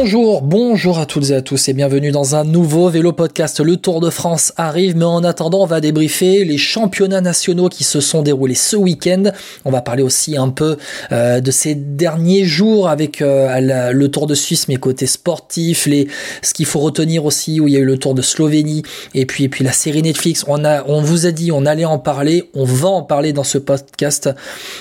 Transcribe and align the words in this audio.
Bonjour, 0.00 0.42
bonjour 0.42 1.00
à 1.00 1.06
toutes 1.06 1.30
et 1.30 1.34
à 1.34 1.42
tous 1.42 1.68
et 1.68 1.72
bienvenue 1.72 2.12
dans 2.12 2.36
un 2.36 2.44
nouveau 2.44 2.88
vélo 2.88 3.12
podcast. 3.12 3.58
Le 3.58 3.76
Tour 3.76 4.00
de 4.00 4.10
France 4.10 4.52
arrive, 4.56 4.96
mais 4.96 5.04
en 5.04 5.24
attendant, 5.24 5.62
on 5.62 5.66
va 5.66 5.80
débriefer 5.80 6.44
les 6.44 6.56
championnats 6.56 7.20
nationaux 7.20 7.68
qui 7.68 7.82
se 7.82 7.98
sont 8.00 8.22
déroulés 8.22 8.54
ce 8.54 8.76
week-end. 8.76 9.24
On 9.64 9.72
va 9.72 9.80
parler 9.80 10.04
aussi 10.04 10.36
un 10.36 10.50
peu 10.50 10.76
euh, 11.10 11.40
de 11.40 11.50
ces 11.50 11.74
derniers 11.74 12.44
jours 12.44 12.88
avec 12.88 13.20
euh, 13.22 13.90
le 13.90 14.08
Tour 14.08 14.28
de 14.28 14.36
Suisse, 14.36 14.68
mais 14.68 14.76
côté 14.76 15.08
sportif, 15.08 15.86
les, 15.86 16.06
ce 16.42 16.54
qu'il 16.54 16.66
faut 16.66 16.78
retenir 16.78 17.24
aussi, 17.24 17.58
où 17.58 17.66
il 17.66 17.74
y 17.74 17.76
a 17.76 17.80
eu 17.80 17.84
le 17.84 17.98
Tour 17.98 18.14
de 18.14 18.22
Slovénie 18.22 18.84
et 19.14 19.26
puis, 19.26 19.42
et 19.42 19.48
puis 19.48 19.64
la 19.64 19.72
série 19.72 20.02
Netflix. 20.02 20.44
On, 20.46 20.64
a, 20.64 20.84
on 20.86 21.02
vous 21.02 21.26
a 21.26 21.32
dit, 21.32 21.50
on 21.50 21.66
allait 21.66 21.84
en 21.84 21.98
parler, 21.98 22.50
on 22.54 22.64
va 22.64 22.88
en 22.88 23.02
parler 23.02 23.32
dans 23.32 23.42
ce 23.42 23.58
podcast 23.58 24.30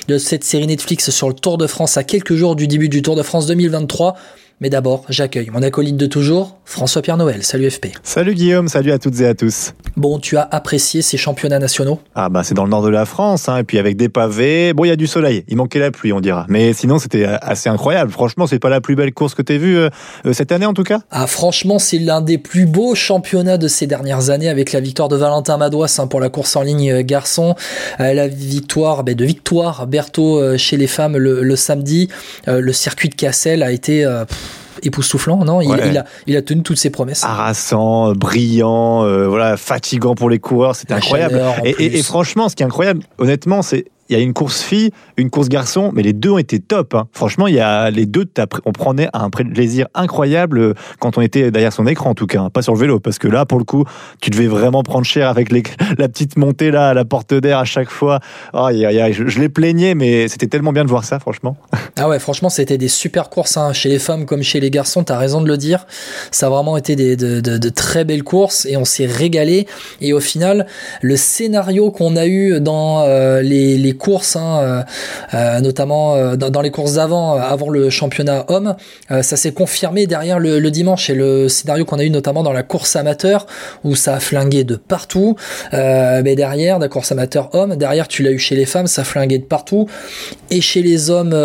de 0.07 0.19
cette 0.19 0.43
série 0.43 0.67
Netflix 0.67 1.09
sur 1.09 1.27
le 1.27 1.33
Tour 1.33 1.57
de 1.57 1.65
France 1.65 1.97
à 1.97 2.03
quelques 2.03 2.35
jours 2.35 2.55
du 2.55 2.67
début 2.67 2.87
du 2.87 3.01
Tour 3.01 3.15
de 3.15 3.23
France 3.23 3.47
2023. 3.47 4.15
Mais 4.59 4.71
d'abord, 4.71 5.05
j'accueille 5.07 5.51
mon 5.51 5.61
acolyte 5.61 5.97
de 5.97 6.07
toujours, 6.07 6.57
François 6.65 7.03
Pierre 7.03 7.17
Noël. 7.17 7.43
Salut 7.43 7.69
FP. 7.69 7.89
Salut 8.01 8.33
Guillaume, 8.33 8.67
salut 8.67 8.91
à 8.91 8.97
toutes 8.97 9.21
et 9.21 9.27
à 9.27 9.35
tous. 9.35 9.73
Bon, 9.95 10.17
tu 10.17 10.35
as 10.35 10.41
apprécié 10.41 11.03
ces 11.03 11.15
championnats 11.15 11.59
nationaux? 11.59 11.99
Ah 12.15 12.29
bah 12.29 12.41
c'est 12.43 12.55
dans 12.55 12.63
le 12.63 12.71
nord 12.71 12.81
de 12.81 12.89
la 12.89 13.05
France, 13.05 13.49
hein, 13.49 13.57
et 13.57 13.63
puis 13.63 13.77
avec 13.77 13.97
des 13.97 14.09
pavés. 14.09 14.73
Bon, 14.73 14.83
il 14.83 14.87
y 14.87 14.91
a 14.91 14.95
du 14.95 15.05
soleil, 15.05 15.43
il 15.47 15.57
manquait 15.57 15.77
la 15.77 15.91
pluie, 15.91 16.11
on 16.11 16.21
dira. 16.21 16.47
Mais 16.49 16.73
sinon, 16.73 16.97
c'était 16.97 17.25
assez 17.25 17.69
incroyable. 17.69 18.11
Franchement, 18.11 18.47
c'est 18.47 18.57
pas 18.57 18.69
la 18.69 18.81
plus 18.81 18.95
belle 18.95 19.13
course 19.13 19.35
que 19.35 19.43
t'aies 19.43 19.59
vue 19.59 19.77
euh, 19.77 19.89
euh, 20.25 20.33
cette 20.33 20.51
année 20.51 20.65
en 20.65 20.73
tout 20.73 20.83
cas? 20.83 21.01
Ah 21.11 21.27
franchement, 21.27 21.77
c'est 21.77 21.99
l'un 21.99 22.21
des 22.21 22.39
plus 22.39 22.65
beaux 22.65 22.95
championnats 22.95 23.59
de 23.59 23.67
ces 23.67 23.85
dernières 23.85 24.31
années 24.31 24.49
avec 24.49 24.71
la 24.71 24.79
victoire 24.79 25.07
de 25.07 25.17
Valentin 25.17 25.57
Madouas 25.57 25.99
hein, 25.99 26.07
pour 26.07 26.19
la 26.19 26.29
course 26.29 26.55
en 26.55 26.63
ligne 26.63 26.91
euh, 26.91 27.03
garçon, 27.03 27.53
la 27.99 28.27
victoire 28.27 29.03
ben, 29.03 29.13
de 29.13 29.23
Victoire 29.23 29.85
Berthaud 29.85 30.57
chez 30.57 30.77
les 30.77 30.87
femmes 30.87 31.15
le, 31.15 31.55
samedi. 31.55 32.09
le 32.47 32.73
circuit 32.73 33.09
de 33.09 33.15
Cassel 33.15 33.61
a 33.61 33.71
été 33.71 34.05
époustouflant, 34.83 35.43
non 35.43 35.61
il, 35.61 35.97
a, 35.97 36.05
il 36.25 36.37
a 36.37 36.41
tenu 36.41 36.63
toutes 36.63 36.77
ses 36.77 36.89
promesses. 36.89 37.23
Harassant, 37.23 38.13
brillant, 38.13 39.03
euh, 39.03 39.27
voilà, 39.27 39.57
fatigant 39.57 40.15
pour 40.15 40.29
les 40.29 40.39
coureurs, 40.39 40.75
c'était 40.75 40.93
incroyable. 40.93 41.41
et, 41.63 42.01
franchement, 42.03 42.49
ce 42.49 42.55
qui 42.55 42.63
est 42.63 42.65
incroyable, 42.65 43.01
honnêtement, 43.17 43.61
c'est 43.61 43.85
il 44.09 44.17
y 44.17 44.19
a 44.19 44.23
une 44.23 44.33
course 44.33 44.61
fille, 44.61 44.91
une 45.17 45.29
course 45.29 45.49
garçon, 45.49 45.91
mais 45.93 46.01
les 46.01 46.13
deux 46.13 46.31
ont 46.31 46.37
été 46.37 46.59
top. 46.59 46.93
Hein. 46.93 47.07
Franchement, 47.11 47.47
il 47.47 47.55
y 47.55 47.59
a 47.59 47.89
les 47.89 48.05
deux, 48.05 48.25
on 48.65 48.71
prenait 48.71 49.09
un 49.13 49.29
plaisir 49.29 49.87
incroyable 49.93 50.59
euh, 50.59 50.73
quand 50.99 51.17
on 51.17 51.21
était 51.21 51.51
derrière 51.51 51.73
son 51.73 51.87
écran, 51.87 52.11
en 52.11 52.15
tout 52.15 52.27
cas, 52.27 52.41
hein. 52.41 52.49
pas 52.49 52.61
sur 52.61 52.73
le 52.73 52.79
vélo, 52.79 52.99
parce 52.99 53.19
que 53.19 53.27
là, 53.27 53.45
pour 53.45 53.59
le 53.59 53.65
coup, 53.65 53.83
tu 54.21 54.29
devais 54.29 54.47
vraiment 54.47 54.83
prendre 54.83 55.05
cher 55.05 55.29
avec 55.29 55.51
la 55.97 56.07
petite 56.07 56.37
montée 56.37 56.71
là, 56.71 56.89
à 56.89 56.93
la 56.93 57.05
porte 57.05 57.33
d'air 57.33 57.59
à 57.59 57.65
chaque 57.65 57.89
fois. 57.89 58.19
Oh, 58.53 58.69
je, 58.71 59.23
je 59.27 59.39
les 59.39 59.49
plaignais, 59.49 59.95
mais 59.95 60.27
c'était 60.27 60.47
tellement 60.47 60.73
bien 60.73 60.83
de 60.83 60.89
voir 60.89 61.03
ça, 61.03 61.19
franchement. 61.19 61.57
Ah 61.99 62.07
ouais, 62.07 62.19
franchement, 62.19 62.49
c'était 62.49 62.77
des 62.77 62.89
super 62.89 63.31
courses 63.31 63.57
hein. 63.57 63.73
chez 63.73 63.89
les 63.89 63.97
femmes 63.97 64.27
comme 64.27 64.43
chez 64.43 64.59
les 64.59 64.69
garçons. 64.69 65.03
T'as 65.03 65.17
raison 65.17 65.41
de 65.41 65.47
le 65.47 65.57
dire. 65.57 65.87
Ça 66.29 66.45
a 66.45 66.49
vraiment 66.49 66.77
été 66.77 66.95
de 66.95 67.69
très 67.69 68.05
belles 68.05 68.23
courses 68.23 68.67
et 68.67 68.77
on 68.77 68.85
s'est 68.85 69.07
régalé. 69.07 69.67
Et 69.99 70.13
au 70.13 70.19
final, 70.19 70.67
le 71.01 71.15
scénario 71.15 71.89
qu'on 71.89 72.15
a 72.15 72.27
eu 72.27 72.59
dans 72.59 73.01
euh, 73.01 73.41
les, 73.41 73.77
les 73.77 73.93
courses, 73.97 74.35
hein, 74.35 74.59
euh, 74.61 74.83
euh, 75.33 75.59
notamment 75.59 76.15
euh, 76.15 76.35
dans, 76.35 76.61
les 76.61 76.71
courses 76.71 76.93
d'avant, 76.93 77.33
avant 77.33 77.69
le 77.69 77.89
championnat 77.89 78.45
homme, 78.47 78.75
ça 79.09 79.35
s'est 79.35 79.51
confirmé 79.51 80.07
derrière 80.07 80.39
le, 80.39 80.71
dimanche 80.71 81.09
et 81.09 81.15
le 81.15 81.49
scénario 81.49 81.85
qu'on 81.85 81.99
a 81.99 82.03
eu 82.03 82.09
notamment 82.09 82.43
dans 82.43 82.53
la 82.53 82.63
course 82.63 82.95
amateur 82.95 83.47
où 83.83 83.95
ça 83.95 84.15
a 84.15 84.19
flingué 84.19 84.63
de 84.63 84.75
partout. 84.75 85.35
mais 85.71 86.35
derrière, 86.35 86.79
la 86.79 86.87
course 86.87 87.11
amateur 87.11 87.53
homme, 87.53 87.75
derrière 87.75 88.07
tu 88.07 88.23
l'as 88.23 88.31
eu 88.31 88.39
chez 88.39 88.55
les 88.55 88.65
femmes, 88.65 88.87
ça 88.87 89.01
a 89.01 89.05
flingué 89.05 89.37
de 89.39 89.45
partout. 89.45 89.87
Et 90.49 90.61
chez 90.61 90.81
les 90.81 91.09
hommes 91.09 91.35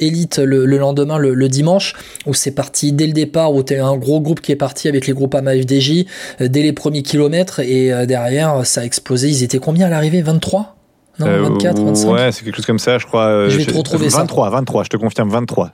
élites 0.00 0.38
le, 0.38 0.64
lendemain, 0.64 1.18
le, 1.18 1.48
dimanche, 1.48 1.94
où 2.26 2.34
c'est 2.34 2.50
parti 2.50 2.92
dès 2.92 3.06
le 3.06 3.12
départ, 3.12 3.54
où 3.54 3.62
tu 3.62 3.74
as 3.74 3.84
un 3.84 3.96
gros 3.96 4.20
groupe 4.20 4.40
qui 4.40 4.52
est 4.52 4.56
parti 4.56 4.88
avec 4.88 5.06
les 5.06 5.12
groupes 5.12 5.34
AMA-FDJ 5.34 6.06
dès 6.40 6.62
les 6.62 6.72
premiers 6.72 7.02
kilomètres 7.02 7.60
et 7.60 8.06
derrière 8.06 8.66
ça 8.66 8.80
a 8.80 8.84
explosé. 8.84 9.28
Ils 9.28 9.42
étaient 9.42 9.58
combien 9.58 9.86
à 9.86 9.90
l'arrivée? 9.90 10.22
23 10.22 10.81
non, 11.18 11.50
24, 11.54 11.82
25 11.82 12.10
Ouais, 12.10 12.32
c'est 12.32 12.44
quelque 12.44 12.56
chose 12.56 12.66
comme 12.66 12.78
ça, 12.78 12.98
je 12.98 13.06
crois. 13.06 13.26
Euh, 13.26 13.50
je 13.50 13.58
vais 13.58 13.64
te 13.64 13.76
retrouver 13.76 14.08
23, 14.08 14.50
23, 14.50 14.84
je 14.84 14.88
te 14.88 14.96
confirme 14.96 15.30
23. 15.30 15.72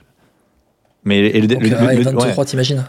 Mais 1.05 1.31
le, 1.31 1.47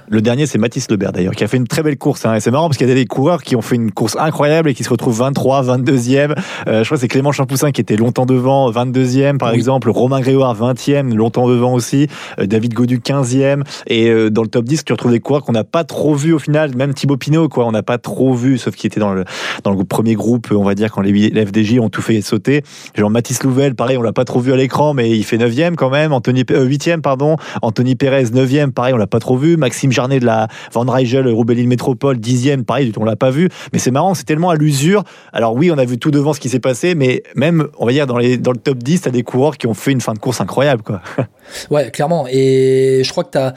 le, 0.09 0.21
dernier, 0.21 0.47
c'est 0.47 0.59
Mathis 0.59 0.91
Lebert 0.91 1.12
d'ailleurs, 1.12 1.34
qui 1.34 1.44
a 1.44 1.48
fait 1.48 1.59
une 1.59 1.69
très 1.69 1.84
belle 1.84 1.97
course. 1.97 2.26
Hein. 2.26 2.34
Et 2.34 2.41
c'est 2.41 2.50
marrant 2.50 2.66
parce 2.66 2.76
qu'il 2.76 2.88
y 2.88 2.91
a 2.91 2.94
des 2.94 3.06
coureurs 3.06 3.41
qui 3.41 3.54
ont 3.54 3.62
fait 3.62 3.76
une 3.76 3.93
course 3.93 4.16
incroyable 4.19 4.69
et 4.69 4.75
qui 4.75 4.82
se 4.82 4.91
retrouvent 4.91 5.16
23, 5.16 5.62
22e. 5.78 6.34
Euh, 6.66 6.81
je 6.81 6.84
crois 6.84 6.97
que 6.97 6.97
c'est 6.97 7.09
Clément 7.09 7.31
Champoussin 7.31 7.71
qui 7.71 7.81
était 7.81 7.97
longtemps 7.97 8.26
devant, 8.26 8.69
22e 8.72 9.38
par 9.38 9.53
exemple. 9.53 9.91
Romain 9.91 10.21
Grégoire, 10.21 10.56
20e, 10.56 11.15
longtemps 11.15 11.48
devant 11.48 11.72
aussi. 11.72 12.09
Euh, 12.41 12.47
David 12.47 12.75
Godu, 12.75 12.98
15e. 12.98 13.62
Et 13.87 14.10
euh, 14.10 14.28
dans 14.28 14.42
le 14.42 14.48
top 14.48 14.65
10, 14.65 14.84
tu 14.84 14.92
retrouves 14.92 15.12
des 15.12 15.21
coureurs 15.21 15.44
qu'on 15.44 15.53
n'a 15.53 15.65
pas 15.65 15.84
trop 15.84 16.16
vus 16.16 16.32
au 16.32 16.41
final. 16.41 16.75
Même 16.75 16.94
Thibaut 16.94 17.16
Pinot, 17.16 17.48
quoi, 17.48 17.65
on 17.65 17.72
n'a 17.72 17.84
pas 17.84 17.98
trop 17.98 18.34
vu, 18.34 18.59
sauf 18.59 18.75
qu'il 18.75 18.88
était 18.88 19.00
dans 19.00 19.15
le, 19.15 19.25
dans 19.62 19.72
le 19.72 19.84
premier 19.84 20.15
groupe, 20.15 20.48
on 20.50 20.65
va 20.65 20.75
dire, 20.75 20.91
quand 20.91 21.00
les, 21.00 21.12
les 21.12 21.47
FDJ 21.47 21.78
ont 21.78 21.91
tout 21.91 22.03
fait 22.03 22.21
sauter. 22.22 22.65
Genre 22.97 23.09
Mathis 23.09 23.41
Louvel, 23.44 23.77
pareil, 23.77 23.97
on 23.97 24.03
l'a 24.03 24.12
pas 24.12 24.25
trop 24.25 24.41
vu 24.41 24.53
à 24.53 24.56
l'écran, 24.56 24.94
mais 24.94 25.16
il 25.16 25.22
fait 25.22 25.38
9e 25.38 25.77
quand 25.77 25.91
même. 25.91 26.12
Anthony, 26.12 26.42
8e, 26.42 27.03
pardon. 27.03 27.37
Anthony 27.62 27.94
Pérez 28.00 28.24
9e, 28.24 28.70
pareil, 28.72 28.94
on 28.94 28.96
l'a 28.96 29.06
pas 29.06 29.20
trop 29.20 29.36
vu. 29.36 29.58
Maxime 29.58 29.92
Jarnet 29.92 30.20
de 30.20 30.24
la 30.24 30.48
Van 30.72 30.90
Rijel, 30.90 31.28
Roubaix 31.28 31.54
Métropole, 31.66 32.16
10e, 32.16 32.64
pareil, 32.64 32.92
on 32.96 33.04
l'a 33.04 33.14
pas 33.14 33.30
vu. 33.30 33.50
Mais 33.74 33.78
c'est 33.78 33.90
marrant, 33.90 34.14
c'est 34.14 34.24
tellement 34.24 34.48
à 34.48 34.54
l'usure. 34.54 35.04
Alors 35.34 35.54
oui, 35.54 35.70
on 35.70 35.76
a 35.76 35.84
vu 35.84 35.98
tout 35.98 36.10
devant 36.10 36.32
ce 36.32 36.40
qui 36.40 36.48
s'est 36.48 36.60
passé, 36.60 36.94
mais 36.94 37.22
même, 37.36 37.68
on 37.78 37.84
va 37.84 37.92
dire, 37.92 38.06
dans, 38.06 38.16
le 38.16 38.38
top 38.38 38.78
10, 38.78 39.02
t'as 39.02 39.10
des 39.10 39.22
coureurs 39.22 39.58
qui 39.58 39.66
ont 39.66 39.74
fait 39.74 39.92
une 39.92 40.00
fin 40.00 40.14
de 40.14 40.18
course 40.18 40.40
incroyable, 40.40 40.82
quoi. 40.82 41.02
Ouais, 41.70 41.90
clairement. 41.90 42.26
Et 42.30 43.02
je 43.04 43.10
crois 43.10 43.24
que 43.24 43.30
t'as, 43.30 43.52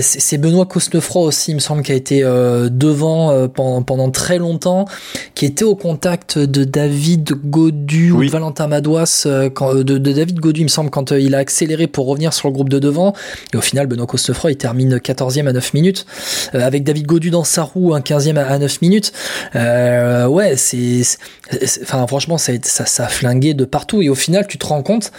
c'est 0.00 0.38
Benoît 0.38 0.66
Cosnefroy 0.66 1.22
aussi, 1.22 1.52
il 1.52 1.54
me 1.54 1.60
semble, 1.60 1.82
qui 1.82 1.92
a 1.92 1.94
été 1.94 2.22
euh, 2.22 2.68
devant 2.70 3.30
euh, 3.30 3.48
pendant, 3.48 3.82
pendant 3.82 4.10
très 4.10 4.38
longtemps, 4.38 4.86
qui 5.34 5.46
était 5.46 5.64
au 5.64 5.76
contact 5.76 6.38
de 6.38 6.64
David 6.64 7.32
Godu 7.44 8.10
ou 8.12 8.24
de 8.24 8.30
Valentin 8.30 8.66
Madouas, 8.66 9.24
euh, 9.26 9.50
quand, 9.50 9.74
de, 9.74 9.82
de, 9.82 10.12
David 10.12 10.38
Godu, 10.40 10.60
il 10.60 10.64
me 10.64 10.68
semble, 10.68 10.90
quand 10.90 11.10
il 11.12 11.34
a 11.34 11.38
accéléré 11.38 11.86
pour 11.86 12.06
revenir 12.06 12.32
sur 12.32 12.48
le 12.48 12.54
groupe 12.54 12.68
de 12.68 12.78
devant. 12.78 13.14
Et 13.52 13.56
au 13.56 13.60
final, 13.60 13.86
Benoît 13.86 14.06
Costefroy, 14.06 14.52
il 14.52 14.56
termine 14.56 14.96
14e 14.96 15.48
à 15.48 15.52
9 15.52 15.74
minutes, 15.74 16.06
avec 16.52 16.84
David 16.84 17.06
Godu 17.06 17.30
dans 17.30 17.44
sa 17.44 17.62
roue, 17.62 17.94
un 17.94 18.00
15e 18.00 18.36
à 18.36 18.58
9 18.58 18.82
minutes. 18.82 19.12
Ouais, 19.54 20.54
c'est, 20.56 21.02
enfin, 21.82 22.06
franchement, 22.06 22.38
ça, 22.38 22.52
ça, 22.62 22.86
ça 22.86 23.04
a 23.04 23.08
flingué 23.08 23.54
de 23.54 23.64
partout. 23.64 24.02
Et 24.02 24.08
au 24.08 24.14
final, 24.14 24.46
tu 24.46 24.58
te 24.58 24.66
rends 24.66 24.82
compte 24.82 25.12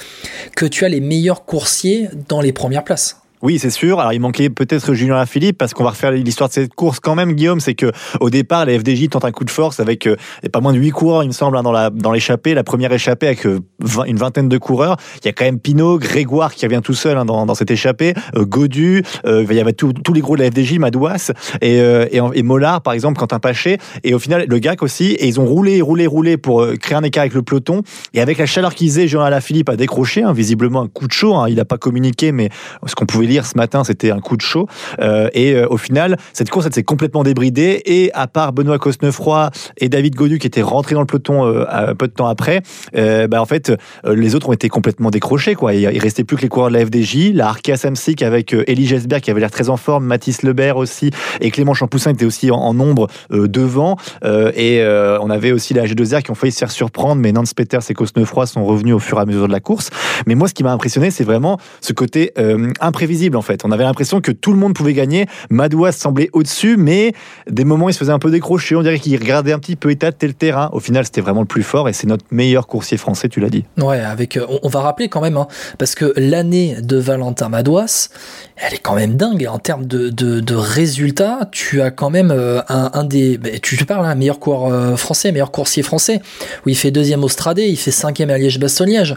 que 0.55 0.65
tu 0.65 0.85
as 0.85 0.89
les 0.89 1.01
meilleurs 1.01 1.45
coursiers 1.45 2.04
dans 2.27 2.41
les 2.41 2.53
premières 2.53 2.83
places. 2.83 3.21
Oui, 3.45 3.59
c'est 3.59 3.69
sûr. 3.69 4.00
Alors, 4.00 4.11
il 4.11 4.19
manquait 4.19 4.50
peut-être 4.50 4.95
Julien 4.95 5.23
Philippe 5.28 5.59
parce 5.59 5.75
qu'on 5.75 5.83
va 5.83 5.91
refaire 5.91 6.09
l'histoire 6.09 6.50
de 6.50 6.56
cette 6.56 6.73
course 6.73 7.00
quand 7.00 7.13
même, 7.13 7.33
Guillaume. 7.33 7.59
C'est 7.59 7.75
que 7.75 7.91
au 8.19 8.31
départ, 8.31 8.66
les 8.66 8.79
FDJ 8.79 9.07
tentent 9.09 9.25
un 9.25 9.31
coup 9.31 9.44
de 9.44 9.51
force 9.51 9.79
avec 9.79 10.07
euh, 10.07 10.16
pas 10.51 10.61
moins 10.61 10.73
de 10.73 10.79
8 10.79 10.89
coureurs, 10.89 11.22
il 11.22 11.28
me 11.28 11.31
semble, 11.31 11.56
hein, 11.56 11.61
dans 11.61 11.72
la 11.72 11.91
l'échappée. 12.11 12.56
La 12.56 12.63
première 12.63 12.91
échappée 12.91 13.28
avec 13.28 13.45
euh, 13.45 13.59
une 14.07 14.17
vingtaine 14.17 14.50
de 14.50 14.57
coureurs. 14.57 14.97
Il 15.22 15.28
y 15.28 15.29
a 15.29 15.31
quand 15.31 15.45
même 15.45 15.59
Pinot, 15.59 16.00
Grégoire 16.00 16.56
qui 16.56 16.66
revient 16.66 16.81
tout 16.83 16.95
seul 16.95 17.19
hein, 17.19 17.25
dans, 17.25 17.45
dans 17.45 17.53
cette 17.53 17.69
échappée, 17.69 18.16
euh, 18.35 18.45
Godu, 18.45 19.03
il 19.28 19.53
y 19.53 19.59
avait 19.59 19.73
tous 19.73 19.94
les 20.12 20.22
gros 20.22 20.35
de 20.35 20.41
la 20.41 20.50
FDJ, 20.50 20.79
Madouas 20.79 21.31
et, 21.62 21.77
et, 21.77 22.44
Mollard, 22.44 22.81
par 22.81 22.94
exemple, 22.94 23.19
Quentin 23.19 23.38
Paché. 23.38 23.77
Et 24.03 24.16
au 24.16 24.19
final, 24.19 24.45
le 24.47 24.57
GAC 24.57 24.81
aussi. 24.81 25.12
Et 25.12 25.27
ils 25.27 25.39
ont 25.39 25.45
roulé, 25.45 25.81
roulé, 25.81 26.07
roulé 26.07 26.38
pour 26.38 26.66
créer 26.81 26.97
un 26.97 27.03
écart 27.03 27.22
avec 27.22 27.35
le 27.35 27.44
peloton. 27.44 27.83
Et 28.16 28.22
avec 28.22 28.39
la 28.39 28.47
chaleur 28.47 28.73
qu'ils 28.73 28.97
aient, 28.97 29.07
Julien 29.07 29.39
Philippe 29.39 29.69
a 29.69 29.75
décroché, 29.75 30.23
hein, 30.23 30.33
visiblement 30.33 30.81
un 30.81 30.88
coup 30.88 31.07
de 31.07 31.13
chaud. 31.13 31.35
Il 31.47 31.56
n'a 31.56 31.66
pas 31.66 31.77
communiqué, 31.77 32.31
mais 32.31 32.50
ce 32.88 32.95
qu'on 32.95 33.06
pouvait 33.06 33.27
lire 33.27 33.34
ce 33.44 33.57
matin, 33.57 33.84
c'était 33.84 34.12
un 34.12 34.19
coup 34.19 34.38
de 34.38 34.41
chaud. 34.41 34.68
Euh, 35.00 35.29
et 35.34 35.53
euh, 35.53 35.68
au 35.69 35.78
final, 35.78 36.18
cette 36.34 36.50
course, 36.50 36.66
elle 36.66 36.73
s'est 36.73 36.84
complètement 36.84 37.23
débridée. 37.23 37.81
Et 37.85 38.12
à 38.13 38.28
part 38.28 38.53
Benoît 38.53 38.78
Cosnefroy 38.78 39.50
et 39.78 39.90
David 39.90 40.16
Godu 40.16 40.40
qui 40.40 40.47
étaient 40.47 40.62
rentrés 40.62 40.95
dans 40.95 41.01
le 41.01 41.07
peloton 41.07 41.45
euh, 41.45 41.94
peu 41.95 42.07
de 42.07 42.13
temps 42.13 42.27
après, 42.27 42.62
bah, 42.94 43.42
en 43.42 43.45
fait, 43.45 43.74
les 44.06 44.36
autres 44.36 44.50
ont 44.50 44.54
été 44.54 44.69
complètement 44.69 45.09
décrochés. 45.09 45.56
Quoi. 45.56 45.74
Il, 45.74 45.89
il 45.92 46.00
restait 46.00 46.24
plus 46.24 46.38
que 46.38 46.44
les 46.44 46.48
coureurs 46.48 46.69
de 46.69 46.77
la 46.77 46.86
FDJ, 46.86 47.33
la 47.33 47.48
Arkea 47.48 47.75
Samsic 47.75 48.21
avec 48.21 48.54
Elie 48.54 48.86
Gesberg 48.86 49.21
qui 49.21 49.31
avait 49.31 49.39
l'air 49.39 49.51
très 49.51 49.69
en 49.69 49.77
forme, 49.77 50.06
Mathis 50.06 50.44
Lebert 50.44 50.77
aussi, 50.77 51.09
et 51.42 51.50
Clément 51.50 51.74
Champoussin 51.74 52.12
était 52.12 52.25
aussi 52.25 52.51
en, 52.51 52.74
nombre 52.74 53.07
devant. 53.31 53.98
et 54.24 54.83
on 54.86 55.30
avait 55.30 55.51
aussi 55.51 55.74
la 55.74 55.86
G2R 55.86 56.21
qui 56.21 56.31
ont 56.31 56.36
failli 56.36 56.51
se 56.51 56.59
faire 56.59 56.71
surprendre, 56.71 57.21
mais 57.21 57.31
Nance 57.31 57.54
Peters 57.54 57.81
et 57.89 57.94
Cosnefroy 57.94 58.45
sont 58.45 58.65
revenus 58.65 58.94
au 58.94 59.00
fur 59.00 59.18
et 59.18 59.21
à 59.21 59.25
mesure 59.25 59.48
de 59.48 59.54
la 59.54 59.59
course. 59.59 59.89
Mais 60.27 60.36
moi, 60.36 60.48
ce 60.48 60.54
qui 60.54 60.63
m'a 60.63 60.71
impressionné, 60.71 61.12
c'est 61.12 61.24
vraiment 61.24 61.57
ce 61.81 61.94
côté 61.94 62.33
imprévisible 62.80 63.25
en 63.33 63.42
fait. 63.42 63.63
On 63.63 63.72
avait 63.72 63.86
l'impression 63.86 64.22
que 64.22 64.31
tout 64.31 64.51
le 64.51 64.60
monde 64.60 64.74
pouvait 64.74 64.94
gagner. 64.94 65.25
Madouas 65.50 65.94
semblait 65.94 66.30
au-dessus, 66.33 66.75
mais 66.77 67.13
des 67.50 67.63
moments, 67.63 67.89
il 67.89 67.94
se 67.94 68.00
faisait 68.00 68.12
un 68.12 68.19
peu 68.19 68.30
décrocher. 68.30 68.75
On 68.75 68.81
dirait 68.81 69.00
qu'il 69.00 69.18
regardait 69.18 69.54
un 69.54 69.60
petit 69.60 69.75
peu 69.75 69.89
étater 69.89 70.27
le 70.27 70.33
terrain. 70.33 70.69
Au 70.74 70.80
final, 70.80 71.06
c'était 71.06 71.22
vraiment 71.22 71.42
le 71.42 71.48
plus 71.48 71.63
fort 71.63 71.89
et 71.89 71.94
c'est 71.94 72.07
notre 72.07 72.25
meilleur 72.31 72.68
coursier 72.68 72.98
français, 72.98 73.30
tu 73.30 73.39
l'as 73.39 73.50
dit. 73.50 73.66
Ouais, 73.77 74.00
avec, 74.00 74.38
euh, 74.38 74.45
on, 74.63 74.69
va 74.69 74.81
rappeler 74.81 75.10
quand 75.10 75.22
même, 75.22 75.38
hein, 75.38 75.48
parce 75.77 75.95
que 75.95 76.13
l'année 76.18 76.77
de 76.81 76.98
Valentin 76.98 77.50
Madouas, 77.50 78.10
elle 78.57 78.74
est 78.74 78.80
quand 78.80 78.95
même 78.95 79.16
dingue. 79.16 79.48
En 79.50 79.60
termes 79.60 79.86
de, 79.86 80.56
résultats, 80.56 81.50
tu 81.51 81.81
as 81.81 81.92
quand 81.92 82.10
même 82.10 82.31
euh, 82.31 82.62
un, 82.68 83.04
des. 83.04 83.38
Bah, 83.38 83.50
tu, 83.62 83.78
parles, 83.86 84.06
un 84.06 84.10
hein, 84.10 84.16
meilleur 84.16 84.39
coureur 84.39 84.71
euh, 84.71 84.95
français, 84.95 85.31
meilleur 85.31 85.51
coursier 85.51 85.83
français, 85.83 86.21
où 86.66 86.69
il 86.69 86.75
fait 86.75 86.92
deuxième 86.92 87.24
au 87.24 87.30
Stradé, 87.30 87.63
il 87.63 87.78
fait 87.78 87.92
cinquième 87.92 88.30
à 88.30 88.38
Liège-Bastogne-Liège. 88.38 89.16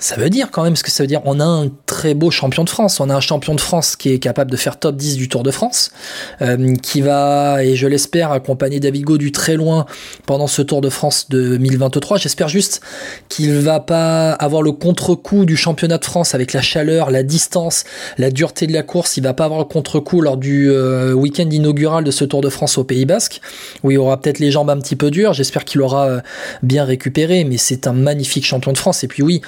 Ça 0.00 0.16
veut 0.16 0.30
dire 0.30 0.50
quand 0.50 0.64
même 0.64 0.76
ce 0.76 0.82
que 0.82 0.90
ça 0.90 1.02
veut 1.02 1.06
dire. 1.06 1.20
On 1.26 1.40
a 1.40 1.44
un 1.44 1.68
très 1.84 2.14
beau 2.14 2.30
champion 2.30 2.64
de 2.64 2.70
France. 2.70 3.00
On 3.00 3.10
a 3.10 3.14
un 3.14 3.20
champion 3.20 3.54
de 3.54 3.60
France 3.60 3.96
qui 3.96 4.10
est 4.10 4.18
capable 4.18 4.50
de 4.50 4.56
faire 4.56 4.78
top 4.78 4.96
10 4.96 5.16
du 5.16 5.28
Tour 5.28 5.42
de 5.42 5.50
France, 5.50 5.92
euh, 6.40 6.74
qui 6.76 7.02
va, 7.02 7.62
et 7.62 7.76
je 7.76 7.86
l'espère, 7.86 8.32
accompagner 8.32 8.80
David 8.80 9.04
Gaudu 9.04 9.30
très 9.30 9.56
loin 9.56 9.84
pendant 10.24 10.46
ce 10.46 10.62
Tour 10.62 10.80
de 10.80 10.88
France 10.88 11.26
2023. 11.28 12.16
J'espère 12.16 12.48
juste 12.48 12.80
qu'il 13.28 13.52
va 13.52 13.78
pas 13.78 14.32
avoir 14.32 14.62
le 14.62 14.72
contre-coup 14.72 15.44
du 15.44 15.56
championnat 15.56 15.98
de 15.98 16.04
France 16.04 16.34
avec 16.34 16.54
la 16.54 16.62
chaleur, 16.62 17.10
la 17.10 17.22
distance, 17.22 17.84
la 18.16 18.30
dureté 18.30 18.66
de 18.66 18.72
la 18.72 18.82
course. 18.82 19.18
Il 19.18 19.22
va 19.22 19.34
pas 19.34 19.44
avoir 19.44 19.60
le 19.60 19.66
contre-coup 19.66 20.22
lors 20.22 20.38
du 20.38 20.70
euh, 20.70 21.12
week-end 21.12 21.48
inaugural 21.50 22.04
de 22.04 22.10
ce 22.10 22.24
Tour 22.24 22.40
de 22.40 22.48
France 22.48 22.78
au 22.78 22.84
Pays 22.84 23.04
Basque, 23.04 23.42
où 23.82 23.90
il 23.90 23.98
aura 23.98 24.18
peut-être 24.18 24.38
les 24.38 24.50
jambes 24.50 24.70
un 24.70 24.78
petit 24.78 24.96
peu 24.96 25.10
dures. 25.10 25.34
J'espère 25.34 25.66
qu'il 25.66 25.82
aura 25.82 26.06
euh, 26.06 26.20
bien 26.62 26.86
récupéré, 26.86 27.44
mais 27.44 27.58
c'est 27.58 27.86
un 27.86 27.92
magnifique 27.92 28.46
champion 28.46 28.72
de 28.72 28.78
France. 28.78 29.04
Et 29.04 29.08
puis 29.08 29.22
oui, 29.22 29.42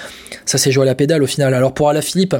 ça 0.45 0.57
s'est 0.57 0.71
joué 0.71 0.83
à 0.83 0.85
la 0.85 0.95
pédale 0.95 1.23
au 1.23 1.27
final. 1.27 1.53
Alors 1.53 1.73
pour 1.73 1.89
Alaphilippe, 1.89 2.35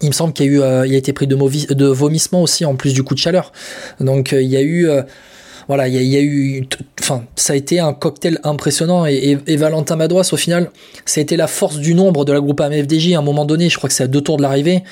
il 0.00 0.08
me 0.08 0.12
semble 0.12 0.32
qu'il 0.32 0.46
y 0.46 0.48
a 0.48 0.52
eu, 0.52 0.60
euh, 0.60 0.86
il 0.86 0.94
a 0.94 0.96
été 0.96 1.12
pris 1.12 1.26
de, 1.26 1.36
de 1.74 1.86
vomissement 1.86 2.42
aussi 2.42 2.64
en 2.64 2.74
plus 2.74 2.92
du 2.92 3.02
coup 3.02 3.14
de 3.14 3.20
chaleur. 3.20 3.52
Donc 4.00 4.32
il 4.32 4.48
y 4.48 4.56
a 4.56 4.62
eu 4.62 4.88
voilà, 5.66 5.88
il 5.88 5.94
y, 5.94 6.16
a 6.16 6.20
eu, 6.20 6.66
enfin, 7.00 7.24
ça 7.36 7.54
a 7.54 7.56
été 7.56 7.80
un 7.80 7.94
cocktail 7.94 8.38
impressionnant 8.44 9.06
et, 9.06 9.38
Valentin 9.56 9.96
Madouas, 9.96 10.28
au 10.32 10.36
final, 10.36 10.70
ça 11.06 11.20
a 11.20 11.22
été 11.22 11.36
la 11.36 11.46
force 11.46 11.78
du 11.78 11.94
nombre 11.94 12.26
de 12.26 12.32
la 12.32 12.40
groupe 12.40 12.60
AMFDJ 12.60 13.14
à 13.14 13.20
un 13.20 13.22
moment 13.22 13.46
donné. 13.46 13.70
Je 13.70 13.78
crois 13.78 13.88
que 13.88 13.94
c'est 13.94 14.04
à 14.04 14.08
deux 14.08 14.20
tours 14.20 14.36
de 14.36 14.42
l'arrivée 14.42 14.84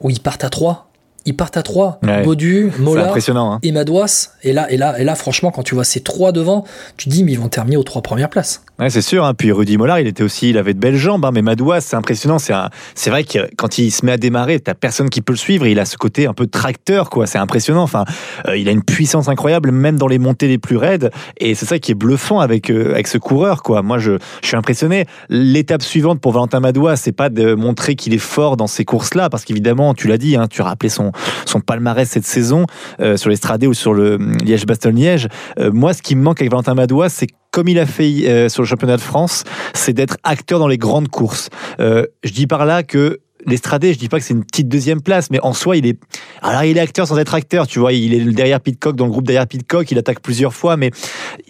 où 0.00 0.10
ils 0.10 0.20
partent 0.20 0.42
à 0.44 0.50
trois 0.50 0.90
ils 1.26 1.36
partent 1.36 1.56
à 1.56 1.62
trois. 1.62 1.98
Ouais. 2.02 2.22
Baudu, 2.22 2.72
Mola 2.78 3.12
hein. 3.14 3.58
et 3.62 3.72
Madouas. 3.72 4.30
Et 4.42 4.52
là, 4.52 4.70
et 4.72 4.76
là, 4.76 4.98
et 4.98 5.04
là, 5.04 5.14
franchement, 5.14 5.50
quand 5.50 5.62
tu 5.62 5.74
vois 5.74 5.84
ces 5.84 6.00
trois 6.00 6.32
devant, 6.32 6.64
tu 6.96 7.08
te 7.08 7.10
dis, 7.10 7.24
mais 7.24 7.32
ils 7.32 7.38
vont 7.38 7.48
terminer 7.48 7.76
aux 7.76 7.82
trois 7.82 8.02
premières 8.02 8.30
places. 8.30 8.62
Ouais, 8.80 8.88
c'est 8.88 9.02
sûr. 9.02 9.26
Hein. 9.26 9.34
Puis 9.34 9.52
Rudy 9.52 9.76
Mollard, 9.76 10.00
il 10.00 10.06
était 10.06 10.22
aussi, 10.22 10.48
il 10.48 10.56
avait 10.56 10.72
de 10.72 10.78
belles 10.78 10.96
jambes, 10.96 11.22
hein. 11.26 11.32
mais 11.34 11.42
Madouas, 11.42 11.82
c'est 11.82 11.96
impressionnant. 11.96 12.38
C'est 12.38 12.54
c'est 12.94 13.10
vrai 13.10 13.24
que 13.24 13.38
quand 13.56 13.76
il 13.76 13.90
se 13.90 14.06
met 14.06 14.12
à 14.12 14.16
démarrer, 14.16 14.58
t'as 14.58 14.72
personne 14.72 15.10
qui 15.10 15.20
peut 15.20 15.34
le 15.34 15.38
suivre. 15.38 15.66
il 15.66 15.78
a 15.78 15.84
ce 15.84 15.98
côté 15.98 16.26
un 16.26 16.32
peu 16.32 16.46
tracteur, 16.46 17.10
quoi. 17.10 17.26
C'est 17.26 17.36
impressionnant. 17.36 17.82
Enfin, 17.82 18.06
euh, 18.48 18.56
il 18.56 18.68
a 18.68 18.72
une 18.72 18.82
puissance 18.82 19.28
incroyable, 19.28 19.70
même 19.70 19.96
dans 19.96 20.06
les 20.06 20.18
montées 20.18 20.48
les 20.48 20.56
plus 20.56 20.78
raides. 20.78 21.10
Et 21.36 21.54
c'est 21.54 21.66
ça 21.66 21.78
qui 21.78 21.92
est 21.92 21.94
bluffant 21.94 22.40
avec 22.40 22.70
euh, 22.70 22.92
avec 22.92 23.06
ce 23.06 23.18
coureur, 23.18 23.62
quoi. 23.62 23.82
Moi, 23.82 23.98
je, 23.98 24.12
je 24.42 24.48
suis 24.48 24.56
impressionné. 24.56 25.04
L'étape 25.28 25.82
suivante 25.82 26.20
pour 26.22 26.32
Valentin 26.32 26.60
Madouas, 26.60 26.96
c'est 26.96 27.12
pas 27.12 27.28
de 27.28 27.52
montrer 27.52 27.96
qu'il 27.96 28.14
est 28.14 28.18
fort 28.18 28.56
dans 28.56 28.66
ces 28.66 28.86
courses-là, 28.86 29.28
parce 29.28 29.44
qu'évidemment, 29.44 29.92
tu 29.92 30.08
l'as 30.08 30.18
dit, 30.18 30.36
hein, 30.36 30.46
tu 30.48 30.62
rappelé 30.62 30.88
son 30.88 31.12
son 31.44 31.60
palmarès 31.60 32.08
cette 32.08 32.24
saison 32.24 32.64
euh, 33.00 33.16
sur 33.16 33.28
l'Estradé 33.28 33.66
ou 33.66 33.74
sur 33.74 33.92
le 33.92 34.16
Liège-Bastogne-Liège. 34.42 35.28
Euh, 35.58 35.70
moi, 35.70 35.92
ce 35.92 36.02
qui 36.02 36.16
me 36.16 36.22
manque 36.22 36.40
avec 36.40 36.50
Valentin 36.50 36.74
Madois, 36.74 37.08
c'est 37.08 37.28
comme 37.50 37.68
il 37.68 37.78
a 37.78 37.86
fait 37.86 38.28
euh, 38.28 38.48
sur 38.48 38.62
le 38.62 38.68
championnat 38.68 38.96
de 38.96 39.02
France, 39.02 39.44
c'est 39.74 39.92
d'être 39.92 40.16
acteur 40.24 40.58
dans 40.58 40.68
les 40.68 40.78
grandes 40.78 41.08
courses. 41.08 41.50
je 41.78 42.32
dis 42.32 42.46
par 42.46 42.64
là 42.64 42.82
que 42.82 43.20
l'Estradé, 43.46 43.92
je 43.92 43.98
dis 43.98 44.08
pas 44.08 44.18
que 44.18 44.24
c'est 44.24 44.34
une 44.34 44.44
petite 44.44 44.68
deuxième 44.68 45.00
place, 45.00 45.30
mais 45.30 45.40
en 45.42 45.52
soi, 45.52 45.76
il 45.76 45.86
est. 45.86 45.98
Alors, 46.42 46.64
il 46.64 46.76
est 46.76 46.80
acteur 46.80 47.06
sans 47.06 47.18
être 47.18 47.34
acteur, 47.34 47.66
tu 47.66 47.78
vois. 47.78 47.92
Il 47.92 48.14
est 48.14 48.24
derrière 48.32 48.60
Pitcock, 48.60 48.96
dans 48.96 49.06
le 49.06 49.10
groupe 49.10 49.26
derrière 49.26 49.46
Pitcock, 49.46 49.90
il 49.90 49.98
attaque 49.98 50.20
plusieurs 50.20 50.54
fois, 50.54 50.76
mais 50.76 50.90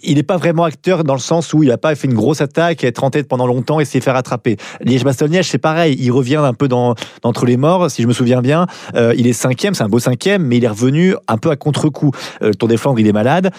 il 0.02 0.16
n'est 0.16 0.22
pas 0.22 0.36
vraiment 0.36 0.64
acteur 0.64 1.04
dans 1.04 1.14
le 1.14 1.20
sens 1.20 1.52
où 1.52 1.62
il 1.62 1.68
n'a 1.68 1.78
pas 1.78 1.94
fait 1.94 2.06
une 2.06 2.14
grosse 2.14 2.40
attaque, 2.40 2.84
être 2.84 3.04
en 3.04 3.10
tête 3.10 3.28
pendant 3.28 3.46
longtemps 3.46 3.80
et 3.80 3.84
s'est 3.84 4.00
fait 4.00 4.10
rattraper. 4.10 4.56
Liège-Bastogne-Liège, 4.80 5.48
c'est 5.48 5.58
pareil. 5.58 5.96
Il 5.98 6.10
revient 6.10 6.36
un 6.36 6.54
peu 6.54 6.68
dans, 6.68 6.94
entre 7.22 7.46
les 7.46 7.56
morts, 7.56 7.90
si 7.90 8.02
je 8.02 8.06
me 8.06 8.12
souviens 8.12 8.40
bien. 8.40 8.66
Euh, 8.94 9.14
il 9.16 9.26
est 9.26 9.32
cinquième, 9.32 9.74
c'est 9.74 9.84
un 9.84 9.88
beau 9.88 9.98
cinquième, 9.98 10.42
mais 10.44 10.58
il 10.58 10.64
est 10.64 10.68
revenu 10.68 11.14
un 11.28 11.38
peu 11.38 11.50
à 11.50 11.56
contre-coup. 11.56 12.12
Euh, 12.42 12.48
le 12.48 12.54
Tour 12.54 12.68
des 12.68 12.76
Flandres, 12.76 13.00
il 13.00 13.06
est 13.06 13.12
malade. 13.12 13.50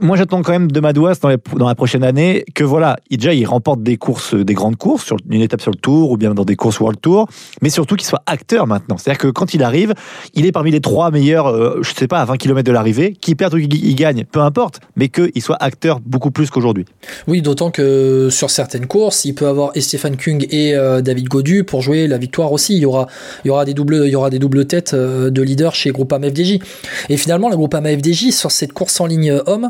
Moi, 0.00 0.16
j'attends 0.16 0.42
quand 0.42 0.52
même 0.52 0.70
de 0.70 0.80
Madouas 0.80 1.18
dans, 1.20 1.66
la 1.68 1.74
prochaine 1.74 2.04
année 2.04 2.44
que 2.54 2.64
voilà, 2.64 2.96
il, 3.10 3.18
déjà, 3.18 3.34
il 3.34 3.46
remporte 3.46 3.82
des 3.82 3.96
courses, 3.96 4.34
des 4.34 4.54
grandes 4.54 4.76
courses, 4.76 5.04
sur 5.04 5.16
une 5.30 5.40
étape 5.40 5.60
sur 5.60 5.70
le 5.70 5.76
Tour 5.76 6.10
ou 6.10 6.16
bien 6.16 6.34
dans 6.34 6.44
des 6.44 6.56
courses 6.56 6.80
World 6.80 7.00
Tour 7.00 7.28
mais 7.62 7.70
surtout 7.70 7.96
qu'il 7.96 8.06
soit 8.06 8.22
acteur 8.26 8.66
maintenant. 8.66 8.96
C'est-à-dire 8.98 9.18
que 9.18 9.28
quand 9.28 9.54
il 9.54 9.62
arrive, 9.62 9.94
il 10.34 10.46
est 10.46 10.52
parmi 10.52 10.70
les 10.70 10.80
trois 10.80 11.10
meilleurs, 11.10 11.46
euh, 11.46 11.78
je 11.82 11.92
sais 11.94 12.08
pas, 12.08 12.20
à 12.20 12.24
20 12.24 12.36
km 12.36 12.62
de 12.62 12.72
l'arrivée, 12.72 13.12
qui 13.12 13.34
perd 13.34 13.54
ou 13.54 13.58
qui 13.58 13.94
gagne, 13.94 14.24
peu 14.30 14.40
importe, 14.40 14.80
mais 14.96 15.08
qu'il 15.08 15.42
soit 15.42 15.56
acteur 15.60 16.00
beaucoup 16.00 16.30
plus 16.30 16.50
qu'aujourd'hui. 16.50 16.84
Oui, 17.26 17.42
d'autant 17.42 17.70
que 17.70 18.28
sur 18.30 18.50
certaines 18.50 18.86
courses, 18.86 19.24
il 19.24 19.34
peut 19.34 19.46
avoir 19.46 19.72
Stéphane 19.76 20.16
Kung 20.16 20.46
et 20.50 20.74
euh, 20.74 21.00
David 21.00 21.28
Godu 21.28 21.64
pour 21.64 21.82
jouer 21.82 22.06
la 22.06 22.18
victoire 22.18 22.52
aussi. 22.52 22.74
Il 22.76 22.80
y 22.80 22.86
aura, 22.86 23.06
il 23.44 23.48
y 23.48 23.50
aura 23.50 23.64
des 23.64 23.74
doubles, 23.74 24.02
il 24.04 24.10
y 24.10 24.16
aura 24.16 24.30
des 24.30 24.38
doubles 24.38 24.66
têtes 24.66 24.94
euh, 24.94 25.30
de 25.30 25.42
leader 25.42 25.74
chez 25.74 25.90
Groupama 25.90 26.28
FDJ. 26.28 26.58
Et 27.08 27.16
finalement, 27.16 27.48
le 27.48 27.56
Groupama 27.56 27.90
FDJ 27.90 28.30
sur 28.30 28.50
cette 28.50 28.72
course 28.72 29.00
en 29.00 29.06
ligne 29.06 29.40
homme, 29.46 29.63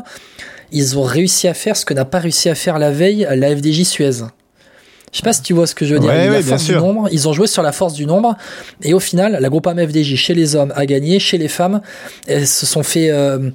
ils 0.71 0.97
ont 0.97 1.03
réussi 1.03 1.47
à 1.47 1.53
faire 1.53 1.75
ce 1.77 1.85
que 1.85 1.93
n'a 1.93 2.05
pas 2.05 2.19
réussi 2.19 2.49
à 2.49 2.55
faire 2.55 2.79
la 2.79 2.91
veille 2.91 3.27
la 3.31 3.55
FDJ 3.55 3.83
Suez. 3.83 4.11
Je 5.15 5.19
sais 5.19 5.23
pas 5.23 5.31
si 5.31 5.43
tu 5.43 5.53
vois 5.53 5.65
ce 5.65 5.73
que 5.73 5.85
je 5.85 5.93
veux 5.93 5.99
dire. 6.01 6.13
la 6.13 6.41
force 6.41 6.65
du 6.65 6.75
nombre. 6.75 7.07
Ils 7.09 7.29
ont 7.29 7.31
joué 7.31 7.47
sur 7.47 7.63
la 7.63 7.71
force 7.71 7.93
du 7.93 8.05
nombre. 8.05 8.35
Et 8.81 8.93
au 8.93 8.99
final, 8.99 9.37
la 9.39 9.49
groupe 9.49 9.65
AMFDJ 9.65 10.15
chez 10.15 10.33
les 10.33 10.57
hommes 10.57 10.73
a 10.75 10.85
gagné. 10.85 11.19
Chez 11.19 11.37
les 11.37 11.47
femmes, 11.47 11.79
elles 12.27 12.47
se 12.47 12.65
sont 12.65 12.83
fait. 12.83 13.09
Euh, 13.11 13.49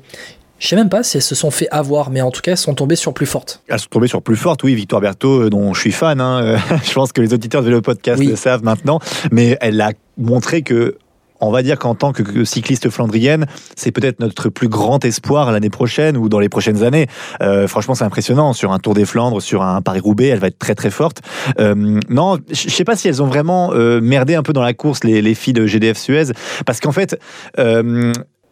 je 0.58 0.68
sais 0.68 0.76
même 0.76 0.88
pas 0.88 1.02
si 1.02 1.18
elles 1.18 1.22
se 1.22 1.34
sont 1.34 1.50
fait 1.50 1.68
avoir, 1.70 2.08
mais 2.08 2.22
en 2.22 2.30
tout 2.30 2.40
cas, 2.40 2.52
elles 2.52 2.56
sont 2.56 2.72
tombées 2.72 2.96
sur 2.96 3.12
plus 3.12 3.26
fortes. 3.26 3.62
Elles 3.68 3.78
sont 3.78 3.88
tombées 3.90 4.08
sur 4.08 4.22
plus 4.22 4.36
fortes, 4.36 4.62
oui. 4.62 4.74
Victoire 4.74 5.02
Berthaud, 5.02 5.42
euh, 5.42 5.50
dont 5.50 5.74
je 5.74 5.80
suis 5.80 5.92
fan, 5.92 6.18
hein, 6.22 6.56
je 6.84 6.92
pense 6.94 7.12
que 7.12 7.20
les 7.20 7.34
auditeurs 7.34 7.62
de 7.62 7.68
le 7.68 7.82
podcast 7.82 8.22
le 8.22 8.36
savent 8.36 8.64
maintenant, 8.64 8.98
mais 9.30 9.58
elle 9.60 9.78
a 9.82 9.92
montré 10.16 10.62
que 10.62 10.96
on 11.40 11.50
va 11.50 11.62
dire 11.62 11.78
qu'en 11.78 11.94
tant 11.94 12.12
que 12.12 12.44
cycliste 12.44 12.90
flandrienne, 12.90 13.46
c'est 13.76 13.92
peut-être 13.92 14.20
notre 14.20 14.48
plus 14.48 14.68
grand 14.68 15.04
espoir 15.04 15.50
l'année 15.52 15.70
prochaine 15.70 16.16
ou 16.16 16.28
dans 16.28 16.40
les 16.40 16.48
prochaines 16.48 16.82
années. 16.82 17.06
Euh, 17.42 17.66
franchement, 17.66 17.94
c'est 17.94 18.04
impressionnant. 18.04 18.52
Sur 18.52 18.72
un 18.72 18.78
Tour 18.78 18.94
des 18.94 19.04
Flandres, 19.04 19.40
sur 19.40 19.62
un 19.62 19.82
Paris-Roubaix, 19.82 20.28
elle 20.28 20.38
va 20.38 20.48
être 20.48 20.58
très 20.58 20.74
très 20.74 20.90
forte. 20.90 21.22
Euh, 21.58 22.00
non, 22.08 22.38
je 22.50 22.68
sais 22.68 22.84
pas 22.84 22.96
si 22.96 23.08
elles 23.08 23.22
ont 23.22 23.26
vraiment 23.26 23.72
euh, 23.72 24.00
merdé 24.00 24.34
un 24.34 24.42
peu 24.42 24.52
dans 24.52 24.62
la 24.62 24.74
course, 24.74 25.04
les, 25.04 25.22
les 25.22 25.34
filles 25.34 25.52
de 25.52 25.66
GDF 25.66 25.96
Suez, 25.96 26.32
parce 26.66 26.80
qu'en 26.80 26.92
fait, 26.92 27.18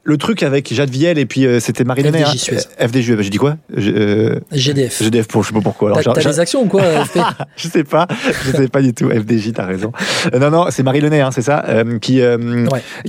le 0.08 0.16
truc 0.16 0.42
avec 0.42 0.72
Jade 0.72 0.88
Viel 0.88 1.18
et 1.18 1.26
puis 1.26 1.46
euh, 1.46 1.60
c'était 1.60 1.84
Marie 1.84 2.02
FDJ 2.02 2.22
hein. 2.22 2.32
Suez. 2.36 2.56
FDJ, 2.78 3.20
j'ai 3.20 3.30
dit 3.30 3.36
quoi? 3.36 3.56
Euh, 3.76 4.40
GDF. 4.52 5.02
GDF, 5.02 5.28
pour, 5.28 5.42
je 5.42 5.48
sais 5.48 5.54
pas 5.54 5.60
pourquoi. 5.60 5.92
T'as 6.02 6.14
des 6.14 6.40
actions 6.40 6.62
ou 6.62 6.66
quoi 6.66 6.82
Je 7.56 7.68
sais 7.68 7.84
pas, 7.84 8.06
je 8.44 8.52
sais 8.52 8.68
pas 8.68 8.80
du 8.80 8.94
tout. 8.94 9.10
FDJ, 9.10 9.52
t'as 9.52 9.66
raison. 9.66 9.92
Euh, 10.32 10.38
non, 10.38 10.50
non, 10.50 10.66
c'est 10.70 10.82
Marie 10.82 11.00
Lenay, 11.00 11.20
hein, 11.20 11.30
c'est 11.30 11.42
ça, 11.42 11.64
qui 12.00 12.22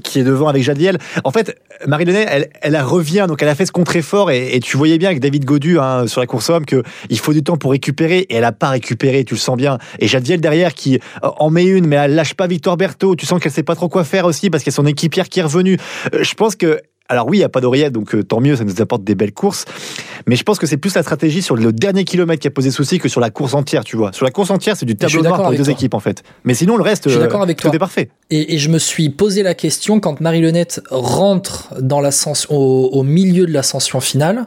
qui 0.04 0.20
est 0.20 0.24
devant 0.24 0.48
avec 0.48 0.64
Jade 0.64 0.78
Viel. 0.78 0.98
En 1.24 1.32
fait, 1.32 1.58
Marie 1.88 2.06
Lenay, 2.06 2.26
elle, 2.30 2.50
elle 2.62 2.78
revient, 2.82 3.26
donc 3.28 3.42
elle 3.42 3.50
a 3.50 3.56
fait 3.56 3.66
ce 3.66 3.72
contre-effort 3.72 4.30
et, 4.32 4.56
et, 4.56 4.60
tu 4.60 4.76
voyais 4.76 4.98
bien 4.98 5.10
avec 5.10 5.22
David 5.22 5.46
Godu 5.46 5.80
hein, 5.80 6.06
sur 6.08 6.20
la 6.20 6.28
course 6.28 6.50
homme 6.50 6.66
que 6.66 6.84
il 7.10 7.18
faut 7.20 7.32
du 7.32 7.44
temps 7.44 7.56
pour 7.56 7.72
récupérer 7.72 8.20
et 8.20 8.36
elle 8.36 8.44
a 8.44 8.52
pas 8.52 8.70
récupéré, 8.70 9.24
tu 9.24 9.36
le 9.36 9.40
sens 9.40 9.56
bien. 9.56 9.78
Et 10.00 10.08
Jade 10.08 10.24
Viel 10.24 10.42
derrière 10.42 10.74
qui 10.74 11.00
en 11.22 11.50
met 11.50 11.66
une, 11.66 11.88
mais 11.88 11.96
elle 11.96 12.16
lâche 12.16 12.34
pas 12.34 12.48
Victoire 12.48 12.76
Berthaud. 12.76 13.16
Tu 13.16 13.26
sens 13.26 13.40
qu'elle 13.40 13.52
sait 13.52 13.64
pas 13.64 13.76
trop 13.76 13.88
quoi 13.88 14.04
faire 14.04 14.26
aussi 14.26 14.50
parce 14.50 14.64
qu'il 14.64 14.72
y 14.72 14.76
a 14.76 14.76
son 14.76 14.86
équipière 14.86 15.30
qui 15.30 15.40
est 15.40 15.44
revenue. 15.44 15.78
je 16.20 16.34
pense 16.34 16.56
que 16.56 16.82
alors 17.10 17.28
oui, 17.28 17.38
il 17.38 17.40
n'y 17.40 17.46
a 17.46 17.50
pas 17.50 17.60
d'oreillette, 17.60 17.92
donc 17.92 18.14
euh, 18.14 18.24
tant 18.24 18.40
mieux, 18.40 18.56
ça 18.56 18.64
nous 18.64 18.82
apporte 18.82 19.04
des 19.04 19.16
belles 19.16 19.34
courses. 19.34 19.66
Mais 20.28 20.36
je 20.36 20.44
pense 20.44 20.60
que 20.60 20.68
c'est 20.68 20.78
plus 20.78 20.94
la 20.94 21.02
stratégie 21.02 21.42
sur 21.42 21.56
le 21.56 21.74
dernier 21.74 22.04
kilomètre 22.04 22.40
qui 22.40 22.48
a 22.48 22.52
posé 22.52 22.70
souci 22.70 23.00
que 23.00 23.10
sur 23.10 23.20
la 23.20 23.32
course 23.32 23.56
entière, 23.56 23.84
tu 23.84 23.98
vois. 23.98 24.14
Sur 24.14 24.26
la 24.26 24.32
course 24.32 24.52
entière, 24.52 24.78
c'est 24.78 24.86
du 24.86 24.96
tableau 24.96 25.24
noir 25.24 25.42
pour 25.42 25.52
les 25.52 25.58
deux 25.58 25.72
équipes, 25.72 25.96
en 25.96 26.00
fait. 26.00 26.24
Mais 26.44 26.54
sinon, 26.54 26.78
le 26.78 26.84
reste, 26.84 27.10
je 27.10 27.20
avec 27.20 27.58
tout 27.60 27.74
est 27.74 27.80
parfait. 27.80 28.10
Et, 28.30 28.58
je 28.60 28.70
me 28.70 28.78
suis 28.78 29.10
posé 29.10 29.42
la 29.42 29.56
question 29.56 30.00
quand 30.00 30.20
Marie 30.22 30.42
Lenette 30.42 30.82
rentre 30.92 31.74
dans 31.80 32.02
l'ascension, 32.02 32.54
au, 32.54 33.04
milieu 33.04 33.46
de 33.48 33.52
l'ascension 33.52 34.00
finale. 34.00 34.46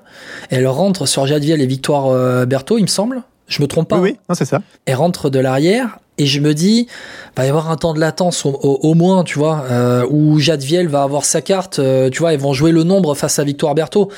Elle 0.51 0.67
rentre 0.67 1.07
sur 1.07 1.27
Jadviel 1.27 1.61
et 1.61 1.67
Victoire 1.67 2.09
euh, 2.09 2.47
Berthaud, 2.47 2.79
il 2.79 2.83
me 2.83 2.87
semble. 2.87 3.23
Je 3.49 3.61
me 3.61 3.67
trompe 3.67 3.89
pas. 3.89 3.99
Oui, 3.99 4.17
oui, 4.29 4.35
c'est 4.37 4.45
ça. 4.45 4.63
Elle 4.87 4.95
rentre 4.95 5.31
de 5.31 5.39
l'arrière 5.39 5.99
et 6.19 6.27
je 6.27 6.41
me 6.41 6.53
dis, 6.55 6.87
va 7.37 7.47
y 7.47 7.49
avoir 7.49 7.71
un 7.71 7.77
temps 7.77 7.95
de 7.95 8.01
latence 8.01 8.45
au, 8.45 8.95
moins, 8.95 9.25
tu 9.25 9.39
vois, 9.39 9.65
euh, 9.71 10.07
où 10.11 10.39
Jadviel 10.39 10.89
va 10.89 11.03
avoir 11.03 11.25
sa 11.25 11.41
carte, 11.41 11.79
euh, 11.79 12.11
tu 12.11 12.21
vois, 12.21 12.33
ils 12.33 12.39
vont 12.39 12.53
jouer 12.53 12.71
le 12.71 12.85
nombre 12.85 13.15
face 13.15 13.39
à 13.39 13.45
Victoire 13.45 13.75
Berthaud. 13.75 14.11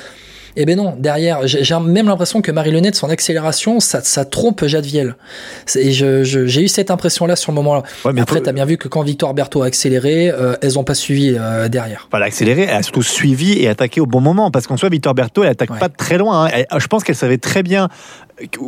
Eh 0.57 0.67
ben 0.67 0.77
non, 0.77 0.95
derrière, 0.97 1.47
j'ai 1.47 1.75
même 1.81 2.07
l'impression 2.07 2.41
que 2.41 2.53
Marie 2.53 2.71
Lenette, 2.71 2.95
son 2.95 3.11
accélération, 3.11 3.81
ça, 3.81 4.03
ça 4.03 4.25
trompe 4.25 4.65
Jadviel. 4.67 5.17
Et 5.75 5.91
j'ai 5.91 6.63
eu 6.63 6.69
cette 6.69 6.93
impression-là 6.93 7.35
sur 7.35 7.51
le 7.51 7.57
moment-là. 7.57 7.83
Ouais, 8.05 8.13
Après, 8.21 8.41
tu 8.41 8.49
as 8.49 8.53
bien 8.53 8.65
vu 8.65 8.77
que 8.77 8.87
quand 8.87 9.03
Victoire 9.03 9.35
Berthaud 9.35 9.63
a 9.63 9.67
accéléré, 9.67 10.31
euh, 10.31 10.55
elles 10.63 10.79
ont 10.79 10.85
pas 10.85 10.95
suivi 10.95 11.35
euh, 11.37 11.69
derrière. 11.69 12.07
Voilà, 12.11 12.27
accéléré, 12.27 12.67
elle 12.69 12.77
a 12.77 12.83
surtout 12.83 13.03
suivi 13.03 13.59
et 13.59 13.69
attaqué 13.69 14.01
au 14.01 14.07
bon 14.07 14.21
moment. 14.21 14.53
Parce 14.53 14.69
qu'en 14.69 14.77
soi, 14.77 14.91
Victoire 14.91 15.15
Berthaud, 15.15 15.43
elle 15.43 15.51
attaque 15.51 15.77
pas 15.77 15.89
très 15.89 16.19
loin. 16.19 16.47
Hein. 16.47 16.79
je 16.79 16.87
pense 16.87 17.03
qu'elle 17.03 17.17
savait 17.17 17.39
très 17.39 17.65
bien 17.65 17.89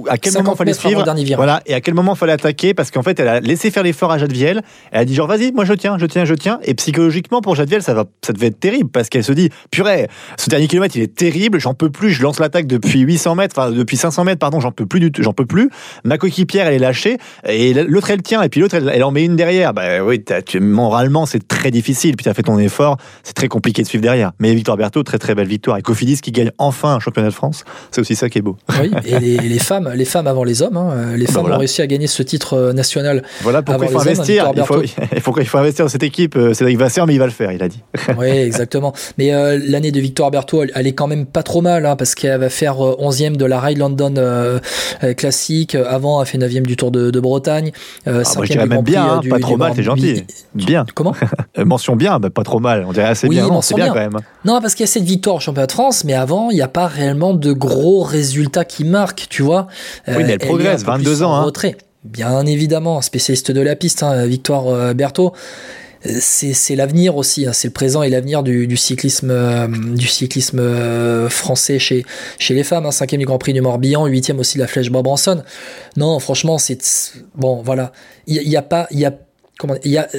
à 0.08 0.18
quel 0.18 0.32
moment 0.34 0.54
fallait 0.54 0.72
suivre 0.74 1.04
voilà 1.36 1.60
et 1.66 1.74
à 1.74 1.80
quel 1.80 1.94
moment 1.94 2.14
fallait 2.14 2.32
attaquer 2.32 2.72
parce 2.72 2.92
qu'en 2.92 3.02
fait 3.02 3.18
elle 3.18 3.28
a 3.28 3.40
laissé 3.40 3.70
faire 3.70 3.82
l'effort 3.82 4.12
à 4.12 4.18
Jadviel 4.18 4.62
elle 4.92 5.00
a 5.00 5.04
dit 5.04 5.14
genre 5.14 5.26
vas-y 5.26 5.50
moi 5.50 5.64
je 5.64 5.72
tiens 5.72 5.98
je 5.98 6.06
tiens 6.06 6.24
je 6.24 6.34
tiens. 6.34 6.60
Et 6.62 6.74
psychologiquement 6.74 7.40
pour 7.40 7.56
Jadviel 7.56 7.82
ça 7.82 7.92
va 7.92 8.04
ça 8.24 8.32
devait 8.32 8.48
être 8.48 8.60
terrible 8.60 8.90
parce 8.90 9.08
qu'elle 9.08 9.24
se 9.24 9.32
dit 9.32 9.50
purée 9.70 10.08
ce 10.36 10.48
dernier 10.50 10.68
kilomètre 10.68 10.96
il 10.96 11.02
est 11.02 11.14
terrible 11.14 11.58
j'en 11.58 11.74
peux 11.74 11.90
plus 11.90 12.10
je 12.10 12.22
lance 12.22 12.38
l'attaque 12.38 12.66
depuis 12.66 13.00
800 13.00 13.34
mètres 13.34 13.58
enfin 13.58 13.72
depuis 13.72 13.96
500 13.96 14.24
mètres 14.24 14.38
pardon 14.38 14.60
j'en 14.60 14.70
peux 14.70 14.86
plus 14.86 15.00
du 15.00 15.10
j'en 15.18 15.32
peux 15.32 15.46
plus. 15.46 15.70
Ma 16.04 16.16
coéquipière 16.16 16.68
elle 16.68 16.74
est 16.74 16.78
lâchée 16.78 17.18
et 17.48 17.74
l'autre 17.74 18.10
elle 18.10 18.22
tient 18.22 18.42
et 18.42 18.48
puis 18.48 18.60
l'autre 18.60 18.76
elle, 18.76 19.04
en 19.04 19.10
met 19.10 19.24
une 19.24 19.36
derrière. 19.36 19.74
Bah 19.74 20.02
oui 20.04 20.22
tu, 20.46 20.60
moralement 20.60 21.26
c'est 21.26 21.46
très 21.46 21.72
difficile 21.72 22.14
puis 22.16 22.24
tu 22.24 22.28
as 22.28 22.34
fait 22.34 22.42
ton 22.42 22.58
effort 22.58 22.98
c'est 23.24 23.34
très 23.34 23.48
compliqué 23.48 23.82
de 23.82 23.88
suivre 23.88 24.02
derrière. 24.02 24.32
Mais 24.38 24.54
Victoire 24.54 24.76
Berthaud 24.76 25.02
très 25.02 25.18
très 25.18 25.34
belle 25.34 25.48
victoire. 25.48 25.76
Et 25.76 25.82
Cofidis 25.82 26.20
qui 26.20 26.30
gagne 26.30 26.52
enfin 26.58 26.94
un 26.94 27.00
championnat 27.00 27.28
de 27.28 27.34
France 27.34 27.64
c'est 27.90 28.00
aussi 28.00 28.14
ça 28.14 28.28
qui 28.28 28.38
est 28.38 28.42
beau. 28.42 28.56
Oui 28.80 28.92
et 29.04 29.18
les 29.18 29.55
les 29.55 29.55
femmes, 29.58 29.90
les 29.94 30.04
femmes 30.04 30.26
avant 30.26 30.44
les 30.44 30.62
hommes. 30.62 30.76
Hein. 30.76 31.14
Les 31.16 31.26
bah 31.26 31.32
femmes 31.32 31.40
voilà. 31.42 31.56
ont 31.56 31.58
réussi 31.60 31.82
à 31.82 31.86
gagner 31.86 32.06
ce 32.06 32.22
titre 32.22 32.72
national. 32.72 33.22
Voilà 33.42 33.62
pourquoi 33.62 33.86
il 33.86 33.92
faut 33.92 33.98
les 34.04 34.10
investir. 34.12 34.52
Il 34.56 34.62
faut, 34.64 34.82
il 35.12 35.20
faut, 35.20 35.34
il 35.40 35.46
faut 35.46 35.58
investir 35.58 35.84
dans 35.84 35.88
cette 35.90 36.02
équipe. 36.02 36.36
Euh, 36.36 36.54
Cédric 36.54 36.78
Vasseur, 36.78 37.06
mais 37.06 37.14
il 37.14 37.18
va 37.18 37.26
le 37.26 37.30
faire, 37.32 37.52
il 37.52 37.62
a 37.62 37.68
dit. 37.68 37.80
Oui, 38.18 38.26
exactement. 38.28 38.92
Mais 39.18 39.32
euh, 39.34 39.58
l'année 39.62 39.92
de 39.92 40.00
Victoire 40.00 40.30
Berthaud, 40.30 40.62
elle, 40.62 40.72
elle 40.74 40.86
est 40.86 40.92
quand 40.92 41.06
même 41.06 41.26
pas 41.26 41.42
trop 41.42 41.60
mal, 41.60 41.84
hein, 41.86 41.96
parce 41.96 42.14
qu'elle 42.14 42.40
va 42.40 42.48
faire 42.50 42.84
euh, 42.84 42.96
11e 43.00 43.36
de 43.36 43.44
la 43.44 43.60
Ride 43.60 43.78
London 43.78 44.14
euh, 44.16 44.58
euh, 45.04 45.14
classique. 45.14 45.74
Avant, 45.74 46.20
elle 46.22 46.26
fait 46.28 46.38
9e 46.38 46.62
du 46.62 46.76
Tour 46.76 46.90
de, 46.90 47.10
de 47.10 47.20
Bretagne. 47.20 47.72
Euh, 48.06 48.22
Ah, 48.26 48.32
moi, 48.36 48.44
je 48.46 48.50
5e 48.50 48.52
dirais 48.52 48.64
du 48.64 48.70
même 48.70 48.82
bien, 48.84 49.06
euh, 49.06 49.10
hein, 49.14 49.20
du- 49.20 49.28
pas 49.28 49.38
trop 49.38 49.56
mal, 49.56 49.72
t'es 49.74 49.82
Morbihan. 49.82 50.14
gentil. 50.14 50.24
Bien. 50.54 50.84
Comment 50.94 51.14
Euh, 51.58 51.64
mention 51.64 51.96
bien, 51.96 52.18
bah, 52.18 52.30
pas 52.30 52.42
trop 52.44 52.60
mal. 52.60 52.84
On 52.88 52.92
dirait 52.92 53.06
assez 53.08 53.26
Oui, 53.28 53.36
bien. 53.36 53.48
C'est 53.62 53.74
bien, 53.74 53.84
bien. 53.86 53.92
quand 53.94 54.00
même. 54.00 54.20
Non, 54.44 54.60
parce 54.60 54.74
qu'il 54.74 54.84
y 54.84 54.88
a 54.88 54.92
cette 54.92 55.02
victoire 55.04 55.36
au 55.36 55.40
championnat 55.40 55.66
de 55.66 55.72
France, 55.72 56.04
mais 56.04 56.14
avant, 56.14 56.50
il 56.50 56.54
n'y 56.54 56.62
a 56.62 56.68
pas 56.68 56.86
réellement 56.86 57.34
de 57.34 57.52
gros 57.52 58.02
résultats 58.02 58.64
qui 58.64 58.84
marquent, 58.84 59.26
tu 59.28 59.42
vois. 59.46 59.66
Oui, 60.08 60.14
mais 60.18 60.22
elle 60.24 60.32
un 60.32 60.38
progresse, 60.38 60.84
peu 60.84 60.92
plus 60.92 61.04
22 61.04 61.22
ans, 61.22 61.34
hein. 61.34 61.42
retrait. 61.42 61.76
Bien 62.04 62.46
évidemment, 62.46 63.00
spécialiste 63.02 63.50
de 63.50 63.60
la 63.60 63.74
piste, 63.74 64.02
hein, 64.02 64.26
Victoire 64.26 64.68
euh, 64.68 64.94
Berthaud. 64.94 65.32
Euh, 66.06 66.18
C'est 66.20 66.76
l'avenir 66.76 67.16
aussi, 67.16 67.46
hein, 67.46 67.52
c'est 67.52 67.68
le 67.68 67.72
présent 67.72 68.02
et 68.02 68.10
l'avenir 68.10 68.42
du, 68.42 68.66
du 68.66 68.76
cyclisme, 68.76 69.30
euh, 69.30 69.66
du 69.68 70.06
cyclisme 70.06 70.58
euh, 70.58 71.28
français 71.28 71.78
chez, 71.78 72.04
chez 72.38 72.54
les 72.54 72.64
femmes. 72.64 72.86
Hein, 72.86 72.90
cinquième 72.90 73.20
du 73.20 73.26
Grand 73.26 73.38
Prix 73.38 73.52
du 73.52 73.60
Morbihan, 73.60 74.06
huitième 74.06 74.38
aussi 74.38 74.58
de 74.58 74.62
la 74.62 74.68
Flèche 74.68 74.90
Brabranson. 74.90 75.42
Non, 75.96 76.18
franchement, 76.18 76.58
c'est 76.58 76.78
bon, 77.34 77.62
voilà. 77.62 77.92
Il 78.26 78.36
y, 78.36 78.56
a 78.56 78.62
pas, 78.62 78.86
y 78.90 79.04
a 79.04 79.10
comment, 79.10 79.14
il 79.14 79.14
y 79.14 79.14
a, 79.14 79.16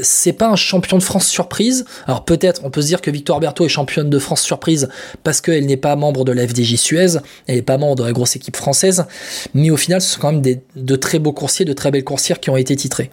c'est 0.01 0.33
pas 0.33 0.47
un 0.49 0.55
champion 0.55 0.97
de 0.97 1.03
France 1.03 1.27
surprise. 1.27 1.85
Alors 2.07 2.25
peut-être, 2.25 2.61
on 2.63 2.69
peut 2.71 2.81
se 2.81 2.87
dire 2.87 3.01
que 3.01 3.11
Victoire 3.11 3.39
Berthaud 3.39 3.65
est 3.65 3.69
championne 3.69 4.09
de 4.09 4.19
France 4.19 4.41
surprise 4.41 4.89
parce 5.23 5.41
qu'elle 5.41 5.65
n'est 5.65 5.77
pas 5.77 5.95
membre 5.95 6.25
de 6.25 6.31
la 6.31 6.47
FDJ 6.47 6.75
Suez, 6.75 7.17
elle 7.45 7.55
n'est 7.57 7.61
pas 7.61 7.77
membre 7.77 7.95
de 7.97 8.03
la 8.03 8.13
grosse 8.13 8.35
équipe 8.35 8.55
française, 8.55 9.05
mais 9.53 9.69
au 9.69 9.77
final, 9.77 10.01
ce 10.01 10.13
sont 10.13 10.19
quand 10.19 10.31
même 10.31 10.41
des, 10.41 10.61
de 10.75 10.95
très 10.95 11.19
beaux 11.19 11.33
coursiers, 11.33 11.65
de 11.65 11.73
très 11.73 11.91
belles 11.91 12.03
coursières 12.03 12.39
qui 12.39 12.49
ont 12.49 12.57
été 12.57 12.75
titrés. 12.75 13.11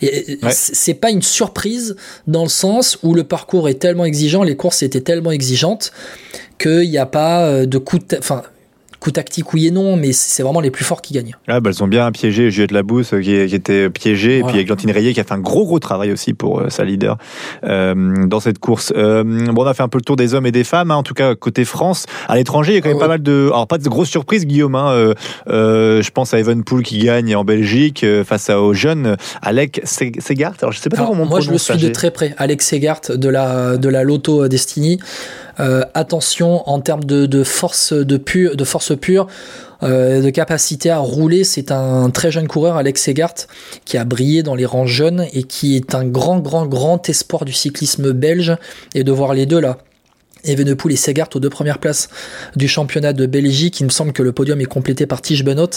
Et 0.00 0.38
Ouais. 0.42 0.50
c'est 0.52 0.94
pas 0.94 1.10
une 1.10 1.22
surprise 1.22 1.96
dans 2.26 2.42
le 2.44 2.48
sens 2.48 2.98
où 3.02 3.14
le 3.14 3.24
parcours 3.24 3.68
est 3.68 3.74
tellement 3.74 4.04
exigeant, 4.04 4.42
les 4.42 4.56
courses 4.56 4.82
étaient 4.82 5.00
tellement 5.00 5.30
exigeantes 5.32 5.92
qu'il 6.58 6.88
n'y 6.88 6.98
a 6.98 7.06
pas 7.06 7.46
euh, 7.46 7.66
de 7.66 7.78
coup 7.78 7.98
de, 7.98 8.04
enfin, 8.18 8.42
coup 9.04 9.10
tactique 9.10 9.52
oui 9.52 9.66
et 9.66 9.70
non, 9.70 9.96
mais 9.96 10.12
c'est 10.12 10.42
vraiment 10.42 10.60
les 10.60 10.70
plus 10.70 10.84
forts 10.84 11.02
qui 11.02 11.12
gagnent. 11.12 11.34
Ah, 11.46 11.60
bah, 11.60 11.70
elles 11.70 11.82
ont 11.84 11.86
bien 11.86 12.10
piégé 12.10 12.50
Juliette 12.50 12.72
Labousse 12.72 13.12
euh, 13.12 13.20
qui, 13.20 13.46
qui 13.46 13.54
était 13.54 13.90
piégée 13.90 14.38
Voilà. 14.40 14.48
et 14.48 14.52
puis 14.52 14.60
Églantine 14.62 14.90
Rayet 14.90 15.12
qui 15.12 15.20
a 15.20 15.24
fait 15.24 15.34
un 15.34 15.38
gros 15.40 15.66
gros 15.66 15.78
travail 15.78 16.10
aussi 16.10 16.32
pour 16.32 16.60
euh, 16.60 16.70
sa 16.70 16.84
leader 16.84 17.18
euh, 17.64 18.26
dans 18.26 18.40
cette 18.40 18.58
course. 18.58 18.92
Euh, 18.96 19.22
bon, 19.24 19.62
on 19.62 19.66
a 19.66 19.74
fait 19.74 19.82
un 19.82 19.88
peu 19.88 19.98
le 19.98 20.04
tour 20.04 20.16
des 20.16 20.32
hommes 20.32 20.46
et 20.46 20.52
des 20.52 20.64
femmes, 20.64 20.90
hein, 20.90 20.96
en 20.96 21.02
tout 21.02 21.12
cas 21.14 21.34
côté 21.34 21.64
France. 21.66 22.06
À 22.28 22.36
l'étranger, 22.36 22.72
il 22.72 22.74
y 22.76 22.78
a 22.78 22.80
quand 22.80 22.88
même 22.88 22.96
Ah 22.98 23.04
pas 23.04 23.08
mal 23.08 23.22
de, 23.22 23.48
alors 23.52 23.66
pas 23.66 23.76
de 23.76 23.86
grosses 23.88 24.08
surprises, 24.08 24.46
Guillaume. 24.46 24.74
Hein, 24.74 25.12
je 25.46 26.10
pense 26.10 26.32
à 26.32 26.38
Evenpool 26.38 26.82
qui 26.82 26.98
gagne 27.00 27.36
en 27.36 27.44
Belgique 27.44 28.06
face 28.24 28.48
à, 28.48 28.60
aux 28.60 28.72
jeunes 28.72 29.16
Alec 29.42 29.82
Se- 29.84 30.18
Segart. 30.18 30.54
Alors 30.62 30.72
je 30.72 30.78
sais 30.78 30.88
pas 30.88 30.96
Alors, 30.96 31.10
comment 31.10 31.24
on 31.24 31.26
moi, 31.26 31.40
je 31.40 31.50
le 31.50 31.58
suis 31.58 31.76
de 31.76 31.88
très 31.90 32.10
près. 32.10 32.34
Alex 32.38 32.66
Segart 32.66 33.00
de 33.14 33.28
la, 33.28 33.76
de 33.76 33.88
la 33.90 34.02
Lotto 34.02 34.48
Destiny. 34.48 34.98
Attention 35.94 36.68
en 36.68 36.80
termes 36.80 37.04
de, 37.04 37.26
de 37.26 37.44
force 37.44 37.92
de 37.92 38.16
pure, 38.16 38.56
de 38.56 38.64
force 38.64 38.93
pure, 38.94 39.26
euh, 39.82 40.22
de 40.22 40.30
capacité 40.30 40.90
à 40.90 40.98
rouler. 40.98 41.44
C'est 41.44 41.70
un 41.70 42.10
très 42.10 42.30
jeune 42.30 42.48
coureur, 42.48 42.76
Alex 42.76 43.02
Segart, 43.02 43.34
qui 43.84 43.98
a 43.98 44.04
brillé 44.04 44.42
dans 44.42 44.54
les 44.54 44.66
rangs 44.66 44.86
jeunes 44.86 45.26
et 45.32 45.44
qui 45.44 45.76
est 45.76 45.94
un 45.94 46.04
grand, 46.04 46.38
grand, 46.38 46.66
grand 46.66 47.08
espoir 47.08 47.44
du 47.44 47.52
cyclisme 47.52 48.12
belge. 48.12 48.56
Et 48.94 49.04
de 49.04 49.12
voir 49.12 49.34
les 49.34 49.46
deux 49.46 49.60
là. 49.60 49.78
Evenepoel 50.44 50.92
et 50.92 50.96
Segart 50.96 51.28
aux 51.34 51.40
deux 51.40 51.50
premières 51.50 51.78
places 51.78 52.08
du 52.56 52.68
championnat 52.68 53.12
de 53.12 53.26
Belgique. 53.26 53.80
Il 53.80 53.84
me 53.84 53.90
semble 53.90 54.12
que 54.12 54.22
le 54.22 54.32
podium 54.32 54.60
est 54.60 54.66
complété 54.66 55.06
par 55.06 55.22
Tige 55.22 55.44
Benoît. 55.44 55.70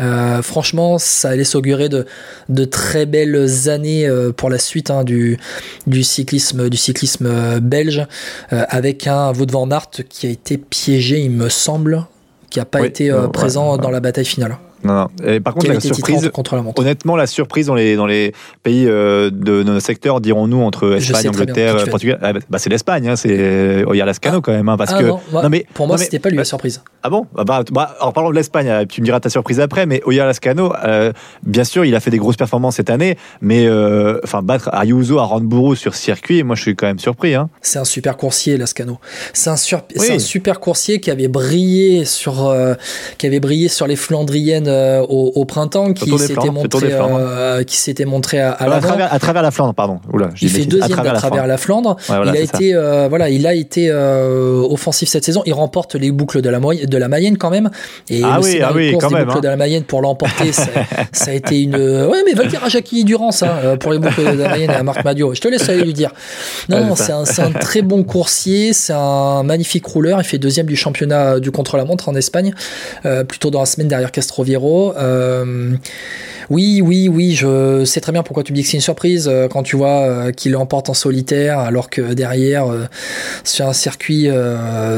Euh, 0.00 0.42
franchement, 0.42 0.98
ça 0.98 1.34
laisse 1.34 1.54
augurer 1.54 1.88
de, 1.88 2.64
très 2.64 3.06
belles 3.06 3.68
années 3.68 4.06
euh, 4.06 4.32
pour 4.32 4.48
la 4.48 4.58
suite 4.58 4.90
hein, 4.90 5.04
du, 5.04 5.38
du 5.86 6.02
cyclisme, 6.02 6.68
du 6.68 6.76
cyclisme 6.76 7.26
euh, 7.26 7.60
belge, 7.60 8.06
avec 8.50 9.06
un 9.06 9.32
Wout 9.32 9.50
van 9.50 9.68
qui 10.08 10.26
a 10.26 10.30
été 10.30 10.58
piégé, 10.58 11.20
il 11.20 11.30
me 11.30 11.48
semble, 11.48 12.06
qui 12.52 12.58
n'a 12.58 12.66
pas 12.66 12.80
Oui, 12.80 12.88
été 12.88 13.10
euh, 13.10 13.22
ouais, 13.22 13.32
présent 13.32 13.72
ouais. 13.72 13.78
dans 13.82 13.90
la 13.90 14.00
bataille 14.00 14.26
finale. 14.26 14.58
Non, 14.84 14.94
non. 14.94 15.08
Et 15.26 15.40
par 15.40 15.54
contre, 15.54 15.68
la 15.68 15.80
surprise, 15.80 16.30
contre 16.32 16.56
la. 16.56 16.62
Honnêtement, 16.76 17.16
la 17.16 17.26
surprise 17.26 17.66
dans 17.66 17.74
les, 17.74 17.96
dans 17.96 18.06
les 18.06 18.32
pays 18.62 18.86
euh, 18.88 19.30
de 19.32 19.62
nos 19.62 19.80
secteurs, 19.80 20.20
dirons-nous, 20.20 20.60
entre 20.62 20.94
Espagne, 20.96 21.28
Angleterre, 21.28 21.76
Portugal, 21.88 22.18
ah, 22.22 22.32
bah, 22.32 22.40
bah, 22.50 22.58
c'est 22.58 22.70
l'Espagne, 22.70 23.08
hein, 23.08 23.16
c'est 23.16 23.36
euh, 23.38 23.84
Oyer 23.86 24.04
Lascano 24.04 24.40
quand 24.40 24.52
même, 24.52 24.68
hein, 24.68 24.76
parce 24.76 24.92
Ah 24.94 24.98
que. 25.00 25.04
non, 25.06 25.20
non, 25.32 25.48
mais- 25.48 25.66
pour 25.74 25.86
moi, 25.86 25.98
c'était 25.98 26.18
pas 26.18 26.28
lui 26.30 26.36
la 26.36 26.44
surprise. 26.44 26.82
Ah 27.04 27.10
bon 27.10 27.26
bah, 27.34 27.44
bah, 27.44 27.64
bah, 27.70 27.96
En 28.00 28.12
parlant 28.12 28.30
de 28.30 28.34
l'Espagne, 28.36 28.68
euh, 28.68 28.84
tu 28.88 29.00
me 29.00 29.04
diras 29.06 29.20
ta 29.20 29.28
surprise 29.30 29.60
après, 29.60 29.86
mais 29.86 30.02
Oyer 30.04 30.20
Lascano, 30.20 30.72
euh, 30.84 31.12
bien 31.44 31.64
sûr, 31.64 31.84
il 31.84 31.94
a 31.94 32.00
fait 32.00 32.10
des 32.10 32.18
grosses 32.18 32.36
performances 32.36 32.76
cette 32.76 32.90
année, 32.90 33.16
mais 33.40 33.66
euh, 33.66 34.20
battre 34.42 34.70
Ayuso 34.72 35.18
à 35.18 35.24
Randbourou 35.24 35.74
sur 35.74 35.94
circuit, 35.94 36.42
moi 36.42 36.56
je 36.56 36.62
suis 36.62 36.76
quand 36.76 36.86
même 36.86 36.98
surpris. 36.98 37.34
Hein. 37.34 37.50
C'est 37.60 37.78
un 37.78 37.84
super 37.84 38.16
coursier, 38.16 38.56
Lascano. 38.56 38.98
C'est 39.32 39.50
un, 39.50 39.56
sur- 39.56 39.82
Oui. 39.96 40.06
c'est 40.06 40.14
un 40.14 40.18
super 40.18 40.60
coursier 40.60 41.00
qui 41.00 41.10
avait 41.10 41.28
brillé 41.28 42.04
sur, 42.04 42.54
qui 43.18 43.26
avait 43.26 43.40
brillé 43.40 43.68
sur 43.68 43.86
les 43.86 43.96
Flandriennes 43.96 44.68
euh, 44.72 45.00
au, 45.08 45.32
au 45.34 45.44
printemps, 45.44 45.92
qui 45.92 46.08
Tour 46.08 46.18
des 46.18 46.26
s'était 46.26 46.50
montré, 46.50 46.88
euh, 46.92 47.62
qui 47.64 47.76
s'était 47.76 48.04
montré 48.04 48.40
à, 48.40 48.52
à 48.52 48.64
à, 48.64 48.68
l'avant. 48.68 48.88
travers, 48.88 49.12
à 49.14 49.18
travers 49.18 49.42
la 49.42 49.50
Flandre, 49.50 49.74
pardon. 49.74 50.00
Oula, 50.12 50.28
Il 50.40 50.48
fait 50.48 50.64
deuxième 50.64 50.98
à 50.98 51.12
travers, 51.12 51.46
la 51.46 51.56
Flandre. 51.58 51.96
Ouais, 52.08 52.16
voilà, 52.16 52.32
il 52.34 52.42
a 52.42 52.46
ça. 52.46 52.56
été, 52.56 52.74
euh, 52.74 53.06
voilà, 53.08 53.28
il 53.28 53.46
a 53.46 53.54
été 53.54 53.88
euh, 53.90 54.60
offensif 54.68 55.08
cette 55.08 55.24
saison. 55.24 55.42
Il 55.46 55.52
remporte 55.52 55.94
les 55.94 56.10
boucles 56.10 56.40
de 56.42 56.48
la, 56.50 56.58
de 56.58 56.96
la 56.96 57.08
Mayenne 57.08 57.36
quand 57.38 57.50
même. 57.50 57.70
Et 58.08 58.22
Ah 58.24 58.38
le 58.38 58.44
oui, 58.44 58.60
ah 58.62 58.72
oui, 58.74 58.96
quand 58.98 59.08
des 59.08 59.14
même, 59.14 59.24
boucles 59.24 59.38
hein. 59.38 59.40
de 59.42 59.48
la 59.48 59.56
Mayenne 59.56 59.84
pour 59.84 60.00
l'emporter, 60.02 60.52
ça, 60.52 60.66
ça 61.12 61.30
a 61.30 61.34
été 61.34 61.60
une. 61.62 61.76
Ouais, 61.76 62.22
mais 62.26 62.32
va 62.34 62.44
le 62.44 62.48
dire 62.50 62.64
à 62.64 62.68
Jackie 62.68 63.04
Durance 63.04 63.42
hein, 63.42 63.50
euh, 63.64 63.76
pour 63.76 63.92
les 63.92 63.98
boucles 63.98 64.36
de 64.36 64.42
la 64.42 64.48
Mayenne 64.48 64.70
et 64.70 64.74
à 64.74 64.82
Marc 64.82 65.04
Madio. 65.04 65.34
Je 65.34 65.40
te 65.40 65.48
laisse 65.48 65.68
aller 65.68 65.84
lui 65.84 65.92
dire. 65.92 66.12
Non, 66.68 66.78
Ouais, 66.78 66.84
non, 66.86 66.96
c'est 66.96 67.12
ça. 67.32 67.44
un, 67.46 67.50
très 67.52 67.82
bon 67.82 68.02
coursier, 68.04 68.72
c'est 68.72 68.92
un 68.94 69.42
magnifique 69.42 69.86
rouleur. 69.86 70.20
Il 70.20 70.24
fait 70.24 70.38
deuxième 70.38 70.66
du 70.66 70.76
championnat 70.76 71.38
du 71.40 71.50
contre-la-montre 71.50 72.08
en 72.08 72.14
Espagne, 72.14 72.52
euh, 73.04 73.24
plutôt 73.24 73.50
dans 73.50 73.60
la 73.60 73.66
semaine 73.66 73.88
derrière 73.88 74.10
Euh, 74.96 75.72
oui, 76.50 76.80
oui, 76.84 77.08
oui, 77.08 77.32
je 77.34 77.84
sais 77.84 78.00
très 78.00 78.12
bien 78.12 78.22
pourquoi 78.22 78.42
tu 78.42 78.52
me 78.52 78.56
dis 78.56 78.62
que 78.62 78.68
c'est 78.68 78.76
une 78.76 78.82
surprise 78.82 79.28
euh, 79.28 79.48
quand 79.48 79.62
tu 79.62 79.76
vois 79.76 80.00
euh, 80.02 80.32
qu'il 80.32 80.52
l'emporte 80.52 80.90
en 80.90 80.94
solitaire, 80.94 81.58
alors 81.60 81.88
que 81.88 82.14
derrière, 82.14 82.66
sur 83.44 83.66
un 83.68 83.72
circuit, 83.72 84.28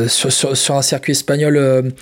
sur, 0.09 0.33
sur- 0.33 0.57
sur 0.57 0.75
un 0.77 0.83
circuit 0.83 1.13
espagnol. 1.13 1.93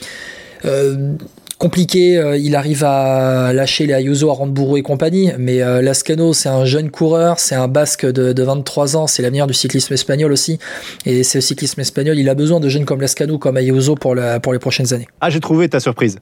compliqué, 1.59 2.19
euh, 2.19 2.37
il 2.37 2.57
arrive 2.57 2.83
à 2.85 3.53
lâcher 3.53 3.87
les 3.87 3.93
Ayuso, 3.95 4.31
à 4.31 4.33
Randbourou 4.33 4.77
et 4.79 4.83
compagnie, 4.83 5.31
mais 5.39 5.63
euh, 5.63 5.81
Lascano 5.81 6.33
c'est 6.33 6.49
un 6.49 6.65
jeune 6.65 6.91
coureur, 6.91 7.39
c'est 7.39 7.55
un 7.55 7.69
basque 7.69 8.05
de, 8.05 8.33
de 8.33 8.43
23 8.43 8.97
ans, 8.97 9.07
c'est 9.07 9.23
l'avenir 9.23 9.47
du 9.47 9.55
cyclisme 9.55 9.95
espagnol 9.95 10.33
aussi, 10.33 10.59
et 11.07 11.23
ce 11.23 11.41
cyclisme 11.41 11.81
espagnol, 11.81 12.19
il 12.19 12.29
a 12.29 12.35
besoin 12.35 12.59
de 12.59 12.69
jeunes 12.69 12.85
comme 12.85 13.01
Lascano, 13.01 13.39
comme 13.39 13.57
Ayuso 13.57 13.95
pour, 13.95 14.17
la, 14.17 14.41
pour 14.41 14.53
les 14.53 14.59
prochaines 14.59 14.93
années. 14.93 15.07
Ah, 15.21 15.31
j'ai 15.31 15.39
trouvé 15.39 15.69
ta 15.69 15.79
surprise. 15.79 16.19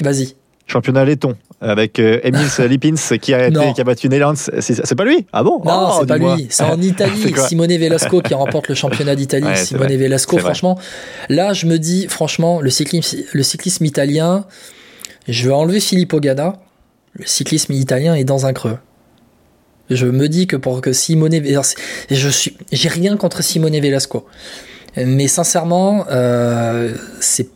Vas-y. 0.00 0.34
Championnat 0.66 1.04
laiton 1.04 1.36
avec 1.60 1.98
euh, 1.98 2.20
Emils 2.22 2.58
Lipins 2.68 3.16
qui 3.18 3.34
a, 3.34 3.48
été, 3.48 3.72
qui 3.74 3.80
a 3.80 3.84
battu 3.84 4.08
Neylands. 4.08 4.34
C'est 4.36 4.94
pas 4.94 5.04
lui? 5.04 5.26
Ah 5.32 5.42
bon? 5.42 5.62
Non, 5.64 5.88
Oh, 5.90 5.96
c'est 6.00 6.06
pas 6.06 6.18
lui. 6.18 6.46
C'est 6.50 6.64
en 6.64 6.80
Italie. 6.80 7.34
Simone 7.48 7.76
Velasco 7.76 8.20
qui 8.20 8.34
remporte 8.34 8.68
le 8.68 8.74
championnat 8.74 9.14
d'Italie. 9.14 9.46
Ouais, 9.46 9.56
Simone. 9.56 9.94
Velasco, 9.94 10.36
vrai. 10.36 10.44
franchement. 10.44 10.78
Là, 11.28 11.52
je 11.52 11.66
me 11.66 11.78
dis, 11.78 12.06
franchement, 12.08 12.60
le 12.60 12.70
cyclisme, 12.70 13.18
le 13.32 13.42
cyclisme 13.42 13.84
italien, 13.84 14.46
je 15.28 15.48
vais 15.48 15.54
enlever 15.54 15.80
Filippo 15.80 16.20
Ganna. 16.20 16.60
Le 17.14 17.26
cyclisme 17.26 17.72
italien 17.72 18.14
est 18.14 18.24
dans 18.24 18.46
un 18.46 18.52
creux. 18.52 18.78
Je 19.90 20.06
me 20.06 20.28
dis 20.28 20.46
que 20.46 20.56
pour 20.56 20.80
que 20.80 20.92
Simone 20.92 21.38
Velasco, 21.38 21.80
je 22.10 22.28
suis, 22.28 22.56
j'ai 22.72 22.88
rien 22.88 23.16
contre 23.16 23.42
Simone 23.42 23.78
Velasco. 23.80 24.26
Mais 24.96 25.28
sincèrement, 25.28 26.06
euh, 26.10 26.94
c'est, 27.20 27.48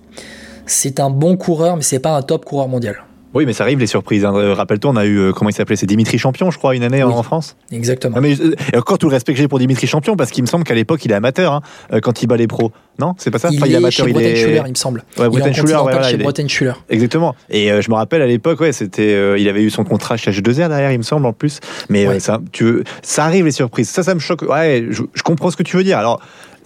c'est 0.69 1.01
un 1.01 1.11
bon 1.11 1.37
coureur, 1.37 1.77
mais 1.77 1.83
c'est 1.83 1.99
pas 1.99 2.17
un 2.17 2.23
top 2.23 2.45
coureur 2.45 2.69
mondial. 2.69 3.03
Oui, 3.35 3.45
mais 3.45 3.53
ça 3.53 3.65
arrive 3.65 3.79
les 3.79 3.87
surprises. 3.87 4.25
hein. 4.25 4.33
Euh, 4.35 4.55
Rappelle-toi, 4.55 4.91
on 4.91 4.97
a 4.97 5.05
eu, 5.05 5.19
euh, 5.19 5.33
comment 5.33 5.51
il 5.51 5.53
s'appelait? 5.53 5.77
C'est 5.77 5.85
Dimitri 5.85 6.17
Champion, 6.17 6.51
je 6.51 6.57
crois, 6.57 6.75
une 6.75 6.83
année 6.83 7.03
en- 7.03 7.09
Oui. 7.09 7.15
en 7.15 7.23
France. 7.23 7.57
Exactement. 7.71 8.15
Ah, 8.17 8.23
mais, 8.23 8.41
euh, 8.41 8.55
et 8.73 8.79
encore 8.79 8.97
tout 8.97 9.07
le 9.07 9.13
respect 9.13 9.35
que 9.35 9.39
j'ai 9.39 9.49
pour 9.49 9.59
Dimitri 9.59 9.87
Champion, 9.87 10.17
parce 10.17 10.31
qu'il 10.31 10.43
me 10.43 10.49
semble 10.49 10.65
qu'à 10.65 10.75
l'époque, 10.75 11.05
il 11.05 11.13
est 11.13 11.15
amateur 11.15 11.53
hein, 11.53 12.01
quand 12.03 12.23
il 12.23 12.27
bat 12.27 12.39
les 12.39 12.47
pros. 12.47 12.73
Non? 12.99 13.15
C'est 13.19 13.31
pas 13.31 13.39
ça? 13.39 13.51
Il, 13.53 13.59
Enfin, 13.63 13.71
est 13.71 13.75
amateur, 13.77 14.07
chez 14.07 14.11
il 14.13 14.19
est- 14.23 14.35
Schuller, 14.35 14.63
il 14.65 14.71
me 14.71 14.75
semble. 14.77 15.05
Ouais, 15.19 15.27
il 15.31 15.39
est 15.41 15.43
en 15.43 15.53
Schuller, 15.53 15.75
ouais, 15.75 15.83
voilà, 15.83 16.03
chez 16.05 16.15
il 16.15 16.21
est- 16.21 16.25
Bretagne 16.25 16.49
Schuller. 16.49 16.73
Exactement. 16.89 17.35
Et 17.51 17.71
euh, 17.71 17.83
je 17.83 17.91
me 17.91 17.97
rappelle 17.97 18.23
à 18.23 18.27
l'époque, 18.27 18.61
ouais, 18.61 18.73
c'était, 18.73 19.39
il 19.39 19.47
avait 19.47 19.63
eu 19.63 19.69
son 19.71 19.85
contrat 19.85 20.17
chez 20.17 20.31
H2R 20.31 20.69
derrière, 20.71 20.91
il 20.93 20.99
me 20.99 21.03
semble 21.03 21.27
en 21.27 21.35
plus. 21.35 21.61
Mais 21.91 22.09
Ouais. 22.09 22.21
ça, 22.21 22.41
tu 22.53 22.65
veux- 22.65 22.85
ça 23.03 23.27
arrive 23.27 23.45
les 23.45 23.51
surprises. 23.53 23.91
Ça, 23.91 24.03
ça 24.03 24.15
me 24.15 24.21
choque. 24.21 24.41
Ouais, 24.43 24.87
je, 24.89 25.03
je 25.13 25.23
comprends 25.23 25.51
ce 25.51 25.57
que 25.57 25.63
tu 25.63 25.77
veux 25.77 25.85
dire. 25.85 25.99
Alors, 25.99 26.19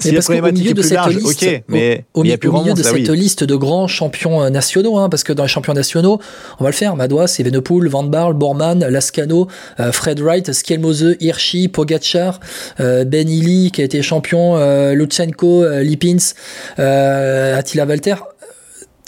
si 0.02 0.10
la 0.10 0.16
parce 0.16 0.26
qu'au 0.26 0.52
milieu 0.52 0.74
de 0.74 0.82
cette 0.82 0.92
large, 0.92 1.16
liste, 1.16 1.46
mais 1.68 2.04
au, 2.14 2.22
milieu 2.22 2.36
de 2.36 2.82
ça, 2.82 2.90
cette 2.90 3.08
oui. 3.08 3.16
liste 3.16 3.44
de 3.44 3.54
grands 3.54 3.86
champions 3.86 4.42
euh, 4.42 4.50
nationaux, 4.50 4.98
hein, 4.98 5.08
parce 5.08 5.24
que 5.24 5.32
dans 5.32 5.44
les 5.44 5.48
champions 5.48 5.74
nationaux, 5.74 6.20
on 6.58 6.64
va 6.64 6.70
le 6.70 6.76
faire, 6.76 6.96
Madouas, 6.96 7.36
Evenepoel, 7.38 7.88
Van 7.88 8.02
Barle, 8.02 8.34
Bormann, 8.34 8.84
Lascano, 8.86 9.48
euh, 9.80 9.92
Fred 9.92 10.20
Wright, 10.20 10.52
Skelmose, 10.52 11.16
Hirschi, 11.20 11.68
Pogacar, 11.68 12.40
euh, 12.80 13.04
Ben 13.04 13.28
Illy 13.28 13.70
qui 13.70 13.80
a 13.80 13.84
été 13.84 14.02
champion, 14.02 14.56
euh, 14.56 14.94
Lutsenko, 14.94 15.64
Lipins, 15.80 16.34
Attila 16.78 17.84
Valter. 17.84 18.16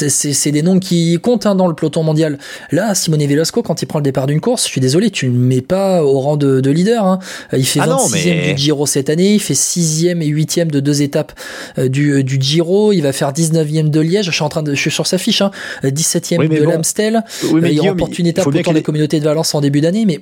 C'est 0.09 0.51
des 0.51 0.63
noms 0.63 0.79
qui 0.79 1.19
comptent 1.21 1.47
hein, 1.47 1.55
dans 1.55 1.67
le 1.67 1.75
peloton 1.75 2.03
mondial. 2.03 2.39
Là, 2.71 2.95
Simone 2.95 3.25
Velasco, 3.27 3.63
quand 3.63 3.83
il 3.83 3.87
prend 3.87 3.99
le 3.99 4.05
départ 4.05 4.27
d'une 4.27 4.41
course, 4.41 4.65
je 4.65 4.69
suis 4.69 4.81
désolé, 4.81 5.11
tu 5.11 5.29
ne 5.29 5.37
mets 5.37 5.61
pas 5.61 6.03
au 6.03 6.21
rang 6.21 6.37
de, 6.37 6.71
leader. 6.71 7.07
Hein. 7.07 7.19
Il 7.53 7.67
fait 7.67 7.81
26e 7.81 8.41
ah 8.51 8.53
du 8.53 8.59
Giro 8.59 8.87
cette 8.87 9.11
année, 9.11 9.35
il 9.35 9.41
fait 9.41 9.55
6e 9.55 10.21
et 10.21 10.29
8e 10.29 10.67
de 10.67 10.81
deux 10.81 11.03
étapes 11.03 11.33
euh, 11.79 11.89
du, 11.89 12.25
du 12.25 12.39
Giro, 12.41 12.93
il 12.93 13.03
va 13.03 13.13
faire 13.13 13.33
19e 13.33 13.91
de 13.91 14.01
Liège, 14.01 14.27
je 14.27 14.31
suis 14.31 14.43
en 14.43 14.49
train 14.49 14.63
de, 14.63 14.75
je 14.75 14.81
suis 14.81 14.91
sur 14.91 15.07
sa 15.07 15.19
fiche, 15.19 15.43
hein, 15.43 15.51
17e 15.85 16.49
de 16.49 16.63
l'Amstel, 16.65 17.23
il 17.43 17.81
remporte 17.81 18.19
une 18.19 18.27
étape 18.27 18.47
autour 18.47 18.73
des 18.73 18.83
communautés 18.83 19.21
de 19.21 19.25
Valence 19.25 19.55
en 19.55 19.61
début 19.61 19.81
d'année, 19.81 20.05
mais 20.07 20.21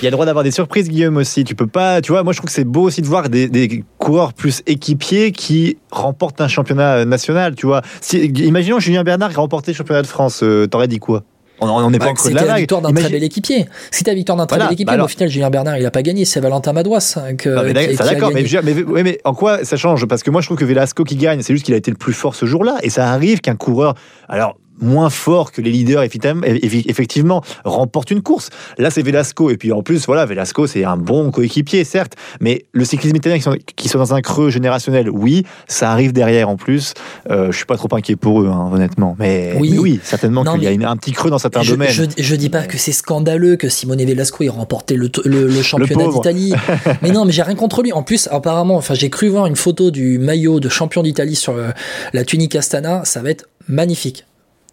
il 0.00 0.04
y 0.04 0.06
a 0.06 0.10
le 0.10 0.12
droit 0.12 0.26
d'avoir 0.26 0.44
des 0.44 0.50
surprises, 0.50 0.88
Guillaume 0.88 1.16
aussi. 1.16 1.44
Tu 1.44 1.54
peux 1.54 1.66
pas, 1.66 2.00
tu 2.00 2.12
vois, 2.12 2.22
moi 2.22 2.32
je 2.32 2.38
trouve 2.38 2.48
que 2.48 2.54
c'est 2.54 2.64
beau 2.64 2.82
aussi 2.82 3.02
de 3.02 3.06
voir 3.06 3.28
des, 3.28 3.84
coureurs 3.98 4.34
plus 4.34 4.62
équipiers 4.66 5.32
qui 5.32 5.78
remportent 5.90 6.40
un 6.40 6.48
championnat 6.48 7.04
national, 7.04 7.54
tu 7.54 7.66
vois. 7.66 7.82
Si, 8.00 8.24
imaginons 8.26 8.78
Julien 8.94 9.02
Bernard 9.02 9.34
remporté 9.34 9.72
le 9.72 9.76
championnat 9.76 10.02
de 10.02 10.06
France, 10.06 10.44
euh, 10.44 10.68
t'aurais 10.68 10.86
dit 10.86 11.00
quoi? 11.00 11.24
On 11.58 11.90
n'est 11.90 11.98
pas 11.98 12.10
encore 12.10 12.30
de 12.30 12.34
la, 12.34 12.44
la 12.44 12.56
victoire 12.58 12.80
d'un 12.80 12.92
très 12.92 13.08
bel 13.08 13.24
équipier. 13.24 13.66
Si 13.90 14.04
la 14.04 14.14
victoire 14.14 14.38
d'un 14.38 14.46
très 14.46 14.58
bel 14.58 14.72
équipier, 14.72 14.96
bah 14.96 15.02
au 15.02 15.08
final, 15.08 15.28
Julien 15.28 15.50
Bernard, 15.50 15.78
il 15.78 15.86
a 15.86 15.90
pas 15.90 16.02
gagné. 16.02 16.24
C'est 16.24 16.38
Valentin 16.38 16.72
Madouas 16.72 17.16
hein, 17.16 17.34
que. 17.34 17.72
d'accord, 18.04 18.30
mais, 18.32 18.44
mais, 18.62 19.02
mais, 19.02 19.20
en 19.24 19.34
quoi 19.34 19.64
ça 19.64 19.76
change? 19.76 20.06
Parce 20.06 20.22
que 20.22 20.30
moi, 20.30 20.42
je 20.42 20.46
trouve 20.46 20.58
que 20.58 20.64
Velasco 20.64 21.02
qui 21.02 21.16
gagne, 21.16 21.42
c'est 21.42 21.52
juste 21.52 21.64
qu'il 21.64 21.74
a 21.74 21.76
été 21.76 21.90
le 21.90 21.96
plus 21.96 22.12
fort 22.12 22.36
ce 22.36 22.46
jour-là. 22.46 22.76
Et 22.82 22.90
ça 22.90 23.10
arrive 23.10 23.40
qu'un 23.40 23.56
coureur. 23.56 23.94
Alors, 24.28 24.56
moins 24.80 25.10
fort 25.10 25.52
que 25.52 25.60
les 25.60 25.70
leaders, 25.70 26.02
effectivement, 26.02 27.42
remporte 27.64 28.10
une 28.10 28.22
course. 28.22 28.50
Là, 28.78 28.90
c'est 28.90 29.02
Velasco. 29.02 29.50
Et 29.50 29.56
puis 29.56 29.72
en 29.72 29.82
plus, 29.82 30.06
voilà, 30.06 30.26
Velasco, 30.26 30.66
c'est 30.66 30.84
un 30.84 30.96
bon 30.96 31.30
coéquipier, 31.30 31.84
certes. 31.84 32.14
Mais 32.40 32.64
le 32.72 32.84
cyclisme 32.84 33.16
italien 33.16 33.38
qui 33.76 33.88
sont, 33.88 33.98
dans 33.98 34.14
un 34.14 34.20
creux 34.20 34.50
générationnel, 34.50 35.08
oui, 35.10 35.44
ça 35.68 35.90
arrive 35.90 36.12
derrière 36.12 36.48
en 36.48 36.56
plus. 36.56 36.94
Euh, 37.30 37.50
je 37.50 37.56
suis 37.56 37.66
pas 37.66 37.76
trop 37.76 37.88
inquiet 37.92 38.16
pour 38.16 38.42
eux, 38.42 38.48
hein, 38.48 38.70
honnêtement. 38.72 39.16
Mais 39.18 39.54
oui, 39.58 39.78
oui 39.78 40.00
certainement 40.02 40.44
qu'il 40.44 40.62
y 40.62 40.84
a 40.84 40.90
un 40.90 40.96
petit 40.96 41.12
creux 41.12 41.30
dans 41.30 41.38
certains 41.38 41.62
domaines. 41.62 41.90
Je, 41.90 42.04
je 42.16 42.34
dis 42.34 42.50
pas 42.50 42.64
que 42.64 42.78
c'est 42.78 42.92
scandaleux 42.92 43.56
que 43.56 43.68
Simone 43.68 44.04
Velasco 44.04 44.44
ait 44.44 44.48
remporté 44.48 44.96
le, 44.96 45.10
le, 45.24 45.62
championnat 45.62 46.08
d'Italie. 46.08 46.52
mais 47.02 47.10
non, 47.10 47.24
mais 47.24 47.32
j'ai 47.32 47.42
rien 47.42 47.54
contre 47.54 47.82
lui. 47.82 47.92
En 47.92 48.02
plus, 48.02 48.28
apparemment, 48.30 48.76
enfin, 48.76 48.94
j'ai 48.94 49.10
cru 49.10 49.28
voir 49.28 49.46
une 49.46 49.56
photo 49.56 49.90
du 49.90 50.18
maillot 50.18 50.60
de 50.60 50.68
champion 50.68 51.02
d'Italie 51.02 51.36
sur 51.36 51.54
euh, 51.54 51.70
la 52.12 52.24
tunique 52.24 52.54
Astana. 52.56 53.04
Ça 53.04 53.22
va 53.22 53.30
être 53.30 53.46
magnifique 53.68 54.24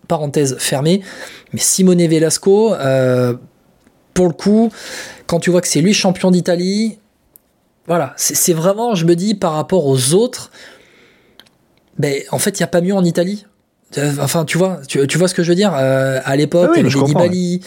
parenthèse 0.07 0.57
fermée. 0.59 1.01
Mais 1.53 1.59
Simone 1.59 2.05
Velasco, 2.05 2.73
euh, 2.73 3.35
pour 4.13 4.27
le 4.27 4.33
coup, 4.33 4.71
quand 5.27 5.39
tu 5.39 5.49
vois 5.49 5.61
que 5.61 5.67
c'est 5.67 5.81
lui 5.81 5.93
champion 5.93 6.31
d'Italie, 6.31 6.99
voilà, 7.87 8.13
c'est 8.15 8.53
vraiment, 8.53 8.95
je 8.95 9.05
me 9.05 9.15
dis, 9.15 9.35
par 9.35 9.53
rapport 9.53 9.85
aux 9.85 10.13
autres, 10.13 10.51
ben, 11.97 12.21
en 12.31 12.39
fait, 12.39 12.59
il 12.59 12.61
n'y 12.61 12.65
a 12.65 12.67
pas 12.67 12.81
mieux 12.81 12.93
en 12.93 13.03
Italie. 13.03 13.45
Euh, 13.97 14.13
enfin, 14.21 14.45
tu 14.45 14.57
vois, 14.57 14.79
tu, 14.87 15.17
vois 15.17 15.27
ce 15.27 15.33
que 15.33 15.43
je 15.43 15.49
veux 15.49 15.55
dire. 15.55 15.73
Euh, 15.75 16.21
à 16.23 16.35
l'époque, 16.37 16.71
tu 16.75 16.83
t'avais 16.83 17.05
Nibali, 17.05 17.61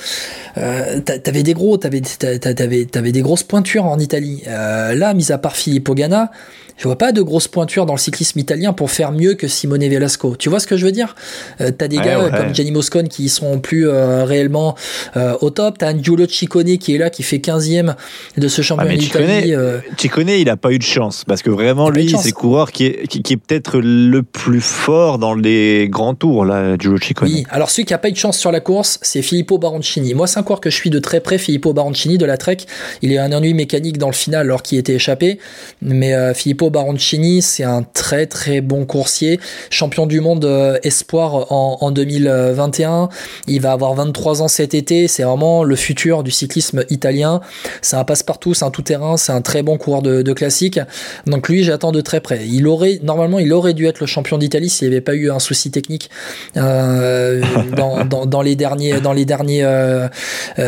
t'avais 0.55 1.43
des 1.43 1.53
gros, 1.53 1.77
t'avais, 1.77 2.01
t'avais, 2.01 3.13
des 3.13 3.23
grosses 3.23 3.43
pointures 3.43 3.85
en 3.85 3.99
Italie. 3.99 4.43
là, 4.47 5.13
mis 5.13 5.33
à 5.33 5.39
part 5.39 5.57
Filippo 5.57 5.95
Ganna, 5.95 6.31
je 6.77 6.85
vois 6.85 6.99
pas 6.99 7.13
de 7.13 7.23
grosses 7.23 7.49
pointures 7.49 7.87
dans 7.87 7.95
le 7.95 7.99
cyclisme 7.99 8.39
italien 8.39 8.73
pour 8.73 8.91
faire 8.91 9.13
mieux 9.13 9.35
que 9.35 9.47
Simone 9.47 9.87
Velasco. 9.89 10.35
Tu 10.37 10.49
vois 10.49 10.59
ce 10.59 10.67
que 10.67 10.77
je 10.77 10.85
veux 10.85 10.93
dire? 10.93 11.15
Euh, 11.61 11.71
T'as 11.77 11.89
des 11.89 11.97
gars 11.97 12.29
comme 12.37 12.55
Gianni 12.55 12.73
Moscone 12.73 13.09
qui 13.09 13.29
sont 13.29 13.61
plus 13.61 13.89
euh, 13.89 14.25
réellement 14.25 14.75
euh, 15.17 15.37
au 15.41 15.51
top. 15.51 15.79
T'as 15.79 15.97
Giulio 15.97 16.27
Ciccone 16.27 16.79
qui 16.79 16.95
est 16.95 16.99
là, 16.99 17.11
qui 17.11 17.23
fait 17.23 17.39
15e 17.39 17.95
de 18.37 18.49
ce 18.49 18.63
championnat 18.63 18.95
ah, 18.95 18.97
d'Italie. 18.97 19.55
Ciccone, 19.97 20.31
il 20.31 20.49
a 20.49 20.57
pas 20.57 20.73
eu 20.73 20.79
de 20.79 20.85
chance 20.85 21.25
parce 21.25 21.43
que 21.43 21.51
vraiment 21.51 21.91
lui, 21.91 22.11
c'est 22.11 22.29
le 22.29 22.35
coureur 22.35 22.73
qui 22.73 22.87
est, 22.87 23.07
qui, 23.07 23.33
est 23.33 23.37
peut-être 23.37 23.79
le 23.81 24.23
plus 24.23 24.61
fort 24.61 25.19
dans 25.19 25.35
les 25.35 25.89
grands 25.89 26.15
tours 26.15 26.45
là, 26.45 26.77
Giulio 26.79 26.99
Ciccone. 26.99 27.29
Oui. 27.29 27.45
Alors 27.51 27.71
celui 27.71 27.85
qui 27.85 27.95
a 27.95 27.99
pas 27.99 28.09
eu 28.09 28.13
de 28.13 28.17
chance 28.17 28.39
sur 28.39 28.51
la 28.51 28.61
course, 28.61 28.99
c'est 29.03 29.23
Filippo 29.23 29.59
Baroncini. 29.59 30.15
Moi, 30.15 30.27
c'est 30.27 30.39
un 30.39 30.43
coureur 30.43 30.61
que 30.61 30.71
je 30.71 30.77
suis 30.77 30.91
de 30.91 30.99
très 30.99 31.21
près. 31.21 31.39
Filippo 31.39 31.73
Baroncini 31.73 32.19
de 32.19 32.27
la 32.27 32.37
Trek. 32.37 32.59
Il 33.03 33.17
a 33.17 33.25
un 33.25 33.33
ennui 33.33 33.55
mécanique 33.55 33.99
dans 33.99 34.09
le 34.09 34.15
final 34.15 34.47
alors 34.47 34.63
qu'il 34.63 34.79
était 34.79 34.95
échappé, 34.95 35.39
mais 35.81 36.35
Filippo 36.35 36.64
Baroncini, 36.71 37.43
c'est 37.43 37.65
un 37.65 37.83
très 37.83 38.27
très 38.27 38.61
bon 38.61 38.85
coursier, 38.87 39.41
champion 39.71 40.07
du 40.07 40.21
monde 40.21 40.45
euh, 40.45 40.79
espoir 40.83 41.53
en, 41.53 41.91
2021. 41.91 43.09
Il 43.47 43.61
va 43.61 43.73
avoir 43.73 43.95
23 43.95 44.43
ans 44.43 44.49
cet 44.49 44.75
été. 44.75 45.09
C'est 45.09 45.23
vraiment 45.23 45.65
le 45.65 45.77
futur 45.77 46.23
du 46.23 46.31
cyclisme 46.31 46.85
italien. 46.91 47.41
C'est 47.83 47.97
un 47.97 48.05
passe-partout, 48.05 48.55
c'est 48.55 48.65
un 48.65 48.71
tout-terrain, 48.71 49.17
c'est 49.17 49.33
un 49.33 49.43
très 49.43 49.63
bon 49.63 49.79
coureur 49.79 50.03
de, 50.03 50.33
classique. 50.33 50.81
Donc 51.27 51.49
lui, 51.49 51.63
j'attends 51.63 51.93
de 51.93 52.01
très 52.01 52.21
près. 52.21 52.47
Il 52.47 52.67
aurait 52.67 52.99
normalement, 53.03 53.39
il 53.39 53.53
aurait 53.53 53.75
dû 53.75 53.87
être 53.87 54.01
le 54.01 54.07
champion 54.07 54.39
d'Italie 54.39 54.69
s'il 54.69 54.89
n'y 54.89 54.95
avait 54.95 55.01
pas 55.01 55.15
eu 55.15 55.31
un 55.31 55.39
souci 55.39 55.71
technique 55.71 56.11
euh, 56.57 57.43
dans, 58.27 58.43
les 58.43 58.57
derniers 58.57 59.01
dans 59.01 59.13
les 59.13 59.25
derniers 59.25 59.63
euh, 59.63 60.09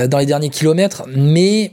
dans 0.09 0.19
les 0.19 0.27
derniers 0.27 0.51
kilomètres, 0.51 1.05
mais 1.09 1.73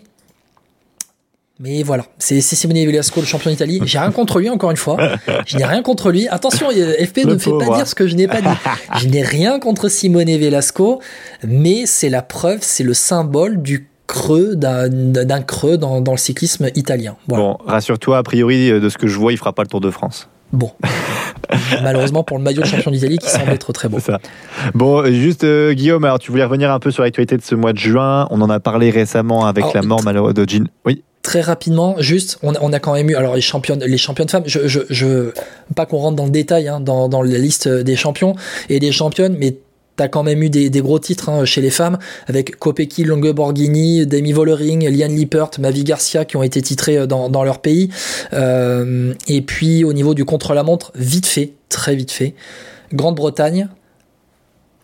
mais 1.59 1.83
voilà, 1.83 2.05
c'est 2.17 2.41
Simone 2.41 2.77
Velasco, 2.77 3.19
le 3.19 3.27
champion 3.27 3.51
d'Italie. 3.51 3.79
J'ai 3.85 3.99
rien 3.99 4.11
contre 4.11 4.39
lui, 4.39 4.49
encore 4.49 4.71
une 4.71 4.77
fois. 4.77 4.97
Je 5.45 5.57
n'ai 5.57 5.65
rien 5.65 5.83
contre 5.83 6.11
lui. 6.11 6.27
Attention, 6.27 6.69
FP 6.69 7.25
ne 7.25 7.33
me 7.33 7.37
fait 7.37 7.51
pas 7.51 7.75
dire 7.75 7.87
ce 7.87 7.93
que 7.93 8.07
je 8.07 8.15
n'ai 8.15 8.27
pas 8.27 8.41
dit. 8.41 8.47
Je 8.99 9.07
n'ai 9.07 9.21
rien 9.21 9.59
contre 9.59 9.87
Simone 9.87 10.35
Velasco, 10.35 10.99
mais 11.47 11.85
c'est 11.85 12.09
la 12.09 12.23
preuve, 12.23 12.59
c'est 12.61 12.83
le 12.83 12.95
symbole 12.95 13.61
du 13.61 13.87
creux 14.07 14.55
d'un 14.55 15.41
creux 15.41 15.77
dans, 15.77 16.03
le 16.03 16.17
cyclisme 16.17 16.69
italien. 16.75 17.17
Bon, 17.27 17.57
rassure-toi, 17.65 18.17
a 18.17 18.23
priori, 18.23 18.71
de 18.71 18.89
ce 18.89 18.97
que 18.97 19.07
je 19.07 19.17
vois, 19.17 19.31
il 19.31 19.37
fera 19.37 19.53
pas 19.53 19.61
le 19.61 19.67
Tour 19.67 19.81
de 19.81 19.91
France. 19.91 20.29
Bon. 20.53 20.71
Malheureusement 21.83 22.23
pour 22.23 22.37
le 22.37 22.43
maillot 22.43 22.61
de 22.61 22.67
champion 22.67 22.91
d'Italie 22.91 23.17
qui 23.17 23.29
semble 23.29 23.51
être 23.51 23.73
très 23.73 23.89
beau. 23.89 23.99
Ça. 23.99 24.19
Bon, 24.73 25.03
juste 25.11 25.43
euh, 25.43 25.73
Guillaume, 25.73 26.05
alors 26.05 26.19
tu 26.19 26.31
voulais 26.31 26.45
revenir 26.45 26.71
un 26.71 26.79
peu 26.79 26.91
sur 26.91 27.03
l'actualité 27.03 27.35
de 27.35 27.41
ce 27.41 27.55
mois 27.55 27.73
de 27.73 27.79
juin. 27.79 28.27
On 28.29 28.39
en 28.41 28.49
a 28.49 28.59
parlé 28.59 28.89
récemment 28.89 29.45
avec 29.45 29.65
la 29.73 29.81
mort 29.81 30.03
malheureuse 30.03 30.33
de 30.33 30.47
Jean. 30.47 30.67
Oui 30.85 31.03
très 31.23 31.39
rapidement, 31.39 31.95
juste, 31.99 32.37
on, 32.43 32.73
a 32.73 32.79
quand 32.79 32.93
même 32.93 33.09
eu, 33.09 33.15
alors 33.15 33.35
les 33.35 33.41
championnes, 33.41 33.81
les 33.81 33.97
championnes 33.97 34.27
femmes, 34.27 34.43
je, 34.45 34.67
je, 34.67 34.81
je 34.89 35.31
pas 35.73 35.85
qu'on 35.85 35.99
rentre 35.99 36.17
dans 36.17 36.25
le 36.25 36.31
détail, 36.31 36.67
hein, 36.67 36.81
dans, 36.81 37.07
dans 37.07 37.21
la 37.21 37.37
liste 37.37 37.69
des 37.69 37.95
champions 37.95 38.35
et 38.67 38.81
des 38.81 38.91
championnes, 38.91 39.37
mais 39.39 39.55
T'as 39.95 40.07
quand 40.07 40.23
même 40.23 40.41
eu 40.41 40.49
des, 40.49 40.69
gros 40.81 40.97
titres 40.97 41.29
hein, 41.29 41.45
chez 41.45 41.61
les 41.61 41.69
femmes 41.69 41.99
avec 42.27 42.57
Kopecky, 42.57 43.03
Longue 43.03 43.31
Borghini, 43.31 44.07
Demi 44.07 44.31
Vollering, 44.31 44.87
Liane 44.89 45.15
Lippert, 45.15 45.51
Mavi 45.59 45.83
Garcia 45.83 46.25
qui 46.25 46.35
ont 46.35 46.41
été 46.41 46.61
titrés 46.61 46.97
euh, 46.97 47.05
dans, 47.05 47.43
leur 47.43 47.59
pays. 47.59 47.89
Euh, 48.33 49.13
et 49.27 49.41
puis 49.41 49.83
au 49.83 49.93
niveau 49.93 50.15
du 50.15 50.25
contre-la-montre, 50.25 50.91
vite 50.95 51.27
fait, 51.27 51.53
très 51.69 51.95
vite 51.95 52.11
fait. 52.11 52.33
Grande-Bretagne, 52.91 53.67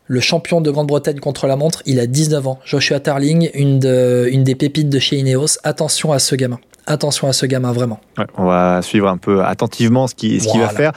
le 0.05 0.19
champion 0.19 0.61
de 0.61 0.69
Grande-Bretagne 0.69 1.19
contre 1.19 1.47
la 1.47 1.55
montre, 1.55 1.81
il 1.85 1.99
a 1.99 2.05
19 2.05 2.47
ans. 2.47 2.59
Joshua 2.63 2.99
Tarling, 2.99 3.49
une 3.53 3.79
des 3.79 4.55
pépites 4.55 4.89
de 4.89 4.99
chez 4.99 5.17
Ineos. 5.17 5.57
Attention 5.63 6.11
à 6.11 6.19
ce 6.19 6.35
gamin 6.35 6.59
attention 6.89 7.27
à 7.27 7.33
ce 7.33 7.45
gamin 7.45 7.71
vraiment. 7.71 7.99
on 8.37 8.45
va 8.45 8.81
suivre 8.81 9.07
un 9.07 9.17
peu 9.17 9.43
attentivement 9.43 10.07
ce 10.07 10.15
qu'il 10.15 10.41
ce 10.41 10.57
va 10.57 10.69
faire. 10.69 10.91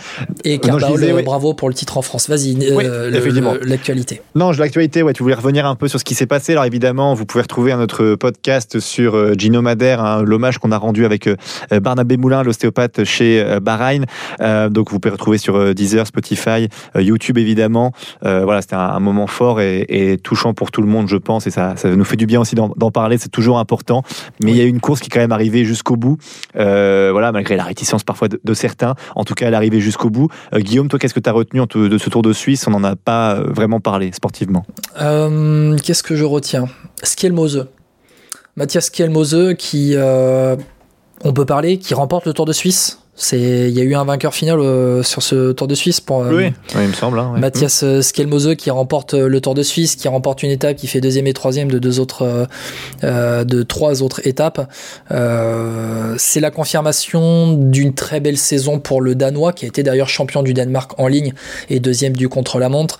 Et 0.44 0.58
Carbaol, 0.58 1.22
bravo 1.24 1.54
pour 1.54 1.68
le 1.68 1.74
titre 1.74 1.98
en 1.98 2.02
France. 2.02 2.28
Vas-y, 2.28 2.56
euh, 2.60 3.58
l'actualité. 3.64 4.22
Non, 4.34 4.50
l'actualité, 4.52 5.02
ouais, 5.02 5.12
tu 5.12 5.22
voulais 5.22 5.34
revenir 5.34 5.66
un 5.66 5.74
peu 5.74 5.88
sur 5.88 5.98
ce 5.98 6.04
qui 6.04 6.14
s'est 6.14 6.26
passé. 6.26 6.52
Alors 6.52 6.64
évidemment, 6.64 7.14
vous 7.14 7.26
pouvez 7.26 7.42
retrouver 7.42 7.74
notre 7.74 8.14
podcast 8.14 8.80
sur 8.80 9.14
euh, 9.14 9.34
Gino 9.36 9.62
Madère, 9.62 10.02
hein, 10.02 10.22
l'hommage 10.22 10.58
qu'on 10.58 10.72
a 10.72 10.78
rendu 10.78 11.04
avec 11.04 11.26
euh, 11.26 11.36
Barnabé 11.80 12.16
Moulin, 12.16 12.42
l'ostéopathe 12.42 13.04
chez 13.04 13.44
Bahreïn. 13.60 14.04
donc 14.70 14.90
vous 14.90 14.98
pouvez 14.98 15.12
retrouver 15.12 15.38
sur 15.38 15.74
Deezer, 15.74 16.06
Spotify, 16.06 16.68
YouTube 16.96 17.38
évidemment. 17.38 17.92
voilà, 18.22 18.62
c'était 18.62 18.76
un, 18.76 19.00
moment 19.00 19.26
fort 19.26 19.60
et, 19.60 20.18
touchant 20.22 20.54
pour 20.54 20.70
tout 20.70 20.82
le 20.82 20.88
monde, 20.88 21.08
je 21.08 21.16
pense, 21.16 21.46
et 21.46 21.50
ça, 21.50 21.74
ça 21.76 21.88
nous 21.88 22.04
fait 22.04 22.16
du 22.16 22.26
bien 22.26 22.40
aussi 22.40 22.54
d'en 22.54 22.90
parler. 22.90 23.18
C'est 23.18 23.30
toujours 23.30 23.58
important. 23.58 24.02
Mais 24.42 24.52
il 24.52 24.56
y 24.56 24.60
a 24.60 24.64
une 24.64 24.80
course 24.80 25.00
qui 25.00 25.06
est 25.06 25.10
quand 25.10 25.20
même 25.20 25.32
arrivée 25.32 25.64
jusqu'au 25.82 25.96
bout. 25.96 26.16
Euh, 26.56 27.10
voilà, 27.10 27.32
malgré 27.32 27.56
la 27.56 27.64
réticence 27.64 28.04
parfois 28.04 28.28
de, 28.28 28.54
certains. 28.54 28.94
En 29.16 29.24
tout 29.24 29.34
cas, 29.34 29.48
elle 29.48 29.54
arrivée 29.54 29.80
jusqu'au 29.80 30.10
bout. 30.10 30.28
Euh, 30.54 30.60
Guillaume, 30.60 30.88
toi, 30.88 30.98
qu'est-ce 30.98 31.14
que 31.14 31.20
tu 31.20 31.28
as 31.28 31.32
retenu 31.32 31.60
de 31.74 31.98
ce 31.98 32.10
Tour 32.10 32.22
de 32.22 32.32
Suisse? 32.32 32.66
On 32.68 32.70
n'en 32.70 32.84
a 32.84 32.94
pas 32.94 33.34
euh, 33.34 33.52
vraiment 33.52 33.80
parlé 33.80 34.12
sportivement. 34.12 34.64
qu'est-ce 34.96 36.02
que 36.02 36.14
je 36.14 36.24
retiens? 36.24 36.66
Skielmose. 37.02 37.66
Mathias 38.56 38.86
Skielmose 38.86 39.54
qui, 39.58 39.96
on 39.96 41.32
peut 41.32 41.46
parler, 41.46 41.78
qui 41.78 41.94
remporte 41.94 42.26
le 42.26 42.32
Tour 42.32 42.46
de 42.46 42.52
Suisse 42.52 43.01
c'est, 43.14 43.68
il 43.68 43.76
y 43.76 43.80
a 43.80 43.82
eu 43.82 43.94
un 43.94 44.04
vainqueur 44.04 44.32
final 44.32 44.58
euh, 44.58 45.02
sur 45.02 45.22
ce 45.22 45.52
Tour 45.52 45.68
de 45.68 45.74
Suisse 45.74 46.00
pour 46.00 46.22
euh, 46.22 46.32
oui, 46.32 46.52
il 46.74 46.88
me 46.88 46.92
semble. 46.94 47.18
Hein, 47.18 47.34
Mathias 47.36 47.82
euh, 47.82 48.00
Skelmose 48.00 48.54
qui 48.56 48.70
remporte 48.70 49.12
le 49.12 49.40
Tour 49.42 49.52
de 49.52 49.62
Suisse, 49.62 49.96
qui 49.96 50.08
remporte 50.08 50.42
une 50.42 50.50
étape, 50.50 50.76
qui 50.76 50.86
fait 50.86 51.02
deuxième 51.02 51.26
et 51.26 51.34
troisième 51.34 51.70
de 51.70 51.78
deux 51.78 52.00
autres, 52.00 52.48
de 53.02 53.62
trois 53.62 54.02
autres 54.02 54.26
étapes. 54.26 54.66
c'est 55.10 56.40
la 56.40 56.50
confirmation 56.50 57.52
d'une 57.52 57.92
très 57.92 58.20
belle 58.20 58.38
saison 58.38 58.78
pour 58.78 59.02
le 59.02 59.14
Danois, 59.14 59.52
qui 59.52 59.66
a 59.66 59.68
été 59.68 59.82
d'ailleurs 59.82 60.08
champion 60.08 60.42
du 60.42 60.54
Danemark 60.54 60.98
en 60.98 61.06
ligne 61.06 61.34
et 61.68 61.80
deuxième 61.80 62.14
du 62.14 62.28
contre-la-montre, 62.28 62.98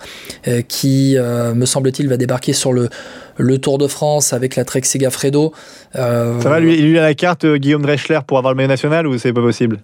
qui, 0.67 1.15
me 1.17 1.65
semble-t-il, 1.65 2.07
va 2.07 2.17
débarquer 2.17 2.53
sur 2.53 2.71
le 2.71 2.89
le 3.37 3.57
Tour 3.57 3.77
de 3.77 3.87
France 3.87 4.33
avec 4.33 4.55
la 4.55 4.65
Trek 4.65 4.83
Segafredo. 4.83 5.53
Euh, 5.95 6.39
ça 6.41 6.49
va, 6.49 6.59
lui, 6.59 6.77
lui 6.77 6.97
a 6.99 7.01
la 7.01 7.13
carte 7.13 7.45
euh, 7.45 7.57
Guillaume 7.57 7.81
Dreschler 7.81 8.19
pour 8.25 8.37
avoir 8.37 8.53
le 8.53 8.57
maillot 8.57 8.69
national 8.69 9.07
ou 9.07 9.17
c'est 9.17 9.33
pas 9.33 9.41
possible? 9.41 9.79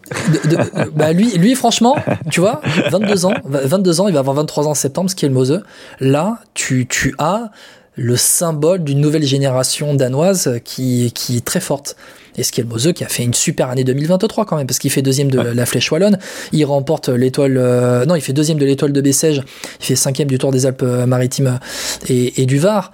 Bah 0.95 1.13
lui, 1.13 1.37
lui, 1.37 1.55
franchement, 1.55 1.95
tu 2.31 2.39
vois, 2.39 2.61
22 2.89 3.25
ans, 3.25 3.33
22 3.45 4.01
ans, 4.01 4.07
il 4.07 4.13
va 4.13 4.19
avoir 4.19 4.35
23 4.35 4.67
ans 4.67 4.71
en 4.71 4.75
septembre, 4.75 5.09
ce 5.09 5.15
qui 5.15 5.25
est 5.25 5.29
le 5.29 5.33
Mose. 5.33 5.63
Là, 5.99 6.39
tu, 6.53 6.87
tu 6.87 7.15
as 7.17 7.51
le 7.95 8.15
symbole 8.15 8.83
d'une 8.83 8.99
nouvelle 8.99 9.23
génération 9.23 9.93
danoise 9.93 10.59
qui, 10.63 11.11
qui 11.13 11.37
est 11.37 11.45
très 11.45 11.59
forte. 11.59 11.95
Et 12.37 12.63
Mose 12.63 12.93
qui 12.93 13.03
a 13.03 13.07
fait 13.07 13.23
une 13.23 13.33
super 13.33 13.69
année 13.69 13.83
2023 13.83 14.45
quand 14.45 14.55
même, 14.55 14.67
parce 14.67 14.79
qu'il 14.79 14.91
fait 14.91 15.01
deuxième 15.01 15.29
de 15.29 15.39
la 15.39 15.65
Flèche 15.65 15.91
Wallonne, 15.91 16.17
il 16.53 16.63
remporte 16.63 17.09
l'étoile, 17.09 17.57
euh, 17.57 18.05
non, 18.05 18.15
il 18.15 18.21
fait 18.21 18.33
deuxième 18.33 18.57
de 18.57 18.65
l'étoile 18.65 18.93
de 18.93 19.01
Bessèges, 19.01 19.41
il 19.81 19.85
fait 19.85 19.95
cinquième 19.95 20.29
du 20.29 20.37
Tour 20.37 20.51
des 20.51 20.65
Alpes-Maritimes 20.65 21.59
et, 22.07 22.45
du 22.45 22.57
Var. 22.57 22.91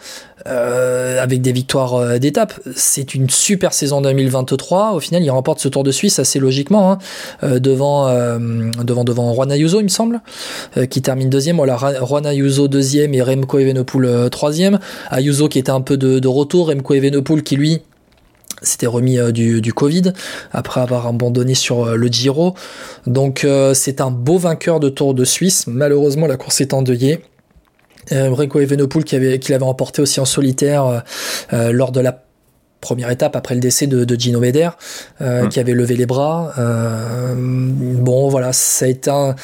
Euh, 0.48 1.24
avec 1.24 1.42
des 1.42 1.52
victoires 1.52 1.96
euh, 1.96 2.20
d'étape. 2.20 2.54
C'est 2.76 3.16
une 3.16 3.32
super 3.32 3.74
saison 3.74 4.00
2023. 4.02 4.92
Au 4.92 5.00
final, 5.00 5.24
il 5.24 5.32
remporte 5.32 5.60
ce 5.60 5.68
Tour 5.68 5.84
de 5.84 5.90
Suisse 5.90 6.20
assez 6.20 6.38
logiquement 6.38 6.92
hein, 6.92 6.98
euh, 7.42 7.58
devant 7.58 8.06
devant 8.84 9.04
devant 9.04 9.34
Juan 9.34 9.52
Ayuso, 9.52 9.80
il 9.80 9.86
me 9.86 9.90
semble, 9.90 10.22
qui 10.90 11.02
termine 11.02 11.32
deuxième. 11.32 11.56
Voilà, 11.56 11.78
Juan 11.78 12.28
Ayuso 12.28 12.68
deuxième 12.68 13.16
et 13.16 13.24
Remco 13.24 13.58
Evenepoel 13.58 14.30
troisième. 14.30 14.78
Ayuso 15.10 15.50
qui 15.50 15.58
était 15.58 15.72
un 15.72 15.82
peu 15.82 15.98
de, 15.98 16.20
de 16.20 16.28
retour, 16.28 16.68
Remco 16.68 16.94
Evenepoel 16.94 17.42
qui 17.42 17.56
lui 17.56 17.82
s'était 18.62 18.88
remis 18.88 19.18
du, 19.32 19.62
du, 19.62 19.74
Covid 19.74 20.14
après 20.52 20.82
avoir 20.82 21.08
abandonné 21.08 21.56
sur 21.56 21.98
le 21.98 22.08
Giro. 22.08 22.54
Donc 23.08 23.48
c'est 23.74 24.00
un 24.00 24.12
beau 24.12 24.38
vainqueur 24.38 24.80
de 24.80 24.90
Tour 24.90 25.16
de 25.16 25.26
Suisse. 25.26 25.66
Malheureusement, 25.66 26.28
la 26.28 26.38
course 26.38 26.62
est 26.62 26.74
endeuillée. 26.74 27.22
Euh, 28.12 28.30
Renko 28.32 28.60
Evenepoel 28.60 29.04
qui 29.04 29.16
avait 29.16 29.40
qui 29.40 29.52
l'avait 29.52 29.66
remporté 29.66 30.02
aussi 30.02 30.20
en 30.20 30.26
solitaire 30.26 30.86
euh, 30.86 31.00
euh, 31.54 31.72
lors 31.72 31.92
de 31.92 32.00
la 32.00 32.24
première 32.82 33.10
étape 33.10 33.36
après 33.36 33.56
le 33.56 33.62
décès 33.62 33.88
de, 33.88 34.04
de 34.04 34.16
Gino 34.16 34.40
Meder 34.40 34.70
hum. 35.20 35.50
qui 35.50 35.60
avait 35.60 35.74
levé 35.74 35.96
les 35.96 36.06
bras 36.06 36.54
bon 37.36 38.30
voilà 38.30 38.54
ça 38.54 38.86
a 38.86 38.88
été 38.88 39.10
un 39.10 39.36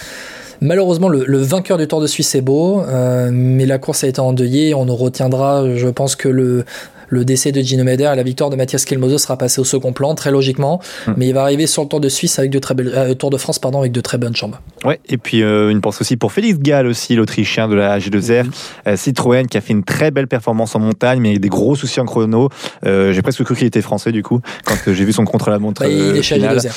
Malheureusement, 0.63 1.09
le, 1.09 1.25
le, 1.25 1.39
vainqueur 1.39 1.79
du 1.79 1.87
Tour 1.87 2.01
de 2.01 2.05
Suisse 2.05 2.35
est 2.35 2.41
beau, 2.41 2.83
mais 3.31 3.65
la 3.65 3.79
course 3.79 4.03
a 4.03 4.07
été 4.07 4.19
endeuillée. 4.19 4.75
On 4.75 4.85
nous 4.85 4.95
retiendra, 4.95 5.75
je 5.75 5.87
pense 5.87 6.15
que 6.15 6.29
le 6.29 6.65
le 7.11 7.25
décès 7.25 7.51
de 7.51 7.61
Gino 7.61 7.83
Meder 7.83 8.09
et 8.11 8.15
la 8.15 8.23
victoire 8.23 8.49
de 8.49 8.55
Mathias 8.55 8.85
Kelmozo 8.85 9.17
sera 9.17 9.37
passé 9.37 9.61
au 9.61 9.65
second 9.65 9.91
plan, 9.91 10.15
très 10.15 10.31
logiquement. 10.31 10.81
Hmm. 11.05 11.13
Mais 11.17 11.27
il 11.27 11.33
va 11.33 11.43
arriver 11.43 11.67
sur 11.67 11.83
le 11.83 11.89
Tour 11.89 11.99
de 11.99 12.09
Suisse 12.09 12.39
avec 12.39 12.51
de 12.51 12.57
très 12.57 12.73
belles, 12.73 12.91
euh, 12.95 13.13
Tour 13.13 13.29
de 13.29 13.37
France 13.37 13.59
pardon 13.59 13.79
avec 13.79 13.91
de 13.91 14.01
très 14.01 14.17
bonnes 14.17 14.35
jambes. 14.35 14.55
Ouais, 14.85 14.99
et 15.09 15.17
puis 15.17 15.43
euh, 15.43 15.69
une 15.69 15.81
pense 15.81 15.99
aussi 16.01 16.15
pour 16.15 16.31
Félix 16.31 16.57
Gall 16.59 16.87
aussi, 16.87 17.15
l'Autrichien 17.15 17.67
de 17.67 17.75
la 17.75 17.99
G2R, 17.99 18.45
euh, 18.87 18.95
Citroën 18.95 19.45
qui 19.47 19.57
a 19.57 19.61
fait 19.61 19.73
une 19.73 19.83
très 19.83 20.09
belle 20.09 20.27
performance 20.27 20.75
en 20.75 20.79
montagne, 20.79 21.19
mais 21.19 21.37
des 21.37 21.49
gros 21.49 21.75
soucis 21.75 21.99
en 21.99 22.05
chrono. 22.05 22.49
j'ai 22.83 23.21
presque 23.21 23.43
cru 23.43 23.55
qu'il 23.55 23.67
était 23.67 23.81
français 23.81 24.11
du 24.11 24.23
coup 24.23 24.39
quand 24.65 24.75
j'ai 24.87 25.05
vu 25.05 25.11
son 25.11 25.25
contre-la-montre. 25.25 25.81
Bah, 25.81 25.89
il 25.89 26.15
est 26.15 26.21
chez 26.21 26.39
G2R. 26.39 26.71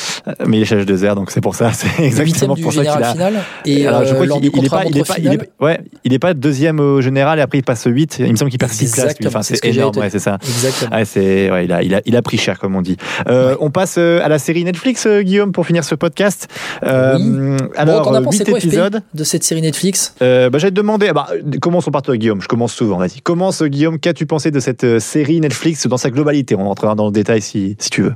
mais 0.46 0.58
il 0.58 0.62
est 0.62 0.66
chez 0.66 0.82
G2R, 0.82 1.14
donc 1.14 1.30
c'est 1.30 1.40
pour 1.40 1.54
ça, 1.54 1.72
c'est 1.72 2.02
exactement 2.02 2.56
pour 2.56 2.72
ça 2.72 2.80
qu'il 2.80 2.90
a. 2.90 3.12
Final, 3.12 3.34
et 3.64 3.86
alors, 3.86 4.04
je 4.04 4.14
crois 4.14 4.26
qu'il 4.26 4.50
il 4.54 4.64
est 4.64 4.68
pas, 4.68 4.84
il 4.84 4.98
est 4.98 5.06
pas, 5.06 5.14
il 5.18 5.32
est, 5.32 5.50
ouais, 5.60 5.80
il 6.02 6.12
est 6.12 6.18
pas 6.18 6.34
deuxième 6.34 6.80
au 6.80 7.00
général 7.00 7.38
et 7.38 7.42
après 7.42 7.58
il 7.58 7.62
passe 7.62 7.84
8 7.86 8.16
Il 8.20 8.32
me 8.32 8.36
semble 8.36 8.50
qu'il 8.50 8.58
perd 8.58 8.72
6 8.72 8.92
places. 8.92 9.14
Enfin, 9.26 9.42
c'est 9.42 9.64
énorme, 9.64 9.96
ouais, 9.98 10.10
c'est 10.10 10.23
ça. 10.24 10.38
Exactement 10.42 11.04
c'est, 11.04 11.50
ouais, 11.50 11.64
il, 11.66 11.72
a, 11.72 11.82
il, 11.82 11.94
a, 11.94 12.00
il 12.04 12.16
a 12.16 12.22
pris 12.22 12.38
cher, 12.38 12.58
comme 12.58 12.74
on 12.76 12.82
dit. 12.82 12.96
Euh, 13.28 13.56
on 13.60 13.70
passe 13.70 13.96
euh, 13.98 14.20
à 14.24 14.28
la 14.28 14.38
série 14.38 14.64
Netflix, 14.64 15.06
euh, 15.06 15.22
Guillaume, 15.22 15.52
pour 15.52 15.66
finir 15.66 15.84
ce 15.84 15.94
podcast. 15.94 16.48
Euh, 16.82 17.56
Alors, 17.76 18.10
bon, 18.22 18.30
8 18.30 18.48
épisodes. 18.48 19.02
de 19.12 19.24
cette 19.24 19.44
série 19.44 19.62
Netflix? 19.62 20.14
Euh, 20.22 20.50
bah, 20.50 20.58
J'allais 20.58 20.70
te 20.72 20.76
demander, 20.76 21.12
bah, 21.12 21.28
commençons 21.60 21.90
par 21.90 22.02
toi, 22.02 22.16
Guillaume. 22.16 22.40
Je 22.40 22.48
commence 22.48 22.72
souvent, 22.72 22.96
vas-y. 22.98 23.20
Commence, 23.20 23.62
Guillaume, 23.62 23.98
qu'as-tu 23.98 24.26
pensé 24.26 24.50
de 24.50 24.60
cette 24.60 24.98
série 24.98 25.40
Netflix 25.40 25.86
dans 25.86 25.96
sa 25.98 26.10
globalité? 26.10 26.54
On 26.56 26.64
rentrera 26.64 26.94
dans 26.94 27.06
le 27.06 27.12
détail 27.12 27.42
si, 27.42 27.76
si 27.78 27.90
tu 27.90 28.02
veux. 28.02 28.14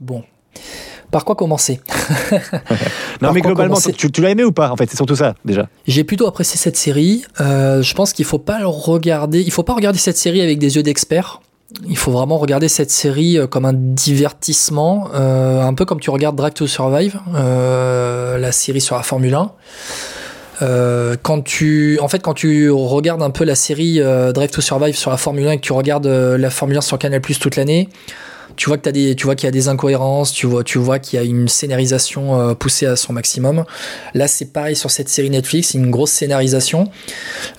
Bon, 0.00 0.22
par 1.14 1.24
quoi 1.24 1.36
commencer? 1.36 1.80
Non, 3.22 3.32
mais 3.32 3.40
globalement, 3.40 3.78
tu, 3.78 4.20
l'as 4.20 4.30
aimé 4.30 4.42
ou 4.42 4.50
pas? 4.50 4.70
En 4.70 4.76
fait, 4.76 4.90
c'est 4.90 4.96
surtout 4.96 5.14
ça, 5.14 5.34
déjà. 5.44 5.68
J'ai 5.86 6.02
plutôt 6.02 6.26
apprécié 6.26 6.58
cette 6.58 6.76
série. 6.76 7.24
Euh, 7.40 7.80
je 7.80 7.94
pense 7.94 8.12
qu'il 8.12 8.24
faut 8.24 8.40
pas 8.40 8.58
le 8.58 8.66
regarder. 8.66 9.40
Il 9.40 9.52
faut 9.52 9.62
pas 9.62 9.72
regarder 9.72 9.98
cette 9.98 10.16
série 10.16 10.40
avec 10.40 10.58
des 10.58 10.74
yeux 10.74 10.82
d'expert. 10.82 11.40
Il 11.88 11.96
faut 11.96 12.10
vraiment 12.10 12.36
regarder 12.36 12.68
cette 12.68 12.90
série 12.90 13.38
euh, 13.38 13.46
comme 13.46 13.64
un 13.64 13.72
divertissement, 13.72 15.08
euh, 15.14 15.62
un 15.62 15.72
peu 15.74 15.84
comme 15.84 16.00
tu 16.00 16.10
regardes 16.10 16.34
Drive 16.34 16.54
to 16.54 16.66
Survive, 16.66 17.20
la 17.32 18.52
série 18.52 18.80
sur 18.80 18.96
la 18.96 19.04
Formule 19.04 19.34
1. 20.60 21.16
quand 21.22 21.42
tu, 21.42 21.98
en 22.02 22.08
fait, 22.08 22.18
quand 22.18 22.34
tu 22.34 22.70
regardes 22.70 23.22
un 23.22 23.30
peu 23.30 23.44
la 23.44 23.54
série 23.54 24.00
Drive 24.00 24.50
to 24.50 24.60
Survive 24.60 24.96
sur 24.96 25.12
la 25.12 25.16
Formule 25.16 25.46
1 25.46 25.52
et 25.52 25.56
que 25.58 25.62
tu 25.62 25.72
regardes 25.72 26.08
la 26.08 26.50
Formule 26.50 26.78
1 26.78 26.80
sur 26.80 26.98
Canal 26.98 27.20
Plus 27.20 27.38
toute 27.38 27.54
l'année, 27.54 27.88
tu 28.56 28.68
vois 28.68 28.78
que 28.78 28.90
des, 28.90 29.14
tu 29.14 29.24
vois 29.24 29.34
qu'il 29.34 29.46
y 29.46 29.48
a 29.48 29.52
des 29.52 29.68
incohérences, 29.68 30.32
tu 30.32 30.46
vois, 30.46 30.64
tu 30.64 30.78
vois 30.78 30.98
qu'il 30.98 31.18
y 31.18 31.22
a 31.22 31.24
une 31.24 31.48
scénarisation 31.48 32.40
euh, 32.40 32.54
poussée 32.54 32.86
à 32.86 32.96
son 32.96 33.12
maximum. 33.12 33.64
Là, 34.14 34.28
c'est 34.28 34.52
pareil 34.52 34.76
sur 34.76 34.90
cette 34.90 35.08
série 35.08 35.30
Netflix, 35.30 35.74
une 35.74 35.90
grosse 35.90 36.10
scénarisation, 36.10 36.90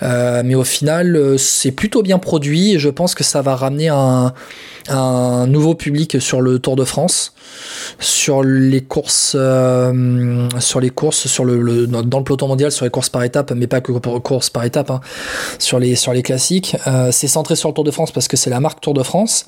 euh, 0.03 0.41
mais 0.45 0.55
au 0.55 0.63
final, 0.63 1.15
euh, 1.15 1.37
c'est 1.37 1.71
plutôt 1.71 2.01
bien 2.01 2.19
produit 2.19 2.73
et 2.73 2.79
je 2.79 2.89
pense 2.89 3.15
que 3.15 3.23
ça 3.23 3.41
va 3.41 3.55
ramener 3.55 3.89
un, 3.89 4.33
nouveau 5.47 5.73
public 5.73 6.21
sur 6.21 6.41
le 6.41 6.59
Tour 6.59 6.75
de 6.75 6.83
France, 6.83 7.33
sur 7.99 8.43
les 8.43 8.81
courses, 8.81 9.35
sur 10.59 10.79
les 10.79 10.89
courses, 10.91 11.25
sur 11.25 11.43
le, 11.43 11.87
dans 11.87 12.19
le 12.19 12.23
peloton 12.23 12.47
mondial, 12.47 12.71
sur 12.71 12.85
les 12.85 12.91
courses 12.91 13.09
par 13.09 13.23
étapes, 13.23 13.51
mais 13.55 13.65
pas 13.65 13.81
que 13.81 13.91
courses 13.91 14.51
par 14.51 14.63
étapes, 14.63 14.91
hein, 14.91 15.01
sur 15.57 15.79
les 15.79 15.95
sur 15.95 16.13
les 16.13 16.21
classiques. 16.21 16.77
c'est 17.11 17.27
centré 17.27 17.55
sur 17.55 17.69
le 17.69 17.73
Tour 17.73 17.83
de 17.83 17.89
France 17.89 18.11
parce 18.11 18.27
que 18.27 18.37
c'est 18.37 18.51
la 18.51 18.59
marque 18.59 18.79
Tour 18.79 18.93
de 18.93 19.01
France. 19.01 19.47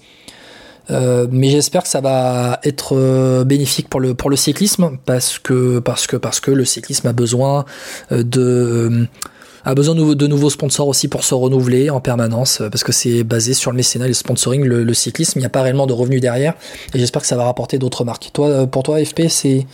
Euh, 0.90 1.28
mais 1.32 1.50
j'espère 1.50 1.84
que 1.84 1.90
ça 1.90 2.02
va 2.02 2.60
être 2.64 2.96
euh, 2.96 3.44
bénéfique 3.44 3.90
pour 3.90 4.00
le 4.00 4.14
pour 4.14 4.30
le 4.30 4.36
cyclisme 4.36 4.98
parce 5.06 5.40
que 5.40 5.80
parce 5.80 6.08
que 6.08 6.16
parce 6.16 6.40
que 6.40 6.52
le 6.52 6.66
cyclisme 6.66 7.08
a 7.08 7.14
besoin 7.14 7.66
euh, 8.12 8.24
de 8.24 9.08
a 9.66 9.76
besoin 9.76 9.96
de, 9.96 10.28
nouveaux 10.28 10.50
sponsors 10.50 10.88
aussi 10.88 11.10
pour 11.10 11.26
se 11.26 11.34
renouveler 11.34 11.90
en 11.90 12.00
permanence 12.00 12.62
parce 12.72 12.86
que 12.86 12.94
c'est 12.94 13.26
basé 13.26 13.54
sur 13.54 13.72
le 13.72 13.76
mécénat 13.76 14.06
et 14.06 14.10
le 14.10 14.14
sponsoring 14.14 14.64
le, 14.64 14.86
le 14.86 14.94
cyclisme. 14.94 15.40
Il 15.40 15.42
n'y 15.42 15.46
a 15.46 15.50
pas 15.50 15.62
réellement 15.62 15.88
de 15.88 15.94
revenus 15.94 16.22
derrière 16.22 16.54
et 16.94 17.00
j'espère 17.00 17.22
que 17.22 17.28
ça 17.28 17.36
va 17.36 17.44
rapporter 17.44 17.78
d'autres 17.78 18.06
marques. 18.06 18.30
Toi 18.32 18.66
pour 18.66 18.84
toi 18.84 19.04
FP 19.04 19.24
c'est 19.28 19.66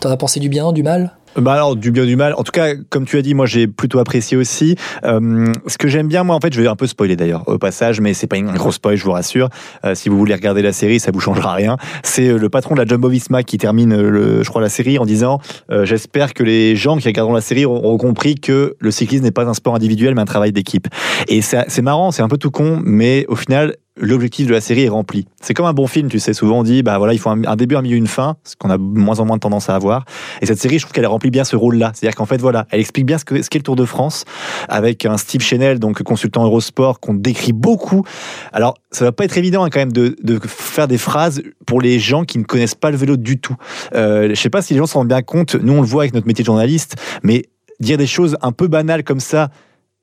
t'en 0.00 0.10
as 0.10 0.16
pensé 0.16 0.40
du 0.40 0.48
bien 0.48 0.72
du 0.72 0.82
mal? 0.82 1.12
Bah 1.36 1.52
alors 1.54 1.76
du 1.76 1.90
bien 1.90 2.04
du 2.04 2.16
mal. 2.16 2.34
En 2.36 2.44
tout 2.44 2.52
cas, 2.52 2.74
comme 2.90 3.04
tu 3.04 3.16
as 3.16 3.22
dit, 3.22 3.34
moi 3.34 3.46
j'ai 3.46 3.66
plutôt 3.66 3.98
apprécié 3.98 4.36
aussi. 4.36 4.76
Euh, 5.04 5.52
ce 5.66 5.78
que 5.78 5.88
j'aime 5.88 6.08
bien, 6.08 6.24
moi 6.24 6.36
en 6.36 6.40
fait, 6.40 6.52
je 6.52 6.60
vais 6.60 6.68
un 6.68 6.76
peu 6.76 6.86
spoiler 6.86 7.16
d'ailleurs 7.16 7.48
au 7.48 7.58
passage, 7.58 8.00
mais 8.00 8.14
c'est 8.14 8.26
pas 8.26 8.36
une 8.36 8.52
gros 8.52 8.72
spoil, 8.72 8.96
je 8.96 9.04
vous 9.04 9.12
rassure. 9.12 9.48
Euh, 9.84 9.94
si 9.94 10.08
vous 10.08 10.18
voulez 10.18 10.34
regarder 10.34 10.62
la 10.62 10.72
série, 10.72 11.00
ça 11.00 11.10
vous 11.10 11.20
changera 11.20 11.54
rien. 11.54 11.76
C'est 12.02 12.28
euh, 12.28 12.38
le 12.38 12.48
patron 12.48 12.74
de 12.74 12.80
la 12.80 12.86
Jumbo-Visma 12.86 13.42
qui 13.42 13.58
termine, 13.58 13.96
le, 13.96 14.42
je 14.42 14.48
crois, 14.48 14.62
la 14.62 14.68
série 14.68 14.98
en 14.98 15.06
disant 15.06 15.40
euh, 15.70 15.84
j'espère 15.84 16.34
que 16.34 16.42
les 16.42 16.76
gens 16.76 16.98
qui 16.98 17.08
regarderont 17.08 17.34
la 17.34 17.40
série 17.40 17.64
auront 17.64 17.96
compris 17.98 18.36
que 18.36 18.76
le 18.78 18.90
cyclisme 18.90 19.24
n'est 19.24 19.30
pas 19.30 19.44
un 19.44 19.54
sport 19.54 19.74
individuel, 19.74 20.14
mais 20.14 20.22
un 20.22 20.26
travail 20.26 20.52
d'équipe. 20.52 20.88
Et 21.28 21.42
c'est 21.42 21.82
marrant, 21.82 22.10
c'est 22.10 22.22
un 22.22 22.28
peu 22.28 22.38
tout 22.38 22.50
con, 22.50 22.80
mais 22.84 23.26
au 23.28 23.36
final, 23.36 23.76
l'objectif 23.96 24.46
de 24.46 24.52
la 24.52 24.60
série 24.60 24.82
est 24.82 24.88
rempli. 24.88 25.26
C'est 25.40 25.54
comme 25.54 25.66
un 25.66 25.72
bon 25.72 25.86
film, 25.86 26.08
tu 26.08 26.18
sais, 26.18 26.34
souvent 26.34 26.60
on 26.60 26.62
dit, 26.62 26.82
bah 26.82 26.98
voilà, 26.98 27.12
il 27.12 27.18
faut 27.18 27.30
un, 27.30 27.56
début, 27.56 27.76
un 27.76 27.82
milieu, 27.82 27.96
une 27.96 28.08
fin, 28.08 28.36
ce 28.42 28.56
qu'on 28.56 28.70
a 28.70 28.76
moins 28.76 29.20
en 29.20 29.24
moins 29.24 29.36
de 29.36 29.40
tendance 29.40 29.70
à 29.70 29.76
avoir. 29.76 30.04
Et 30.40 30.46
cette 30.46 30.58
série, 30.58 30.78
je 30.78 30.84
trouve 30.84 30.92
qu'elle 30.92 31.06
remplit 31.06 31.30
bien 31.30 31.44
ce 31.44 31.54
rôle-là. 31.54 31.92
C'est-à-dire 31.94 32.16
qu'en 32.16 32.26
fait, 32.26 32.40
voilà, 32.40 32.66
elle 32.70 32.80
explique 32.80 33.06
bien 33.06 33.18
ce 33.18 33.24
qu'est 33.24 33.58
le 33.58 33.62
Tour 33.62 33.76
de 33.76 33.84
France, 33.84 34.24
avec 34.68 35.06
un 35.06 35.16
Steve 35.16 35.42
Chenel, 35.42 35.78
donc 35.78 36.02
consultant 36.02 36.44
Eurosport, 36.44 36.98
qu'on 36.98 37.14
décrit 37.14 37.52
beaucoup. 37.52 38.04
Alors, 38.52 38.74
ça 38.90 39.04
va 39.04 39.12
pas 39.12 39.24
être 39.24 39.38
évident 39.38 39.64
hein, 39.64 39.70
quand 39.70 39.80
même 39.80 39.92
de, 39.92 40.16
de, 40.22 40.40
faire 40.44 40.88
des 40.88 40.98
phrases 40.98 41.42
pour 41.66 41.80
les 41.80 41.98
gens 41.98 42.24
qui 42.24 42.38
ne 42.38 42.44
connaissent 42.44 42.74
pas 42.74 42.90
le 42.90 42.96
vélo 42.96 43.16
du 43.16 43.38
tout. 43.38 43.56
Euh, 43.94 44.30
je 44.30 44.34
sais 44.34 44.50
pas 44.50 44.60
si 44.60 44.74
les 44.74 44.78
gens 44.78 44.86
se 44.86 44.94
rendent 44.94 45.08
bien 45.08 45.22
compte, 45.22 45.54
nous 45.54 45.72
on 45.72 45.80
le 45.80 45.86
voit 45.86 46.02
avec 46.02 46.14
notre 46.14 46.26
métier 46.26 46.42
de 46.42 46.46
journaliste, 46.46 46.96
mais 47.22 47.44
dire 47.80 47.96
des 47.96 48.06
choses 48.06 48.36
un 48.42 48.52
peu 48.52 48.66
banales 48.68 49.04
comme 49.04 49.20
ça, 49.20 49.50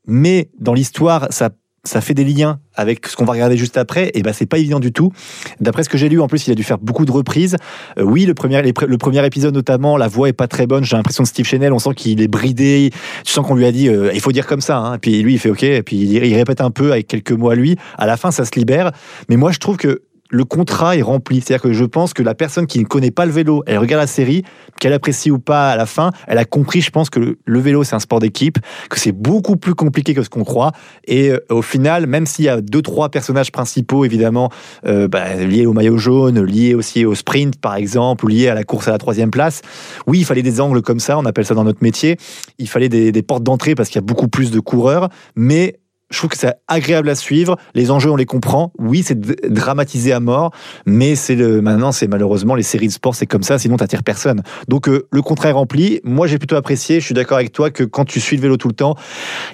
mais 0.08 0.50
dans 0.60 0.74
l'histoire, 0.74 1.28
ça 1.30 1.50
ça 1.84 2.00
fait 2.00 2.14
des 2.14 2.24
liens 2.24 2.60
avec 2.76 3.08
ce 3.08 3.16
qu'on 3.16 3.26
va 3.26 3.34
regarder 3.34 3.58
juste 3.58 3.78
après, 3.78 4.12
et 4.14 4.22
ben 4.22 4.34
c'est 4.34 4.46
pas 4.46 4.60
évident 4.60 4.80
du 4.80 4.92
tout. 4.92 5.12
D'après 5.60 5.84
ce 5.84 5.90
que 5.90 5.98
j'ai 5.98 6.10
lu, 6.10 6.20
en 6.22 6.28
plus, 6.28 6.48
il 6.48 6.52
a 6.52 6.56
dû 6.56 6.64
faire 6.64 6.78
beaucoup 6.78 7.06
de 7.06 7.12
reprises. 7.12 7.58
Euh, 7.98 8.04
oui, 8.04 8.26
le 8.26 8.34
premier, 8.34 8.62
le 8.62 8.98
premier 8.98 9.26
épisode 9.26 9.54
notamment, 9.54 9.98
la 9.98 10.08
voix 10.08 10.30
est 10.30 10.34
pas 10.34 10.48
très 10.48 10.68
bonne. 10.68 10.84
J'ai 10.84 10.96
l'impression 10.96 11.24
de 11.24 11.28
Steve 11.28 11.46
Chanel, 11.46 11.74
on 11.74 11.80
sent 11.80 11.94
qu'il 11.96 12.22
est 12.22 12.28
bridé. 12.28 12.92
Tu 13.26 13.32
sens 13.32 13.46
qu'on 13.46 13.56
lui 13.56 13.66
a 13.66 13.72
dit, 13.72 13.90
euh, 13.90 14.12
il 14.14 14.22
faut 14.22 14.32
dire 14.32 14.46
comme 14.46 14.62
ça. 14.62 14.78
Hein. 14.78 14.96
Et 14.96 15.00
puis 15.00 15.22
lui, 15.24 15.34
il 15.34 15.40
fait 15.40 15.50
OK. 15.50 15.64
Et 15.64 15.84
puis 15.84 15.98
il 15.98 16.36
répète 16.36 16.62
un 16.62 16.72
peu 16.72 16.92
avec 16.92 17.08
quelques 17.08 17.32
mots 17.32 17.50
à 17.50 17.56
lui. 17.56 17.78
À 17.98 18.06
la 18.06 18.18
fin, 18.18 18.32
ça 18.32 18.46
se 18.46 18.52
libère. 18.56 18.92
Mais 19.30 19.38
moi, 19.38 19.52
je 19.52 19.58
trouve 19.58 19.78
que 19.78 20.02
le 20.32 20.46
contrat 20.46 20.98
est 20.98 21.02
rempli. 21.02 21.42
C'est-à-dire 21.42 21.62
que 21.62 21.74
je 21.74 21.86
pense 21.86 22.14
que 22.14 22.24
la 22.24 22.34
personne 22.34 22.66
qui 22.66 22.80
ne 22.80 22.86
connaît 22.86 23.12
pas 23.12 23.26
le 23.26 23.32
vélo, 23.32 23.64
elle 23.68 23.78
regarde 23.78 24.02
la 24.02 24.08
série, 24.08 24.44
qu'elle 24.80 24.94
apprécie 24.94 25.30
ou 25.30 25.38
pas 25.38 25.70
à 25.70 25.76
la 25.76 25.86
fin, 25.86 26.12
elle 26.28 26.38
a 26.38 26.46
compris, 26.46 26.82
je 26.82 26.90
pense, 26.90 27.10
que 27.10 27.38
le 27.44 27.60
vélo, 27.60 27.84
c'est 27.84 27.96
un 27.96 28.00
sport 28.00 28.20
d'équipe, 28.20 28.58
que 28.90 29.00
c'est 29.00 29.12
beaucoup 29.12 29.58
plus 29.58 29.76
compliqué 29.76 30.14
que 30.14 30.24
ce 30.24 30.30
qu'on 30.30 30.44
croit. 30.44 30.72
Et 31.06 31.30
euh, 31.30 31.46
au 31.50 31.62
final, 31.62 32.08
même 32.08 32.26
s'il 32.26 32.46
y 32.46 32.50
a 32.50 32.62
deux, 32.62 32.82
trois 32.82 33.10
personnages 33.10 33.52
principaux, 33.52 34.06
évidemment, 34.06 34.50
euh, 34.88 35.08
bah, 35.08 35.36
liés 35.36 35.66
au 35.66 35.74
maillot 35.74 35.98
jaune, 35.98 36.44
liés 36.44 36.74
aussi 36.74 37.06
au 37.06 37.14
sprint, 37.14 37.60
par 37.60 37.76
exemple, 37.76 38.28
liés 38.28 38.48
à 38.48 38.56
la 38.56 38.64
course 38.64 38.88
à 38.88 38.92
la 38.92 38.98
troisième 38.98 39.32
place, 39.32 39.62
oui, 40.08 40.20
il 40.20 40.26
fallait 40.26 40.42
des 40.42 40.62
angles 40.62 40.82
comme 40.82 41.00
ça, 41.00 41.18
on 41.18 41.26
appelle 41.26 41.46
ça 41.46 41.54
dans 41.54 41.66
notre 41.66 41.84
métier. 41.84 42.18
Il 42.58 42.70
fallait 42.70 42.90
des 42.90 43.24
portes 43.24 43.44
d'entrée 43.44 43.76
parce 43.76 43.90
qu'il 43.90 43.98
y 43.98 44.04
a 44.04 44.06
beaucoup 44.06 44.28
plus 44.28 44.52
de 44.52 44.60
coureurs, 44.60 45.10
mais 45.36 45.82
je 46.12 46.18
trouve 46.18 46.30
que 46.30 46.38
c'est 46.38 46.54
agréable 46.68 47.10
à 47.10 47.16
suivre. 47.16 47.58
Les 47.74 47.90
enjeux, 47.90 48.12
on 48.12 48.16
les 48.16 48.26
comprend. 48.26 48.72
Oui, 48.78 49.02
c'est 49.04 49.20
dramatisé 49.50 50.12
à 50.12 50.20
mort, 50.20 50.52
mais 50.86 51.16
c'est 51.16 51.36
le 51.36 51.62
maintenant, 51.62 51.92
c'est 51.92 52.08
malheureusement 52.08 52.54
les 52.54 52.64
séries 52.64 52.88
de 52.88 52.92
sport, 52.94 53.16
c'est 53.16 53.26
comme 53.26 53.44
ça. 53.44 53.58
Sinon, 53.58 53.78
t'attires 53.78 54.04
personne. 54.04 54.44
Donc 54.68 54.88
euh, 54.88 55.08
le 55.12 55.22
contrat 55.22 55.50
est 55.50 55.54
rempli. 55.54 56.02
Moi, 56.04 56.28
j'ai 56.28 56.38
plutôt 56.38 56.56
apprécié. 56.58 57.00
Je 57.00 57.06
suis 57.06 57.14
d'accord 57.14 57.38
avec 57.38 57.52
toi 57.52 57.72
que 57.72 57.84
quand 57.84 58.06
tu 58.06 58.20
suis 58.20 58.36
le 58.36 58.42
vélo 58.42 58.58
tout 58.58 58.68
le 58.68 58.74
temps, 58.74 58.96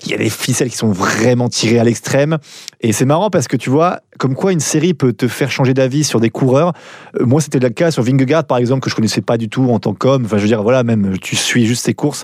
il 0.03 0.11
y 0.11 0.13
a 0.13 0.17
des 0.17 0.29
ficelles 0.29 0.69
qui 0.69 0.77
sont 0.77 0.91
vraiment 0.91 1.47
tirées 1.47 1.79
à 1.79 1.83
l'extrême. 1.83 2.37
Et 2.81 2.91
c'est 2.91 3.05
marrant 3.05 3.29
parce 3.29 3.47
que 3.47 3.55
tu 3.55 3.69
vois, 3.69 3.99
comme 4.17 4.35
quoi 4.35 4.51
une 4.51 4.59
série 4.59 4.93
peut 4.93 5.13
te 5.13 5.27
faire 5.27 5.51
changer 5.51 5.73
d'avis 5.73 6.03
sur 6.03 6.19
des 6.19 6.29
coureurs. 6.29 6.73
Euh, 7.19 7.25
moi, 7.25 7.39
c'était 7.39 7.59
le 7.59 7.69
cas 7.69 7.91
sur 7.91 8.03
Vingegaard, 8.03 8.45
par 8.45 8.57
exemple, 8.57 8.81
que 8.81 8.89
je 8.89 8.95
connaissais 8.95 9.21
pas 9.21 9.37
du 9.37 9.49
tout 9.49 9.69
en 9.69 9.79
tant 9.79 9.93
qu'homme. 9.93 10.25
Enfin, 10.25 10.37
je 10.37 10.41
veux 10.41 10.47
dire, 10.47 10.63
voilà, 10.63 10.83
même 10.83 11.17
tu 11.19 11.35
suis 11.35 11.65
juste 11.65 11.85
ses 11.85 11.93
courses. 11.93 12.23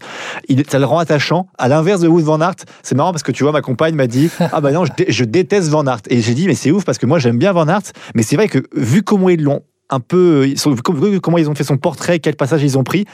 Ça 0.70 0.80
le 0.80 0.86
rend 0.86 0.98
attachant. 0.98 1.48
À 1.58 1.68
l'inverse 1.68 2.02
de 2.02 2.08
Wood 2.08 2.24
Van 2.24 2.42
Aert, 2.42 2.56
c'est 2.82 2.96
marrant 2.96 3.12
parce 3.12 3.24
que 3.24 3.32
tu 3.32 3.44
vois, 3.44 3.52
ma 3.52 3.62
compagne 3.62 3.96
m'a 3.96 4.08
dit 4.08 4.23
ah 4.40 4.62
bah 4.62 4.72
non, 4.72 4.84
je, 4.86 5.24
déteste 5.24 5.70
Van 5.70 5.86
Aert. 5.86 6.02
Et 6.10 6.22
j'ai 6.22 6.34
dit, 6.34 6.48
mais 6.48 6.56
c'est 6.56 6.72
ouf 6.72 6.86
parce 6.86 6.98
que 6.98 7.06
moi 7.06 7.20
j'aime 7.20 7.38
bien 7.38 7.52
Van 7.52 7.68
Aert, 7.68 7.92
mais 8.16 8.24
c'est 8.24 8.36
vrai 8.36 8.48
que 8.48 8.60
vu 8.76 9.04
comment 9.04 9.30
ils 9.30 9.42
l'ont 9.42 9.62
un 9.90 10.00
peu, 10.00 10.46
vu 10.46 11.22
comment 11.22 11.38
ils 11.38 11.50
ont 11.50 11.56
fait 11.56 11.64
son 11.64 11.78
portrait, 11.78 12.20
quel 12.20 12.36
passage 12.36 12.64
ils 12.64 12.78
ont 12.78 12.84
pris, 12.84 13.06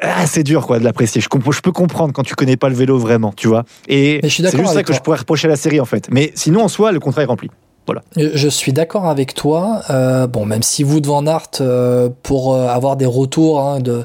ah, 0.00 0.26
c'est 0.26 0.42
dur 0.42 0.66
quoi 0.66 0.78
de 0.78 0.84
l'apprécier. 0.84 1.20
Je, 1.20 1.28
je, 1.28 1.60
peux 1.60 1.72
comprendre 1.72 2.12
quand 2.12 2.22
tu 2.22 2.34
connais 2.34 2.56
pas 2.56 2.68
le 2.68 2.74
vélo 2.74 2.98
vraiment, 2.98 3.32
tu 3.32 3.48
vois. 3.48 3.64
Et 3.88 4.20
c'est 4.22 4.28
juste 4.28 4.66
ça 4.66 4.82
que 4.82 4.92
je 4.92 5.00
pourrais 5.00 5.18
reprocher 5.18 5.48
à 5.48 5.50
la 5.50 5.56
série 5.56 5.80
en 5.80 5.84
fait. 5.84 6.08
Mais 6.10 6.32
sinon 6.34 6.62
en 6.62 6.68
soi, 6.68 6.92
le 6.92 7.00
contrat 7.00 7.22
est 7.22 7.26
rempli. 7.26 7.50
Je 8.16 8.48
suis 8.48 8.72
d'accord 8.72 9.06
avec 9.06 9.34
toi. 9.34 9.82
Euh, 9.90 10.26
bon, 10.26 10.44
même 10.44 10.62
si 10.62 10.82
vous 10.82 11.00
devant 11.00 11.26
Art, 11.26 11.50
euh, 11.60 12.08
pour 12.22 12.54
euh, 12.54 12.68
avoir 12.68 12.96
des 12.96 13.06
retours 13.06 13.60
hein, 13.60 13.80
de, 13.80 14.04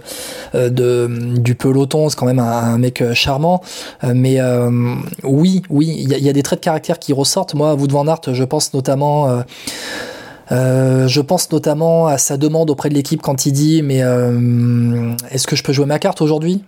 de, 0.53 1.09
du 1.37 1.55
peloton, 1.55 2.09
c'est 2.09 2.17
quand 2.17 2.25
même 2.25 2.39
un, 2.39 2.77
mec 2.77 3.03
charmant. 3.13 3.61
mais 4.03 4.39
oui, 5.23 5.61
oui, 5.69 5.95
il 5.97 6.09
y, 6.09 6.29
a 6.29 6.33
des 6.33 6.43
traits 6.43 6.59
de 6.59 6.65
caractère 6.65 6.99
qui 6.99 7.13
ressortent. 7.13 7.53
Moi, 7.53 7.75
vous 7.75 7.87
devant 7.87 8.07
Art, 8.07 8.21
je 8.31 8.43
pense 8.43 8.73
notamment. 8.73 9.43
je 10.49 11.19
pense 11.21 11.51
notamment 11.51 12.07
à 12.07 12.17
sa 12.17 12.37
demande 12.37 12.69
auprès 12.69 12.89
de 12.89 12.95
l'équipe 12.95 13.21
quand 13.21 13.45
il 13.45 13.53
dit 13.53 13.81
mais 13.83 14.01
est-ce 15.31 15.47
que 15.47 15.55
je 15.55 15.63
peux 15.63 15.73
jouer 15.73 15.85
ma 15.85 15.99
carte 15.99 16.21
aujourd'hui? 16.21 16.63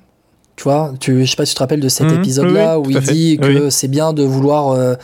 Tu 0.56 0.64
vois, 0.64 0.94
tu, 1.02 1.26
je 1.26 1.30
sais 1.30 1.36
pas 1.36 1.46
si 1.46 1.52
tu 1.52 1.56
te 1.56 1.60
rappelles 1.60 1.82
de 1.82 1.90
cet 1.90 2.08
mhm. 2.08 2.20
épisode-là 2.20 2.80
où 2.80 2.90
il 2.90 3.00
dit 3.02 3.38
que 3.38 3.70
c'est 3.70 3.90
bien 3.90 4.14
de 4.14 4.24
vouloir, 4.24 4.70
euh, 4.70 4.96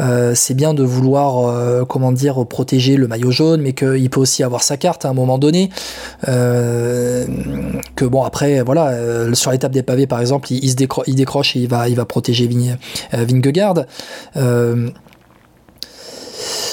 euh, 0.00 0.32
c'est 0.34 0.54
bien 0.54 0.74
de 0.74 0.82
vouloir, 0.82 1.46
euh, 1.46 1.84
comment 1.84 2.10
dire, 2.10 2.44
protéger 2.46 2.96
le 2.96 3.06
maillot 3.06 3.30
jaune, 3.30 3.60
mais 3.60 3.74
qu'il 3.74 4.10
peut 4.10 4.20
aussi 4.20 4.42
avoir 4.42 4.64
sa 4.64 4.76
carte 4.76 5.04
à 5.04 5.10
un 5.10 5.12
moment 5.12 5.38
donné. 5.38 5.70
que 6.24 8.04
bon, 8.04 8.24
après, 8.24 8.62
voilà, 8.62 9.32
sur 9.34 9.52
l'étape 9.52 9.72
des 9.72 9.84
pavés, 9.84 10.08
par 10.08 10.20
exemple, 10.20 10.52
il, 10.52 10.70
se 10.70 10.76
il 11.06 11.14
décroche 11.14 11.54
et 11.54 11.60
il 11.60 11.68
va, 11.68 11.88
il 11.88 11.94
va 11.94 12.04
protéger 12.04 12.48
Vingegaard. 13.12 13.84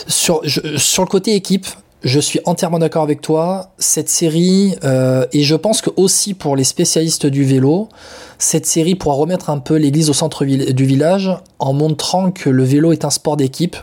sur, 0.07 0.41
sur 0.77 1.03
le 1.03 1.09
côté 1.09 1.35
équipe, 1.35 1.67
je 2.03 2.19
suis 2.19 2.39
entièrement 2.45 2.79
d'accord 2.79 3.03
avec 3.03 3.21
toi. 3.21 3.71
Cette 3.77 4.09
série, 4.09 4.75
euh, 4.83 5.25
et 5.33 5.43
je 5.43 5.55
pense 5.55 5.81
que 5.81 5.89
aussi 5.95 6.33
pour 6.33 6.55
les 6.55 6.63
spécialistes 6.63 7.25
du 7.25 7.43
vélo, 7.43 7.89
cette 8.37 8.65
série 8.65 8.95
pourra 8.95 9.15
remettre 9.15 9.49
un 9.49 9.59
peu 9.59 9.75
l'église 9.75 10.09
au 10.09 10.13
centre 10.13 10.45
du 10.45 10.85
village 10.85 11.31
en 11.59 11.73
montrant 11.73 12.31
que 12.31 12.49
le 12.49 12.63
vélo 12.63 12.91
est 12.91 13.05
un 13.05 13.09
sport 13.09 13.37
d'équipe 13.37 13.77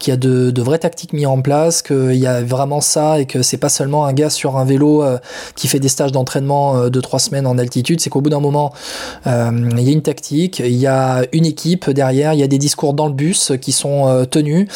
qu'il 0.00 0.10
y 0.10 0.14
a 0.14 0.16
de, 0.16 0.62
vraies 0.62 0.78
tactiques 0.78 1.12
mises 1.12 1.26
en 1.26 1.40
place, 1.40 1.82
qu'il 1.82 2.16
y 2.16 2.26
a 2.26 2.42
vraiment 2.42 2.80
ça 2.80 3.20
et 3.20 3.26
que 3.26 3.42
c'est 3.42 3.58
pas 3.58 3.68
seulement 3.68 4.06
un 4.06 4.12
gars 4.12 4.30
sur 4.30 4.56
un 4.56 4.64
vélo 4.64 5.04
euh, 5.04 5.18
qui 5.54 5.68
fait 5.68 5.78
des 5.78 5.88
stages 5.88 6.10
d'entraînement 6.10 6.76
euh, 6.76 6.90
de 6.90 7.00
trois 7.00 7.20
semaines 7.20 7.46
en 7.46 7.58
altitude, 7.58 8.00
c'est 8.00 8.10
qu'au 8.10 8.20
bout 8.20 8.30
d'un 8.30 8.40
moment, 8.40 8.72
euh, 9.26 9.50
il 9.76 9.82
y 9.82 9.90
a 9.90 9.92
une 9.92 10.02
tactique, 10.02 10.58
il 10.58 10.76
y 10.76 10.86
a 10.86 11.24
une 11.32 11.46
équipe 11.46 11.88
derrière, 11.90 12.32
il 12.34 12.40
y 12.40 12.42
a 12.42 12.48
des 12.48 12.58
discours 12.58 12.94
dans 12.94 13.06
le 13.06 13.12
bus 13.12 13.52
qui 13.60 13.72
sont 13.72 14.26
tenus, 14.30 14.66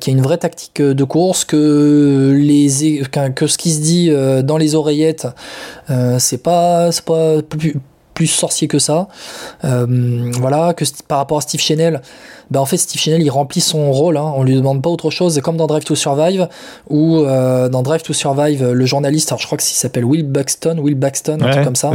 qu'il 0.00 0.12
y 0.12 0.16
a 0.16 0.18
une 0.18 0.22
vraie 0.22 0.38
tactique 0.38 0.80
de 0.80 1.04
course, 1.04 1.44
que 1.44 2.32
les 2.36 3.02
que 3.34 3.46
ce 3.46 3.58
qui 3.58 3.72
se 3.72 3.80
dit 3.80 4.10
dans 4.44 4.56
les 4.56 4.74
oreillettes, 4.76 5.26
c'est 6.18 6.42
pas 6.42 6.90
pas 7.04 7.42
plus, 7.42 7.74
plus 8.18 8.26
sorcier 8.26 8.66
que 8.66 8.80
ça. 8.80 9.06
voilà, 9.62 10.74
que 10.74 10.84
par 11.06 11.18
rapport 11.18 11.38
à 11.38 11.40
Steve 11.40 11.60
Chenel, 11.60 12.02
bah 12.50 12.60
en 12.60 12.66
fait 12.66 12.78
Steve 12.78 13.00
Chenel 13.00 13.22
il 13.22 13.30
remplit 13.30 13.60
son 13.60 13.92
rôle, 13.92 14.16
hein, 14.16 14.32
on 14.34 14.42
lui 14.42 14.54
demande 14.54 14.82
pas 14.82 14.90
autre 14.90 15.10
chose, 15.10 15.38
comme 15.40 15.56
dans 15.56 15.68
Drive 15.68 15.84
to 15.84 15.94
Survive, 15.94 16.48
où 16.88 17.18
euh, 17.18 17.68
dans 17.68 17.82
Drive 17.82 18.02
to 18.02 18.12
Survive, 18.12 18.72
le 18.72 18.86
journaliste, 18.86 19.30
alors 19.30 19.40
je 19.40 19.46
crois 19.46 19.58
qu'il 19.58 19.76
s'appelle 19.76 20.04
Will 20.04 20.24
Buxton, 20.24 20.78
Will 20.78 20.96
Buxton, 20.96 21.38
un 21.42 21.50
truc 21.50 21.64
comme 21.64 21.76
ça, 21.76 21.92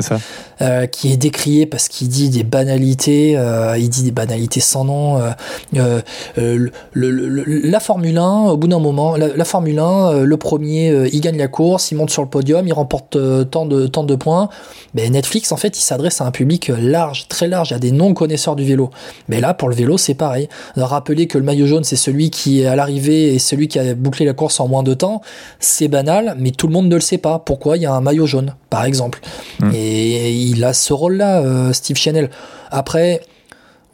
Euh, 0.62 0.86
qui 0.86 1.12
est 1.12 1.18
décrié 1.18 1.66
parce 1.66 1.90
qu'il 1.90 2.08
dit 2.08 2.30
des 2.30 2.44
banalités, 2.44 3.36
euh, 3.36 3.78
il 3.78 3.90
dit 3.90 4.04
des 4.04 4.12
banalités 4.12 4.60
sans 4.62 4.86
nom. 4.86 5.18
Euh, 5.18 5.32
euh, 6.38 6.70
le, 6.94 7.10
le, 7.12 7.44
la 7.44 7.80
Formule 7.80 8.18
1, 8.18 8.50
au 8.52 8.58
bout 8.58 8.68
d'un 8.68 8.80
moment, 8.80 9.18
la, 9.18 9.36
la 9.36 9.46
Formule 9.46 9.80
1, 9.80 10.24
le 10.24 10.38
premier, 10.38 11.10
il 11.12 11.20
gagne 11.22 11.38
la 11.38 11.48
course, 11.48 11.92
il 11.92 11.96
monte 11.96 12.12
sur 12.12 12.22
le 12.22 12.30
podium, 12.30 12.66
il 12.68 12.74
remporte 12.74 13.18
tant 13.50 13.66
de, 13.66 13.88
tant 13.88 14.04
de 14.04 14.16
points. 14.16 14.48
Mais 14.94 15.10
Netflix, 15.10 15.52
en 15.52 15.58
fait, 15.58 15.78
il 15.78 15.82
s'adresse 15.82 16.13
à 16.22 16.26
un 16.26 16.32
public 16.32 16.72
large, 16.78 17.28
très 17.28 17.48
large, 17.48 17.72
à 17.72 17.80
des 17.80 17.92
non-connaisseurs 17.92 18.56
du 18.56 18.66
vélo. 18.66 18.90
Mais 19.28 19.40
là, 19.40 19.54
pour 19.54 19.70
le 19.70 19.76
vélo, 19.76 19.98
c'est 19.98 20.14
pareil. 20.14 20.50
Rappeler 20.76 21.28
que 21.28 21.38
le 21.38 21.44
maillot 21.44 21.68
jaune, 21.68 21.84
c'est 21.84 21.96
celui 21.96 22.30
qui 22.30 22.62
est 22.62 22.66
à 22.66 22.76
l'arrivée 22.76 23.34
et 23.34 23.40
celui 23.40 23.68
qui 23.68 23.80
a 23.80 23.94
bouclé 23.96 24.26
la 24.26 24.34
course 24.34 24.60
en 24.60 24.68
moins 24.68 24.84
de 24.84 24.94
temps, 24.94 25.22
c'est 25.60 25.88
banal, 25.88 26.36
mais 26.38 26.52
tout 26.52 26.68
le 26.68 26.74
monde 26.74 26.88
ne 26.88 26.96
le 26.96 27.02
sait 27.02 27.18
pas. 27.18 27.40
Pourquoi 27.40 27.78
il 27.78 27.84
y 27.84 27.86
a 27.86 27.94
un 27.94 28.02
maillot 28.02 28.26
jaune, 28.26 28.56
par 28.70 28.86
exemple? 28.86 29.22
Hmm. 29.60 29.72
Et 29.74 30.32
il 30.34 30.64
a 30.64 30.74
ce 30.74 30.94
rôle-là, 30.94 31.42
euh, 31.42 31.74
Steve 31.74 31.98
Chanel. 31.98 32.30
Après, 32.72 33.22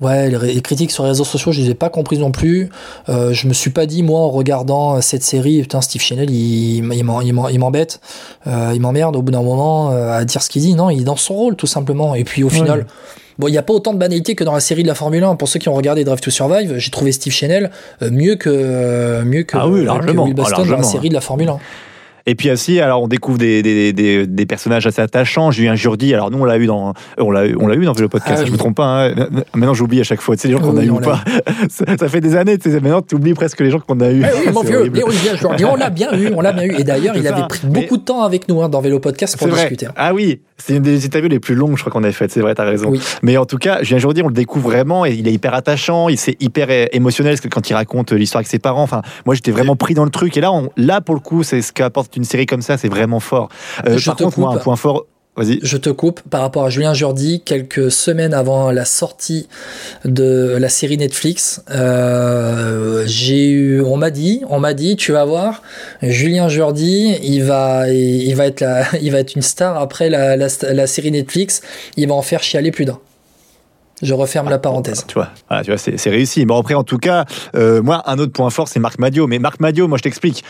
Ouais, 0.02 0.30
les, 0.30 0.62
critiques 0.62 0.92
sur 0.92 1.04
les 1.04 1.10
réseaux 1.10 1.26
sociaux, 1.26 1.52
je 1.52 1.62
les 1.62 1.72
ai 1.72 1.74
pas 1.74 1.90
comprises 1.90 2.20
non 2.20 2.32
plus. 2.32 2.70
Euh, 3.10 3.34
je 3.34 3.48
me 3.48 3.54
suis 3.54 3.70
pas 3.70 3.86
dit, 3.86 4.02
moi, 4.02 4.20
en 4.20 4.30
regardant 4.30 5.02
cette 5.02 5.24
série, 5.24 5.62
putain, 5.62 5.82
Steve 5.82 6.02
Chanel, 6.02 6.30
il, 6.30 6.78
il 6.94 7.60
m'embête, 7.60 8.00
euh, 8.48 8.72
il 8.74 8.80
m'emmerde 8.80 9.16
au 9.16 9.22
bout 9.22 9.32
d'un 9.32 9.44
moment 9.44 9.92
euh, 9.92 10.18
à 10.18 10.24
dire 10.24 10.42
ce 10.42 10.50
qu'il 10.50 10.62
dit. 10.62 10.74
Non, 10.74 10.90
il 10.90 11.02
est 11.02 11.06
dans 11.06 11.18
son 11.18 11.34
rôle, 11.34 11.56
tout 11.56 11.68
simplement. 11.68 12.16
Et 12.16 12.24
puis, 12.24 12.44
au 12.44 12.50
final, 12.50 12.86
Bon, 13.40 13.48
il 13.48 13.52
n'y 13.52 13.58
a 13.58 13.64
pas 13.64 13.74
autant 13.74 13.94
de 13.94 13.98
banalité 13.98 14.36
que 14.36 14.44
dans 14.44 14.54
la 14.54 14.60
série 14.60 14.84
de 14.84 14.88
la 14.90 14.96
Formule 14.96 15.24
1. 15.24 15.38
Pour 15.38 15.48
ceux 15.48 15.60
qui 15.60 15.70
ont 15.70 15.74
regardé 15.74 16.04
Drive 16.04 16.20
to 16.20 16.30
Survive, 16.30 16.78
j'ai 16.78 16.92
trouvé 16.92 17.14
Steve 17.14 17.32
Chanel 17.32 17.72
euh, 18.02 18.12
mieux 18.12 18.36
que, 18.36 18.50
euh, 18.50 19.24
mieux 19.24 19.44
que, 19.44 19.58
ah 19.58 19.68
oui, 19.70 19.86
largement, 19.86 20.26
Will 20.26 20.34
Baston 20.34 20.66
dans 20.66 20.76
la 20.76 20.84
série 20.84 21.08
de 21.08 21.14
la 21.14 21.22
Formule 21.22 21.48
1. 21.48 21.60
Et 22.26 22.36
puis 22.36 22.52
aussi, 22.52 22.80
alors 22.80 23.04
on 23.04 23.08
découvre 23.08 23.38
des, 23.38 23.62
des, 23.62 23.94
des, 23.94 24.28
des 24.28 24.46
personnages 24.46 24.86
assez 24.88 25.02
attachants. 25.02 25.52
Julien 25.52 25.76
Jourdi, 25.76 26.14
alors 26.14 26.32
nous 26.32 26.40
on 26.40 26.46
l'a 26.46 26.58
eu 26.58 26.68
dans 26.68 26.94
on 27.18 27.32
l'a 27.32 27.44
on 27.60 27.68
l'a 27.68 27.76
eu 27.76 27.86
dans 27.86 27.94
le 27.94 28.10
podcast. 28.10 28.42
Ah, 28.44 28.46
je 28.46 28.52
me 28.52 28.58
trompe 28.58 28.76
pas. 28.76 29.08
Hein. 29.08 29.16
Maintenant 29.54 29.74
j'oublie 29.74 30.00
à 30.00 30.04
chaque 30.04 30.22
fois. 30.22 30.36
Tu 30.36 30.44
sais 30.44 30.48
les 30.48 30.54
gens 30.54 30.60
qu'on 30.60 30.78
a 30.78 30.84
eu 30.84 30.90
ou 30.90 31.00
pas. 31.00 31.24
Ça, 31.70 32.10
fait 32.10 32.22
des 32.22 32.36
années. 32.36 32.58
Tu 32.58 32.72
sais, 32.72 32.80
maintenant 32.80 33.02
tu 33.02 33.16
oublies 33.16 33.34
presque 33.34 33.60
les 33.62 33.72
gens 33.72 33.80
qu'on 33.80 34.00
a 34.00 34.12
eu. 34.12 34.24
oui, 34.24 34.52
mon 34.54 34.62
vieux, 34.64 34.92
on 35.66 35.76
l'a 35.76 35.90
bien 35.90 36.14
eu, 36.14 36.32
on 36.36 36.42
l'a 36.42 36.52
bien 36.52 36.64
eu. 36.64 36.76
Et 36.78 36.84
d'ailleurs 36.84 37.16
il 37.18 37.28
avait 37.28 37.48
pris 37.48 37.66
beaucoup 37.68 37.98
de 37.98 38.04
temps 38.04 38.24
avec 38.24 38.48
nous 38.48 38.62
hein, 38.62 38.70
dans 38.70 38.82
Vélo 38.82 39.00
Podcast 39.00 39.38
pour 39.38 39.48
discuter. 39.48 39.88
Ah 39.96 40.14
oui, 40.14 40.42
c'est 40.58 40.76
une 40.76 40.84
des 40.84 41.06
interviews 41.06 41.30
les 41.30 41.40
plus 41.40 41.56
longues, 41.56 41.78
je 41.78 41.82
crois 41.82 41.92
qu'on 41.92 42.04
a 42.04 42.12
faites. 42.12 42.32
C'est 42.32 42.42
vrai, 42.42 42.54
t'as 42.56 42.66
raison. 42.66 42.94
Mais 43.24 43.38
en 43.38 43.46
tout 43.46 43.58
cas, 43.58 43.82
Julien 43.82 44.00
Jourdi, 44.00 44.22
on 44.22 44.28
le 44.28 44.34
découvre 44.34 44.70
vraiment 44.70 45.06
et 45.06 45.14
il 45.14 45.28
est 45.28 45.34
hyper 45.34 45.54
attachant. 45.54 46.10
Il 46.10 46.18
c'est 46.18 46.42
hyper 46.42 46.68
émotionnel 46.94 47.40
quand 47.50 47.70
il 47.70 47.74
raconte 47.74 48.12
l'histoire 48.12 48.40
avec 48.40 48.48
ses 48.48 48.60
parents. 48.60 48.84
Enfin, 48.84 49.02
moi 49.26 49.36
j'étais 49.36 49.52
vraiment 49.52 49.76
pris 49.76 49.94
dans 49.94 50.04
le 50.04 50.10
truc. 50.10 50.36
Et 50.38 50.42
là, 50.42 50.52
on, 50.52 50.70
là 50.78 51.02
pour 51.02 51.16
le 51.16 51.22
coup, 51.22 51.44
c'est 51.44 51.62
ce 51.62 51.72
qu'apporte 51.72 52.09
une 52.16 52.24
série 52.24 52.46
comme 52.46 52.62
ça. 52.62 52.78
C'est 52.78 52.90
vraiment 52.90 53.20
fort. 53.20 53.50
Euh, 53.88 53.98
par 54.06 54.16
contre, 54.16 54.40
moi, 54.40 54.54
un 54.54 54.58
point 54.58 54.76
fort. 54.76 55.06
Vas-y. 55.36 55.60
Je 55.62 55.78
te 55.78 55.90
coupe 55.90 56.22
par 56.30 56.42
rapport 56.42 56.66
à 56.66 56.70
Julien 56.70 56.94
Jourdi, 56.94 57.42
quelques 57.46 57.92
semaines 57.92 58.34
avant 58.34 58.72
la 58.72 58.84
sortie 58.84 59.48
de 60.04 60.58
la 60.60 60.68
série 60.68 60.98
Netflix, 60.98 61.64
euh, 61.72 63.04
j'ai 63.06 63.48
eu, 63.50 63.82
on 63.82 63.96
m'a 63.96 64.10
dit, 64.10 64.42
on 64.50 64.60
m'a 64.60 64.74
dit, 64.74 64.98
tu 64.98 65.14
vas 65.14 65.24
voir, 65.24 65.62
Julien 66.02 66.50
Jourdi, 66.50 67.16
il 67.24 67.44
va, 67.44 67.88
il 67.88 68.34
va 68.34 68.48
être 68.48 68.60
la, 68.60 68.84
il 69.02 69.12
va 69.12 69.20
être 69.20 69.36
une 69.36 69.42
star 69.42 69.78
après 69.78 70.10
la, 70.10 70.36
la, 70.36 70.48
la 70.74 70.88
série 70.88 71.12
Netflix, 71.12 71.62
il 71.96 72.10
va 72.10 72.16
en 72.16 72.22
faire 72.22 72.44
chialer 72.44 72.72
plus 72.72 72.84
d'un. 72.84 73.00
Je 74.02 74.14
referme 74.14 74.50
la 74.50 74.60
parenthèse. 74.60 75.06
tu 75.08 75.16
vois, 75.16 75.30
tu 75.64 75.72
vois 75.72 75.78
c'est 75.78 76.10
réussi. 76.10 76.46
Mais 76.46 76.56
après, 76.56 76.74
en 76.74 76.84
tout 76.84 76.98
cas, 76.98 77.26
euh, 77.56 77.82
moi, 77.82 78.04
un 78.06 78.18
autre 78.18 78.32
point 78.32 78.50
fort, 78.50 78.68
c'est 78.68 78.80
Marc 78.80 79.00
Madio. 79.00 79.28
Mais 79.28 79.40
Marc 79.40 79.60
Madio, 79.60 79.88
moi, 79.88 79.98
je 79.98 80.04
t'explique. 80.04 80.44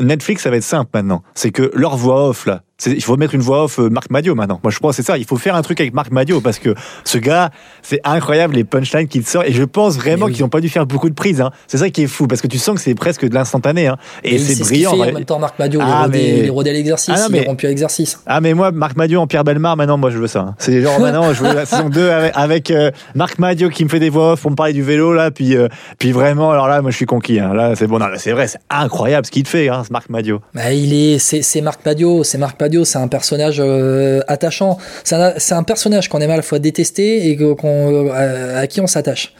Netflix, 0.00 0.42
ça 0.42 0.50
va 0.50 0.56
être 0.56 0.62
simple 0.62 0.90
maintenant. 0.94 1.22
C'est 1.34 1.50
que 1.50 1.70
leur 1.74 1.96
voix 1.96 2.28
off, 2.28 2.46
là, 2.46 2.62
il 2.86 3.02
faut 3.02 3.16
mettre 3.16 3.34
une 3.34 3.40
voix 3.40 3.64
off 3.64 3.78
euh, 3.78 3.88
Marc 3.88 4.10
Madio 4.10 4.34
maintenant. 4.34 4.58
Moi, 4.62 4.72
je 4.72 4.78
pense 4.78 4.96
que 4.96 5.02
c'est 5.02 5.06
ça. 5.06 5.16
Il 5.16 5.24
faut 5.24 5.36
faire 5.36 5.54
un 5.54 5.62
truc 5.62 5.80
avec 5.80 5.94
Marc 5.94 6.10
Madio 6.10 6.40
parce 6.40 6.58
que 6.58 6.74
ce 7.04 7.18
gars, 7.18 7.50
c'est 7.82 8.00
incroyable 8.04 8.54
les 8.54 8.64
punchlines 8.64 9.06
qu'il 9.06 9.24
sort. 9.24 9.44
Et 9.44 9.52
je 9.52 9.62
pense 9.62 9.96
vraiment 9.96 10.26
qu'ils 10.26 10.42
n'ont 10.42 10.48
pas 10.48 10.60
dû 10.60 10.68
faire 10.68 10.84
beaucoup 10.84 11.08
de 11.08 11.14
prises. 11.14 11.40
Hein. 11.40 11.50
C'est 11.68 11.78
ça 11.78 11.88
qui 11.90 12.02
est 12.02 12.06
fou 12.08 12.26
parce 12.26 12.40
que 12.40 12.48
tu 12.48 12.58
sens 12.58 12.74
que 12.74 12.80
c'est 12.80 12.94
presque 12.94 13.26
de 13.26 13.34
l'instantané. 13.34 13.86
Hein. 13.86 13.96
Et, 14.24 14.38
c'est 14.38 14.60
brillant. 14.60 14.90
Ce 14.90 14.96
fait, 14.96 15.10
en 15.10 15.14
même 15.14 15.24
temps, 15.24 15.38
Marc 15.38 15.58
Madio, 15.58 15.80
ah, 15.82 16.08
il, 16.12 16.50
rodait, 16.50 16.70
mais... 16.70 16.78
l'exercice, 16.78 17.14
ah, 17.16 17.28
mais... 17.30 17.42
il 17.42 17.46
rompu 17.46 17.66
l'exercice. 17.66 18.18
Ah, 18.26 18.40
mais 18.40 18.54
moi, 18.54 18.72
Marc 18.72 18.96
Madio 18.96 19.20
en 19.20 19.26
Pierre 19.28 19.44
Belmar, 19.44 19.76
maintenant, 19.76 19.96
moi, 19.96 20.10
je 20.10 20.18
veux 20.18 20.26
ça. 20.26 20.40
Hein. 20.40 20.54
C'est 20.58 20.82
genre 20.82 20.98
maintenant, 21.00 21.32
je 21.32 21.42
veux 21.42 21.54
la 21.54 21.66
saison 21.66 21.88
2 21.88 22.10
avec, 22.34 22.70
euh, 22.70 22.90
Marc 23.14 23.38
Madio 23.38 23.68
qui 23.68 23.84
me 23.84 23.88
fait 23.88 24.00
des 24.00 24.10
voix 24.10 24.32
off 24.32 24.42
pour 24.42 24.50
me 24.50 24.56
parler 24.56 24.72
du 24.72 24.82
vélo 24.82 25.12
là. 25.12 25.30
Puis, 25.30 25.56
euh, 25.56 25.68
puis 25.98 26.10
vraiment, 26.10 26.50
alors 26.50 26.66
là, 26.66 26.82
moi, 26.82 26.90
je 26.90 26.96
suis 26.96 27.06
conquis. 27.06 27.38
Hein. 27.38 27.54
Là, 27.54 27.76
c'est 27.76 27.86
bon. 27.86 28.00
C'est 28.16 28.32
vrai, 28.32 28.48
c'est 28.48 28.58
incroyable 28.68 29.26
ce 29.26 29.30
qu'il 29.30 29.46
fait, 29.46 29.68
hein, 29.68 29.84
ce 29.86 29.92
Marc 29.92 30.08
Madio. 30.10 30.40
Bah, 30.54 30.72
il 30.72 30.92
est, 30.92 31.18
c'est 31.18 31.60
Marc 31.60 31.84
Madio. 31.86 32.24
C'est 32.24 32.38
Marc 32.38 32.60
Madio. 32.64 32.84
C'est 32.84 32.98
un 32.98 33.08
personnage 33.08 33.56
euh, 33.60 34.20
attachant. 34.28 34.78
C'est 35.04 35.52
un, 35.52 35.62
personnage 35.62 36.08
qu'on 36.08 36.20
aime 36.20 36.30
à 36.30 36.36
la 36.36 36.42
fois 36.42 36.58
détester 36.58 37.28
et 37.28 37.38
euh, 37.40 38.60
à, 38.62 38.66
qui 38.66 38.80
on 38.80 38.86
s'attache. 38.86 39.34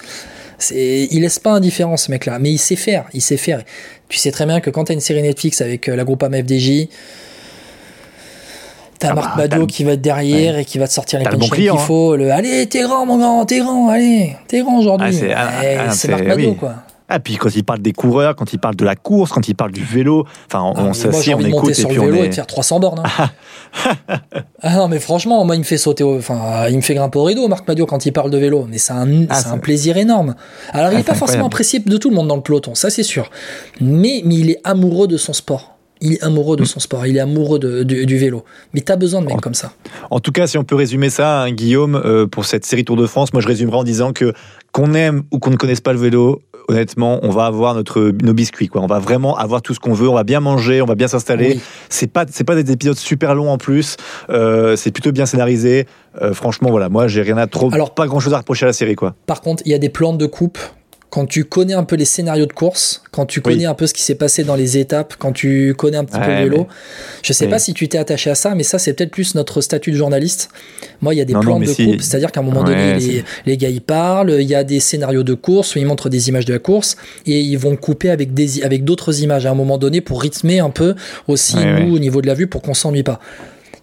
Il 0.70 1.20
laisse 1.20 1.38
pas 1.38 1.52
indifférent 1.52 1.96
ce 1.96 2.10
mec-là, 2.10 2.38
mais 2.38 2.50
il 2.50 2.58
sait 2.58 2.76
faire, 2.76 3.04
il 3.12 3.20
sait 3.20 3.36
faire. 3.36 3.62
Tu 4.08 4.18
sais 4.18 4.30
très 4.30 4.46
bien 4.46 4.60
que 4.60 4.70
quand 4.70 4.84
t'as 4.84 4.94
une 4.94 5.00
série 5.00 5.22
Netflix 5.22 5.60
avec 5.60 5.88
euh, 5.88 5.96
la 5.96 6.04
groupe 6.04 6.24
FDJ, 6.24 6.88
t'as 8.98 9.10
Ah 9.10 9.14
Marc 9.14 9.36
bah, 9.36 9.48
Badio 9.48 9.66
qui 9.66 9.84
va 9.84 9.92
être 9.92 10.00
derrière 10.00 10.58
et 10.58 10.64
qui 10.64 10.78
va 10.78 10.86
te 10.86 10.92
sortir 10.92 11.18
les 11.18 11.24
bon 11.24 11.32
punchlines 11.32 11.50
client, 11.50 11.74
qu'il 11.74 11.82
hein. 11.82 11.86
faut. 11.86 12.16
Le, 12.16 12.30
allez, 12.30 12.66
t'es 12.66 12.82
grand, 12.82 13.04
mon 13.04 13.18
grand, 13.18 13.44
t'es 13.44 13.58
grand, 13.58 13.88
allez, 13.88 14.36
t'es 14.46 14.62
grand 14.62 14.78
aujourd'hui. 14.78 15.08
Ah, 15.08 15.12
c'est- 15.12 15.32
ah, 15.32 15.90
ah, 15.90 16.08
Marc 16.08 16.24
Badio, 16.26 16.50
oui. 16.50 16.56
quoi. 16.56 16.74
Ah, 17.08 17.20
puis 17.20 17.36
quand 17.36 17.54
il 17.54 17.64
parle 17.64 17.80
des 17.80 17.92
coureurs, 17.92 18.34
quand 18.34 18.52
il 18.54 18.58
parle 18.58 18.76
de 18.76 18.84
la 18.84 18.96
course, 18.96 19.30
quand 19.30 19.46
il 19.46 19.54
parle 19.54 19.72
du 19.72 19.84
vélo, 19.84 20.24
enfin, 20.46 20.62
on, 20.62 20.72
Ah, 20.74 20.82
on 20.86 20.92
s'assied, 20.94 21.34
on 21.34 21.40
écoute 21.40 21.70
et 21.70 21.74
sur 21.74 21.88
puis 21.88 21.96
le 21.98 22.02
on 22.02 22.06
vélo 22.06 22.16
et 22.18 22.26
est. 22.26 22.28
de 22.30 22.34
faire 22.34 22.46
300 22.46 22.80
bornes. 22.80 23.02
hein. 23.04 23.30
ah 24.62 24.76
non, 24.76 24.88
mais 24.88 24.98
franchement, 24.98 25.44
moi, 25.44 25.54
il 25.54 25.58
me 25.58 25.64
fait 25.64 25.76
sauter, 25.76 26.02
au- 26.02 26.16
enfin, 26.16 26.66
il 26.70 26.76
me 26.76 26.80
fait 26.80 26.94
grimper 26.94 27.18
au 27.18 27.24
rideau, 27.24 27.46
Marc 27.48 27.68
Madio, 27.68 27.84
quand 27.86 28.06
il 28.06 28.12
parle 28.12 28.30
de 28.30 28.38
vélo. 28.38 28.66
Mais 28.70 28.78
c'est 28.78 28.92
un, 28.94 29.26
Ah, 29.28 29.34
c'est 29.34 29.48
un 29.48 29.52
c'est- 29.54 29.58
plaisir 29.60 29.96
énorme. 29.98 30.34
Alors, 30.72 30.90
il 30.92 30.94
Ah, 30.94 30.98
n'est 30.98 31.04
pas 31.04 31.12
c'est 31.12 31.18
forcément 31.18 31.46
apprécié 31.46 31.78
de 31.80 31.96
tout 31.98 32.08
le 32.08 32.16
monde 32.16 32.28
dans 32.28 32.36
le 32.36 32.42
peloton, 32.42 32.74
ça, 32.74 32.88
c'est 32.88 33.02
sûr. 33.02 33.30
Mais, 33.82 34.22
mais 34.24 34.36
il 34.36 34.50
est 34.50 34.60
amoureux 34.64 35.06
de 35.06 35.16
son 35.18 35.32
sport. 35.34 35.73
Il 36.00 36.14
est 36.14 36.22
amoureux 36.24 36.56
de 36.56 36.62
Mm. 36.62 36.66
son 36.66 36.80
sport. 36.80 37.06
Il 37.06 37.16
est 37.16 37.20
amoureux 37.20 37.58
de- 37.58 37.82
du, 37.82 38.04
du 38.06 38.18
vélo. 38.18 38.44
Mais 38.74 38.80
t'as 38.80 38.96
besoin 38.96 39.20
de 39.22 39.26
mecs 39.26 39.40
comme 39.40 39.54
ça. 39.54 39.72
En 40.10 40.20
tout 40.20 40.32
cas, 40.32 40.46
si 40.46 40.58
on 40.58 40.64
peut 40.64 40.74
résumer 40.74 41.08
ça, 41.10 41.42
hein, 41.42 41.52
Guillaume, 41.52 41.94
euh, 42.04 42.26
pour 42.26 42.44
cette 42.44 42.64
série 42.64 42.84
Tour 42.84 42.96
de 42.96 43.06
France, 43.06 43.32
moi 43.32 43.40
je 43.40 43.46
résumerai 43.48 43.76
en 43.76 43.84
disant 43.84 44.12
que 44.12 44.32
qu'on 44.72 44.92
aime 44.94 45.22
ou 45.30 45.38
qu'on 45.38 45.50
ne 45.50 45.56
connaisse 45.56 45.80
pas 45.80 45.92
le 45.92 46.00
vélo, 46.00 46.42
honnêtement, 46.68 47.20
on 47.22 47.30
va 47.30 47.46
avoir 47.46 47.74
notre 47.74 48.12
nos 48.22 48.32
biscuits 48.32 48.66
quoi. 48.68 48.80
On 48.82 48.86
va 48.88 48.98
vraiment 48.98 49.36
avoir 49.36 49.62
tout 49.62 49.72
ce 49.72 49.78
qu'on 49.80 49.92
veut, 49.92 50.08
on 50.08 50.14
va 50.14 50.24
bien 50.24 50.40
manger, 50.40 50.82
on 50.82 50.86
va 50.86 50.96
bien 50.96 51.06
s'installer. 51.08 51.54
Oui. 51.54 51.60
C'est 51.88 52.08
pas 52.12 52.24
c'est 52.28 52.44
pas 52.44 52.60
des 52.60 52.72
épisodes 52.72 52.96
super 52.98 53.34
longs 53.36 53.50
en 53.50 53.58
plus. 53.58 53.96
Euh, 54.30 54.74
c'est 54.74 54.90
plutôt 54.90 55.12
bien 55.12 55.26
scénarisé. 55.26 55.86
Euh, 56.22 56.32
franchement, 56.34 56.70
voilà, 56.70 56.88
moi 56.88 57.06
j'ai 57.06 57.22
rien 57.22 57.36
à 57.38 57.46
trop, 57.46 57.72
Alors- 57.72 57.94
pas 57.94 58.06
grand 58.08 58.18
chose 58.20 58.34
à 58.34 58.38
reprocher 58.38 58.64
à 58.64 58.68
la 58.68 58.72
série 58.72 58.96
quoi. 58.96 59.14
Par 59.26 59.40
contre, 59.42 59.62
il 59.64 59.70
y 59.70 59.74
a 59.74 59.78
des 59.78 59.88
plans 59.90 60.12
de 60.12 60.26
coupe. 60.26 60.58
Quand 61.14 61.26
tu 61.26 61.44
connais 61.44 61.74
un 61.74 61.84
peu 61.84 61.94
les 61.94 62.04
scénarios 62.06 62.46
de 62.46 62.52
course, 62.52 63.00
quand 63.12 63.24
tu 63.24 63.40
connais 63.40 63.58
Oui. 63.58 63.66
un 63.66 63.74
peu 63.74 63.86
ce 63.86 63.94
qui 63.94 64.02
s'est 64.02 64.16
passé 64.16 64.42
dans 64.42 64.56
les 64.56 64.78
étapes, 64.78 65.14
quand 65.16 65.30
tu 65.30 65.72
connais 65.78 65.96
un 65.96 66.04
petit 66.04 66.18
peu 66.18 66.26
le 66.26 66.34
vélo, 66.42 66.56
mais- 66.58 66.66
je 67.22 67.32
sais 67.32 67.44
Oui. 67.44 67.50
pas 67.52 67.60
si 67.60 67.72
tu 67.72 67.86
t'es 67.88 67.98
attaché 67.98 68.30
à 68.30 68.34
ça, 68.34 68.56
mais 68.56 68.64
ça 68.64 68.80
c'est 68.80 68.94
peut-être 68.94 69.12
plus 69.12 69.36
notre 69.36 69.60
statut 69.60 69.92
de 69.92 69.96
journaliste. 69.96 70.48
Moi, 71.02 71.14
il 71.14 71.18
y 71.18 71.20
a 71.20 71.24
des 71.24 71.34
Non, 71.34 71.40
plans 71.40 71.60
de 71.60 71.66
si. 71.66 71.86
coupe, 71.86 72.00
c'est-à-dire 72.02 72.32
qu'à 72.32 72.40
un 72.40 72.42
moment 72.42 72.62
Ouais, 72.64 72.74
donné, 72.74 72.98
les, 72.98 73.24
les 73.46 73.56
gars 73.56 73.68
ils 73.68 73.80
parlent, 73.80 74.36
il 74.40 74.48
y 74.48 74.56
a 74.56 74.64
des 74.64 74.80
scénarios 74.80 75.22
de 75.22 75.34
course 75.34 75.76
où 75.76 75.78
ils 75.78 75.86
montrent 75.86 76.08
des 76.08 76.28
images 76.30 76.46
de 76.46 76.52
la 76.52 76.58
course 76.58 76.96
et 77.26 77.38
ils 77.40 77.58
vont 77.58 77.76
couper 77.76 78.10
avec 78.10 78.34
des 78.34 78.64
avec 78.64 78.82
d'autres 78.82 79.20
images 79.22 79.46
à 79.46 79.52
un 79.52 79.54
moment 79.54 79.78
donné 79.78 80.00
pour 80.00 80.20
rythmer 80.20 80.58
un 80.58 80.70
peu 80.70 80.96
aussi 81.28 81.54
Ouais, 81.54 81.84
nous 81.84 81.94
au 81.94 82.00
niveau 82.00 82.22
de 82.22 82.26
la 82.26 82.34
vue 82.34 82.48
pour 82.48 82.60
qu'on 82.60 82.74
s'ennuie 82.74 83.04
pas. 83.04 83.20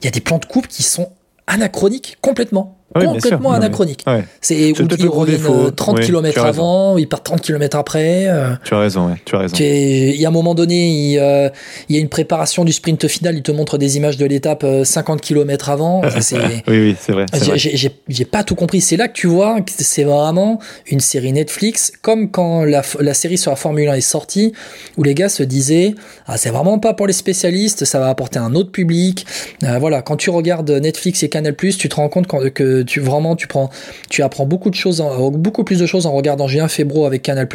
Il 0.01 0.05
y 0.05 0.07
a 0.09 0.11
des 0.11 0.19
plans 0.19 0.37
de 0.39 0.45
coupe 0.45 0.67
qui 0.67 0.83
sont 0.83 1.07
anachroniques 1.47 2.17
complètement. 2.19 2.77
Oui, 2.95 3.01
bien 3.03 3.11
sûr. 3.13 3.21
complètement 3.21 3.51
anachroniques. 3.53 4.03
Ouais, 4.07 4.23
C'est 4.41 4.71
où 4.71 4.87
ils 4.99 5.07
reviennent 5.07 5.37
défaut. 5.37 5.53
euh, 5.67 5.71
30 5.71 5.97
Oui, 5.99 6.05
km 6.05 6.43
avant, 6.45 6.97
ils 6.97 7.07
partent 7.07 7.23
30 7.25 7.41
km 7.41 7.77
après. 7.77 8.25
euh, 8.27 8.51
tu 8.63 8.73
as 8.73 8.79
raison, 8.79 9.07
ouais, 9.07 9.15
tu 9.25 9.35
as 9.35 9.39
raison. 9.39 9.55
Il 9.59 10.15
y 10.19 10.25
a 10.25 10.27
un 10.27 10.31
moment 10.31 10.55
donné, 10.55 10.89
il, 10.89 11.17
euh, 11.19 11.49
il 11.89 11.95
y 11.95 11.99
a 11.99 12.01
une 12.01 12.09
préparation 12.09 12.65
du 12.65 12.71
sprint 12.73 13.07
final, 13.07 13.35
il 13.35 13.43
te 13.43 13.51
montre 13.51 13.77
des 13.77 13.97
images 13.97 14.17
de 14.17 14.25
l'étape 14.25 14.63
euh, 14.63 14.83
50 14.83 15.21
km 15.21 15.69
avant. 15.69 16.01
Enfin, 16.05 16.37
Oui, 16.67 16.79
oui, 16.79 16.95
c'est 16.99 17.13
vrai. 17.13 17.25
j'ai- 17.55 18.25
pas 18.25 18.43
tout 18.43 18.55
compris. 18.55 18.81
C'est 18.81 18.97
là 18.97 19.07
que 19.07 19.13
tu 19.13 19.27
vois 19.27 19.61
que 19.61 19.71
c'est 19.77 20.03
vraiment 20.03 20.59
une 20.87 20.99
série 20.99 21.31
Netflix, 21.33 21.91
comme 22.01 22.29
quand 22.31 22.63
la, 22.63 22.81
la 22.99 23.13
série 23.13 23.37
sur 23.37 23.51
la 23.51 23.55
Formule 23.57 23.89
1 23.89 23.95
est 23.95 24.01
sortie, 24.01 24.53
où 24.97 25.03
les 25.03 25.13
gars 25.15 25.29
se 25.29 25.43
disaient 25.43 25.95
ah, 26.27 26.37
c'est 26.37 26.49
vraiment 26.49 26.77
pas 26.79 26.93
pour 26.93 27.07
les 27.07 27.13
spécialistes, 27.13 27.85
ça 27.85 27.99
va 27.99 28.09
apporter 28.09 28.39
un 28.39 28.53
autre 28.55 28.71
public. 28.71 29.25
Euh, 29.63 29.77
voilà, 29.79 30.01
quand 30.01 30.17
tu 30.17 30.29
regardes 30.29 30.69
Netflix 30.71 31.23
et 31.23 31.29
Canal+, 31.29 31.55
tu 31.55 31.89
te 31.89 31.95
rends 31.95 32.09
compte 32.09 32.27
quand- 32.27 32.39
tu 32.83 32.99
vraiment 32.99 33.35
tu 33.35 33.47
prends, 33.47 33.69
tu 34.09 34.21
apprends 34.23 34.45
beaucoup 34.45 34.69
de 34.69 34.75
choses, 34.75 35.01
en- 35.01 35.31
beaucoup 35.31 35.63
plus 35.63 35.79
de 35.79 35.85
choses 35.85 36.05
en 36.05 36.11
regardant 36.13 36.47
Julien 36.47 36.67
Febro 36.67 37.05
avec 37.05 37.21
Canal+. 37.21 37.47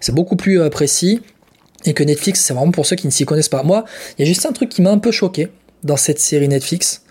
C'est 0.00 0.14
beaucoup 0.14 0.36
plus 0.36 0.60
euh, 0.60 0.68
précis. 0.68 1.20
Et 1.84 1.94
que 1.94 2.02
Netflix, 2.02 2.40
c'est 2.40 2.52
vraiment 2.52 2.72
pour 2.72 2.84
ceux 2.84 2.96
qui 2.96 3.06
ne 3.06 3.12
s'y 3.12 3.24
connaissent 3.26 3.48
pas. 3.48 3.62
Moi, 3.62 3.84
il 4.18 4.22
y 4.22 4.24
a 4.24 4.26
juste 4.28 4.44
un 4.44 4.52
truc 4.52 4.70
qui 4.70 4.82
m'a 4.82 4.90
un 4.90 4.98
peu 4.98 5.12
choqué 5.12 5.48
dans 5.84 5.96
cette 5.96 6.18
série 6.18 6.48
Netflix 6.48 7.02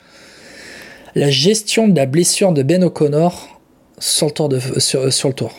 la 1.14 1.30
gestion 1.30 1.88
de 1.88 1.96
la 1.96 2.06
blessure 2.06 2.52
de 2.52 2.62
Ben 2.62 2.84
O'Connor 2.84 3.62
sur 4.00 4.26
le 4.28 4.32
tour. 4.34 4.50
De, 4.50 4.60
sur, 4.80 5.14
sur 5.14 5.30
le 5.30 5.34
tour. 5.34 5.54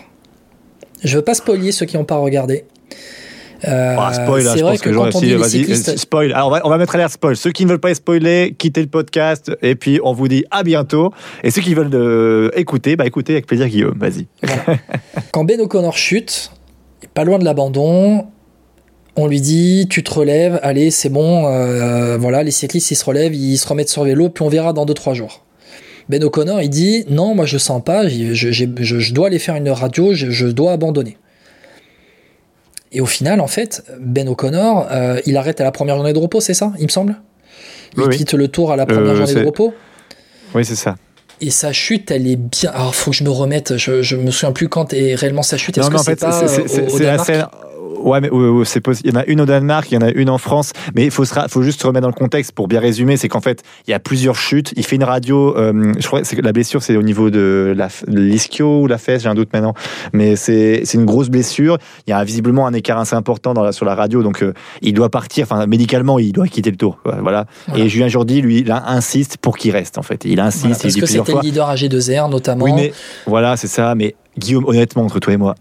Je 1.03 1.17
veux 1.17 1.25
pas 1.25 1.33
spoiler 1.35 1.73
ceux 1.73 1.87
qui 1.87 1.97
n'ont 1.97 2.05
pas 2.05 2.17
regardé. 2.17 2.67
Euh, 3.67 3.97
Ah, 3.99 4.13
spoil, 4.13 4.43
c'est 4.43 4.59
je 4.59 4.65
vrai 4.65 4.77
que 4.77 4.83
que, 4.91 4.95
quand 4.95 5.15
on 5.17 5.21
dit 5.21 5.35
cyclistes, 5.49 5.97
spoil. 5.97 6.33
Alors, 6.33 6.49
on 6.49 6.51
va, 6.51 6.61
on 6.65 6.69
va 6.69 6.79
mettre 6.79 6.95
alerte 6.95 7.13
spoil. 7.13 7.37
Ceux 7.37 7.53
qui 7.53 7.65
ne 7.65 7.71
veulent 7.71 7.81
pas 7.81 7.95
spoilés, 7.95 8.55
quittez 8.59 8.83
le 8.83 8.87
podcast 8.89 9.51
et 9.63 9.75
puis 9.75 9.99
on 10.05 10.13
vous 10.13 10.29
dit 10.29 10.45
à 10.51 10.63
bientôt. 10.63 11.13
Et 11.43 11.51
ceux 11.51 11.63
qui 11.63 11.75
veulent 11.75 11.91
euh, 11.95 12.51
écouter, 12.55 12.97
bah 12.97 13.07
écoutez 13.07 13.33
avec 13.33 13.47
plaisir 13.47 13.67
Guillaume, 13.69 13.99
vas-y. 13.99 14.27
Voilà. 14.43 14.79
Quand 15.33 15.45
Ben 15.45 15.61
O'Connor 15.61 15.97
chute, 15.97 16.51
pas 17.15 17.25
loin 17.25 17.39
de 17.39 17.45
l'abandon, 17.45 18.27
on 19.17 19.27
lui 19.27 19.41
dit 19.41 19.87
tu 19.89 20.03
te 20.03 20.13
relèves, 20.13 20.61
allez 20.63 20.91
c'est 20.91 21.09
bon, 21.09 21.47
euh, 21.47 22.19
voilà 22.19 22.43
les 22.43 22.51
cyclistes 22.51 22.91
ils 22.91 22.97
se 22.97 23.05
relèvent, 23.05 23.35
ils 23.35 23.57
se 23.57 23.67
remettent 23.67 23.89
sur 23.89 24.05
vélo, 24.05 24.29
puis 24.29 24.45
on 24.45 24.49
verra 24.49 24.75
dans 24.75 24.85
2-3 24.85 25.15
jours. 25.15 25.45
Ben 26.11 26.23
O'Connor 26.23 26.61
il 26.61 26.69
dit 26.69 27.05
non 27.09 27.35
moi 27.35 27.47
je 27.47 27.57
sens 27.59 27.83
pas, 27.83 28.07
je, 28.09 28.35
je- 28.35 28.51
j'ai- 28.51 28.69
je- 28.81 28.99
je 29.01 29.15
dois 29.15 29.29
aller 29.29 29.39
faire 29.39 29.57
une 29.57 29.71
radio, 29.71 30.13
je 30.13 30.47
dois 30.49 30.73
abandonner. 30.73 31.17
Et 32.97 33.01
au 33.01 33.07
final 33.07 33.41
en 33.41 33.47
fait 33.47 33.85
Ben 34.01 34.27
O'Connor 34.29 34.89
euh, 34.91 35.21
il 35.27 35.37
arrête 35.37 35.61
à 35.61 35.65
la 35.65 35.71
première 35.73 35.97
journée 35.97 36.13
de 36.15 36.19
repos 36.19 36.41
c'est 36.41 36.55
ça 36.55 36.73
il 36.79 36.85
me 36.85 36.89
semble? 36.99 37.17
Il 37.95 38.01
Oui, 38.01 38.07
oui. 38.11 38.17
quitte 38.17 38.33
le 38.35 38.49
tour 38.49 38.73
à 38.73 38.77
la 38.77 38.87
première 38.87 39.13
Euh, 39.13 39.17
journée 39.17 39.35
de 39.35 39.45
repos? 39.47 39.75
Oui, 40.55 40.65
c'est 40.65 40.77
ça. 40.77 40.97
et 41.41 41.51
sa 41.51 41.73
chute, 41.73 42.11
elle 42.11 42.27
est 42.27 42.37
bien. 42.37 42.71
Alors, 42.71 42.95
faut 42.95 43.11
que 43.11 43.17
je 43.17 43.25
me 43.25 43.29
remette. 43.31 43.77
Je, 43.77 44.01
je 44.01 44.17
me 44.17 44.31
souviens 44.31 44.53
plus 44.53 44.69
quand 44.71 44.93
est 44.95 45.15
réellement 45.15 45.43
sa 45.43 45.59
chute. 45.59 45.77
Est-ce 45.77 45.91
que 45.91 45.99
c'est 45.99 46.17
pas 46.19 46.47
c'est- 46.49 46.91
au- 46.95 46.99
Danemark? 46.99 47.31
Ouais, 48.07 48.21
mais 48.21 48.31
ouais, 48.31 48.49
ouais, 48.49 48.65
c'est 48.65 48.81
possible. 48.81 49.09
Il 49.09 49.15
y 49.15 49.17
en 49.19 49.21
a 49.21 49.25
une 49.27 49.41
au 49.41 49.47
Danemark, 49.47 49.91
il 49.91 49.95
y 49.95 49.99
en 49.99 50.07
a 50.07 50.11
une 50.11 50.31
en 50.31 50.39
France. 50.39 50.73
Mais 50.95 51.05
il 51.05 51.11
faut, 51.11 51.25
se 51.25 51.35
ra- 51.35 51.49
faut 51.49 51.63
juste 51.63 51.81
se 51.83 51.87
remettre 51.87 52.03
dans 52.03 52.09
le 52.09 52.15
contexte 52.15 52.53
pour 52.53 52.69
bien 52.69 52.81
résumer. 52.81 53.17
C'est 53.17 53.29
qu'en 53.29 53.41
fait, 53.41 53.63
il 53.87 53.91
y 53.91 53.95
a 53.95 53.99
plusieurs 53.99 54.37
chutes. 54.37 54.73
Il 54.77 54.85
fait 54.87 54.97
une 54.97 55.05
radio. 55.05 55.57
euh, 55.57 55.93
je 55.99 56.07
crois 56.07 56.23
que 56.23 56.41
la 56.41 56.53
blessure, 56.53 56.83
c'est 56.83 56.97
au 56.97 57.03
niveau 57.03 57.31
de 57.31 57.75
la 57.77 57.89
f- 57.89 58.09
de 58.09 58.19
l'ischio 58.21 58.83
ou 58.83 58.87
la 58.87 58.99
fesse, 58.99 59.23
j'ai 59.25 59.29
un 59.29 59.35
doute 59.35 59.53
maintenant. 59.53 59.75
Mais 60.13 60.37
c'est 60.37 60.83
c'est 60.85 60.97
une 60.99 61.05
grosse 61.05 61.29
blessure. 61.29 61.79
Il 62.07 62.11
y 62.11 62.13
a 62.13 62.23
visiblement 62.25 62.67
un 62.67 62.73
écart 62.73 62.99
assez 62.99 63.17
important 63.17 63.53
dans 63.55 63.63
la, 63.65 63.73
sur 63.73 63.85
la 63.85 63.95
radio. 63.95 64.23
Donc, 64.23 64.43
euh, 64.43 64.53
il 64.83 64.95
doit 64.95 65.11
partir. 65.11 65.45
Enfin, 65.51 65.67
médicalement, 65.67 66.19
il 66.19 66.33
doit 66.33 66.47
quitter 66.49 66.71
le 66.71 66.77
tour. 66.77 66.99
Voilà. 67.05 67.21
Voilà. 67.23 67.47
Et 67.75 67.89
Julien 67.89 68.09
Jordi, 68.09 68.41
lui, 68.41 68.61
il 68.61 68.71
insiste 68.71 69.37
pour 69.39 69.57
qu'il 69.59 69.73
reste, 69.73 69.99
en 69.99 70.03
fait. 70.03 70.25
Il 70.25 70.39
insiste, 70.39 70.65
Voilà, 70.67 70.77
il 70.77 70.83
parce 70.83 70.95
dit 70.95 71.01
que 71.01 71.07
c'était 71.07 71.33
le 71.35 71.41
leader 71.41 71.75
AG2R 71.75 72.31
notamment. 72.31 72.65
Oui, 72.65 72.73
mais 72.75 72.93
voilà, 73.27 73.57
c'est 73.57 73.67
ça. 73.67 73.95
Mais 73.97 74.15
Guillaume, 74.39 74.65
honnêtement, 74.67 75.03
entre 75.03 75.19
toi 75.19 75.33
et 75.33 75.37
moi, 75.37 75.55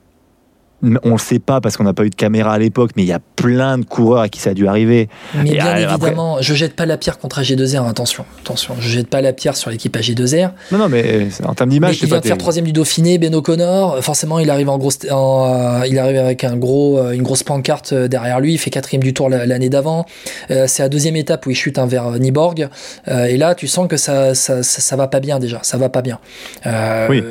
on 0.84 1.12
le 1.12 1.18
sait 1.18 1.40
pas 1.40 1.62
parce 1.62 1.78
qu'on 1.78 1.84
n'a 1.84 1.94
pas 1.94 2.04
eu 2.06 2.10
de 2.10 2.16
caméra 2.16 2.54
à 2.54 2.58
l'époque, 2.60 2.92
mais 2.96 3.04
il 3.04 3.08
y 3.08 3.14
a 3.14 3.20
plein 3.36 3.78
de 3.78 3.86
coureurs 3.86 4.22
à 4.22 4.30
qui 4.30 4.40
ça 4.40 4.52
a 4.52 4.54
dû 4.54 4.68
arriver. 4.68 5.10
Mais 5.36 5.50
Et 5.50 5.52
bien 5.54 5.66
après- 5.66 5.84
évidemment, 5.84 6.38
je 6.42 6.54
jette 6.54 6.76
pas 6.76 6.86
la 6.86 6.98
pierre 6.98 7.18
contre 7.18 7.40
AG2R. 7.42 7.88
Attention, 7.88 8.26
attention, 8.42 8.76
je 8.80 8.90
jette 8.90 9.08
pas 9.08 9.22
la 9.22 9.34
pierre 9.34 9.56
sur 9.56 9.70
l'équipe 9.72 9.96
AG2R. 9.96 10.52
Non, 10.72 10.78
non, 10.78 10.90
mais 10.90 11.04
euh, 11.06 11.26
en 11.48 11.54
termes 11.56 11.70
d'image, 11.70 12.00
il 12.02 12.08
vient 12.08 12.20
de 12.20 12.26
faire 12.26 12.38
troisième 12.38 12.66
du 12.66 12.74
Dauphiné, 12.74 13.18
Ben 13.18 13.34
O'Connor. 13.34 14.04
Forcément, 14.04 14.40
il 14.40 14.50
arrive 14.50 14.70
en 14.70 14.78
gros, 14.78 14.92
en, 15.12 15.80
euh, 15.82 15.88
il 15.88 15.98
arrive 15.98 16.18
avec 16.18 16.44
un 16.44 16.56
gros, 16.58 17.00
euh, 17.00 17.12
une 17.14 17.24
grosse 17.24 17.44
pancarte 17.44 17.94
euh, 17.94 18.08
derrière 18.08 18.40
lui. 18.40 18.54
Il 18.54 18.58
fait 18.58 18.70
quatrième 18.70 19.02
du 19.04 19.14
tour 19.14 19.30
la- 19.30 19.46
l'année 19.46 19.70
d'avant. 19.70 20.06
Euh, 20.52 20.66
c'est 20.68 20.84
la 20.84 20.90
deuxième 20.90 21.16
étape 21.16 21.46
où 21.46 21.50
il 21.52 21.56
chute 21.56 21.80
un 21.80 21.88
vers 21.88 22.08
euh, 22.08 22.18
Nyborg. 22.20 22.68
Euh, 23.08 23.26
et 23.26 23.38
là, 23.38 23.56
tu 23.56 23.68
sens 23.68 23.88
que 23.88 23.98
ça, 23.98 24.36
ça, 24.36 24.62
ça, 24.64 24.82
ça 24.82 24.96
va 24.96 25.08
pas 25.08 25.20
bien 25.20 25.40
déjà. 25.40 25.60
Ça 25.64 25.78
va 25.78 25.90
pas 25.90 26.02
bien. 26.02 26.20
Euh, 26.66 27.08
Oui. 27.10 27.24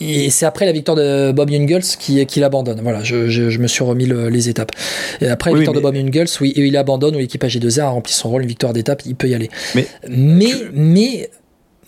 Et 0.00 0.30
c'est 0.30 0.46
après 0.46 0.66
la 0.66 0.72
victoire 0.72 0.96
de 0.96 1.32
Bob 1.32 1.50
Jungels 1.50 1.82
qui, 1.98 2.24
qui 2.26 2.40
l'abandonne. 2.40 2.77
Voilà, 2.82 3.02
je, 3.02 3.28
je, 3.28 3.50
je 3.50 3.58
me 3.58 3.66
suis 3.66 3.84
remis 3.84 4.06
le- 4.06 4.28
les 4.28 4.48
étapes. 4.48 4.72
Et 5.20 5.28
après 5.28 5.50
Oui, 5.50 5.60
victoire 5.60 5.74
de 5.74 5.80
mais- 5.80 5.82
Bob 5.82 5.94
Jungels, 5.94 6.28
oui, 6.40 6.52
il 6.56 6.76
abandonne 6.76 7.14
où 7.16 7.18
l'équipe 7.18 7.42
AG2R 7.42 7.80
a 7.82 7.88
rempli 7.88 8.12
son 8.12 8.28
rôle, 8.30 8.42
une 8.42 8.48
victoire 8.48 8.72
d'étape, 8.72 9.02
il 9.06 9.14
peut 9.14 9.28
y 9.28 9.34
aller. 9.34 9.50
Mais 9.74 9.86
mais, 10.08 10.50
mais, 10.72 11.30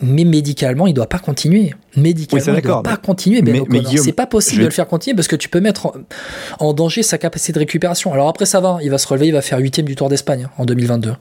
mais 0.01 0.23
médicalement, 0.23 0.87
il 0.87 0.93
doit 0.93 1.07
pas 1.07 1.19
continuer. 1.19 1.73
Médicalement, 1.95 2.43
Oui, 2.53 2.59
il 2.59 2.67
doit 2.67 2.81
pas 2.83 2.91
mais- 2.91 2.97
continuer. 3.05 3.41
Ben 3.41 3.63
mais- 3.69 3.79
c'est 3.97 4.13
pas 4.13 4.25
possible 4.25 4.57
je- 4.57 4.61
de 4.61 4.67
le 4.67 4.71
faire 4.73 4.87
continuer 4.87 5.15
parce 5.15 5.27
que 5.27 5.35
tu 5.35 5.47
peux 5.49 5.59
mettre 5.59 5.85
en, 5.87 5.93
en 6.59 6.73
danger 6.73 7.03
sa 7.03 7.17
capacité 7.17 7.53
de 7.53 7.59
récupération. 7.59 8.11
Alors 8.13 8.27
après, 8.27 8.45
ça 8.45 8.59
va, 8.59 8.79
il 8.81 8.89
va 8.89 8.97
se 8.97 9.07
relever, 9.07 9.27
il 9.27 9.33
va 9.33 9.41
faire 9.41 9.59
huitième 9.59 9.85
du 9.85 9.95
Tour 9.95 10.09
d'Espagne 10.09 10.45
hein, 10.47 10.51
en 10.57 10.65
2022. 10.65 11.13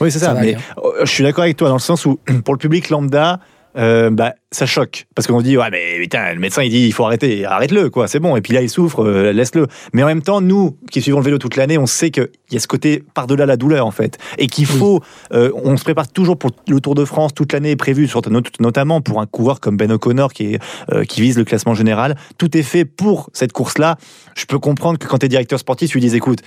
Oui, 0.00 0.12
c'est 0.12 0.18
ça. 0.20 0.26
Ça 0.26 0.34
mais 0.34 0.54
euh, 0.78 1.04
je 1.04 1.10
suis 1.10 1.24
d'accord 1.24 1.44
avec 1.44 1.56
toi 1.56 1.68
dans 1.68 1.74
le 1.76 1.80
sens 1.80 2.06
où, 2.06 2.18
pour 2.44 2.54
le 2.54 2.58
public 2.58 2.88
lambda, 2.90 3.40
euh, 3.76 4.10
bah, 4.10 4.34
ça 4.50 4.66
choque. 4.66 5.06
Parce 5.14 5.26
qu'on 5.28 5.40
dit, 5.42 5.56
ouais, 5.56 5.70
mais 5.70 5.98
putain, 6.00 6.32
le 6.34 6.40
médecin, 6.40 6.62
il 6.62 6.70
dit, 6.70 6.86
il 6.86 6.92
faut 6.92 7.04
arrêter. 7.04 7.44
Arrête-le, 7.44 7.88
quoi. 7.90 8.08
C'est 8.08 8.18
bon. 8.18 8.36
Et 8.36 8.40
puis 8.40 8.52
là, 8.52 8.62
il 8.62 8.68
souffre, 8.68 9.04
euh, 9.04 9.32
laisse-le. 9.32 9.66
Mais 9.92 10.02
en 10.02 10.06
même 10.06 10.22
temps, 10.22 10.40
nous, 10.40 10.76
qui 10.90 11.00
suivons 11.02 11.18
le 11.18 11.24
vélo 11.24 11.38
toute 11.38 11.56
l'année, 11.56 11.78
on 11.78 11.86
sait 11.86 12.10
qu'il 12.10 12.28
y 12.50 12.56
a 12.56 12.60
ce 12.60 12.66
côté 12.66 13.04
par-delà 13.14 13.46
la 13.46 13.56
douleur, 13.56 13.86
en 13.86 13.90
fait. 13.90 14.18
Et 14.38 14.46
qu'il 14.48 14.66
faut, 14.66 15.00
euh, 15.32 15.50
on 15.54 15.76
se 15.76 15.84
prépare 15.84 16.08
toujours 16.08 16.36
pour 16.38 16.50
le 16.68 16.80
Tour 16.80 16.94
de 16.94 17.04
France. 17.04 17.32
Toute 17.34 17.52
l'année 17.52 17.70
est 17.70 17.76
prévue, 17.76 18.08
sur- 18.08 18.22
not- 18.28 18.42
notamment 18.58 19.00
pour 19.00 19.20
un 19.20 19.26
coureur 19.26 19.60
comme 19.60 19.76
Ben 19.76 19.90
O'Connor 19.92 20.32
qui, 20.32 20.54
est, 20.54 21.04
qui 21.06 21.20
vise 21.20 21.38
le 21.38 21.44
classement 21.44 21.74
général. 21.74 22.16
Tout 22.38 22.56
est 22.56 22.62
fait 22.62 22.84
pour 22.84 23.30
cette 23.32 23.52
course-là. 23.52 23.96
Je 24.36 24.46
peux 24.46 24.58
comprendre 24.58 24.98
que 24.98 25.06
quand 25.06 25.18
tu 25.18 25.26
es 25.26 25.28
directeur 25.28 25.58
sportif, 25.58 25.90
tu 25.90 25.98
lui 25.98 26.08
dis, 26.08 26.16
écoute, 26.16 26.40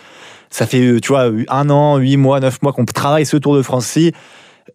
ça 0.50 0.68
fait, 0.68 1.00
tu 1.02 1.08
vois, 1.08 1.32
un 1.50 1.70
an, 1.70 1.98
huit 1.98 2.18
mois, 2.18 2.40
neuf 2.40 2.62
mois 2.62 2.74
qu'on 2.74 2.86
travaille 2.86 3.26
ce 3.26 3.38
Tour 3.38 3.56
de 3.56 3.62
France-ci 3.62 4.12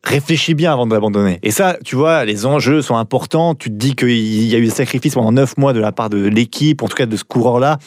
réfléchis 0.04 0.54
bien 0.54 0.72
avant 0.72 0.86
d'abandonner. 0.86 1.38
Et 1.42 1.50
ça, 1.50 1.76
tu 1.84 1.96
vois, 1.96 2.24
les 2.24 2.46
enjeux 2.46 2.82
sont 2.82 2.96
importants. 2.96 3.54
Tu 3.54 3.70
te 3.70 3.74
dis 3.74 3.94
qu'il 3.94 4.44
y 4.44 4.54
a 4.54 4.58
eu 4.58 4.64
des 4.64 4.70
sacrifices 4.70 5.14
pendant 5.14 5.32
neuf 5.32 5.56
mois 5.56 5.72
de 5.72 5.80
la 5.80 5.92
part 5.92 6.10
de 6.10 6.26
l'équipe, 6.26 6.82
en 6.82 6.88
tout 6.88 6.96
cas 6.96 7.06
de 7.06 7.16
ce 7.16 7.24
coureur-là 7.24 7.78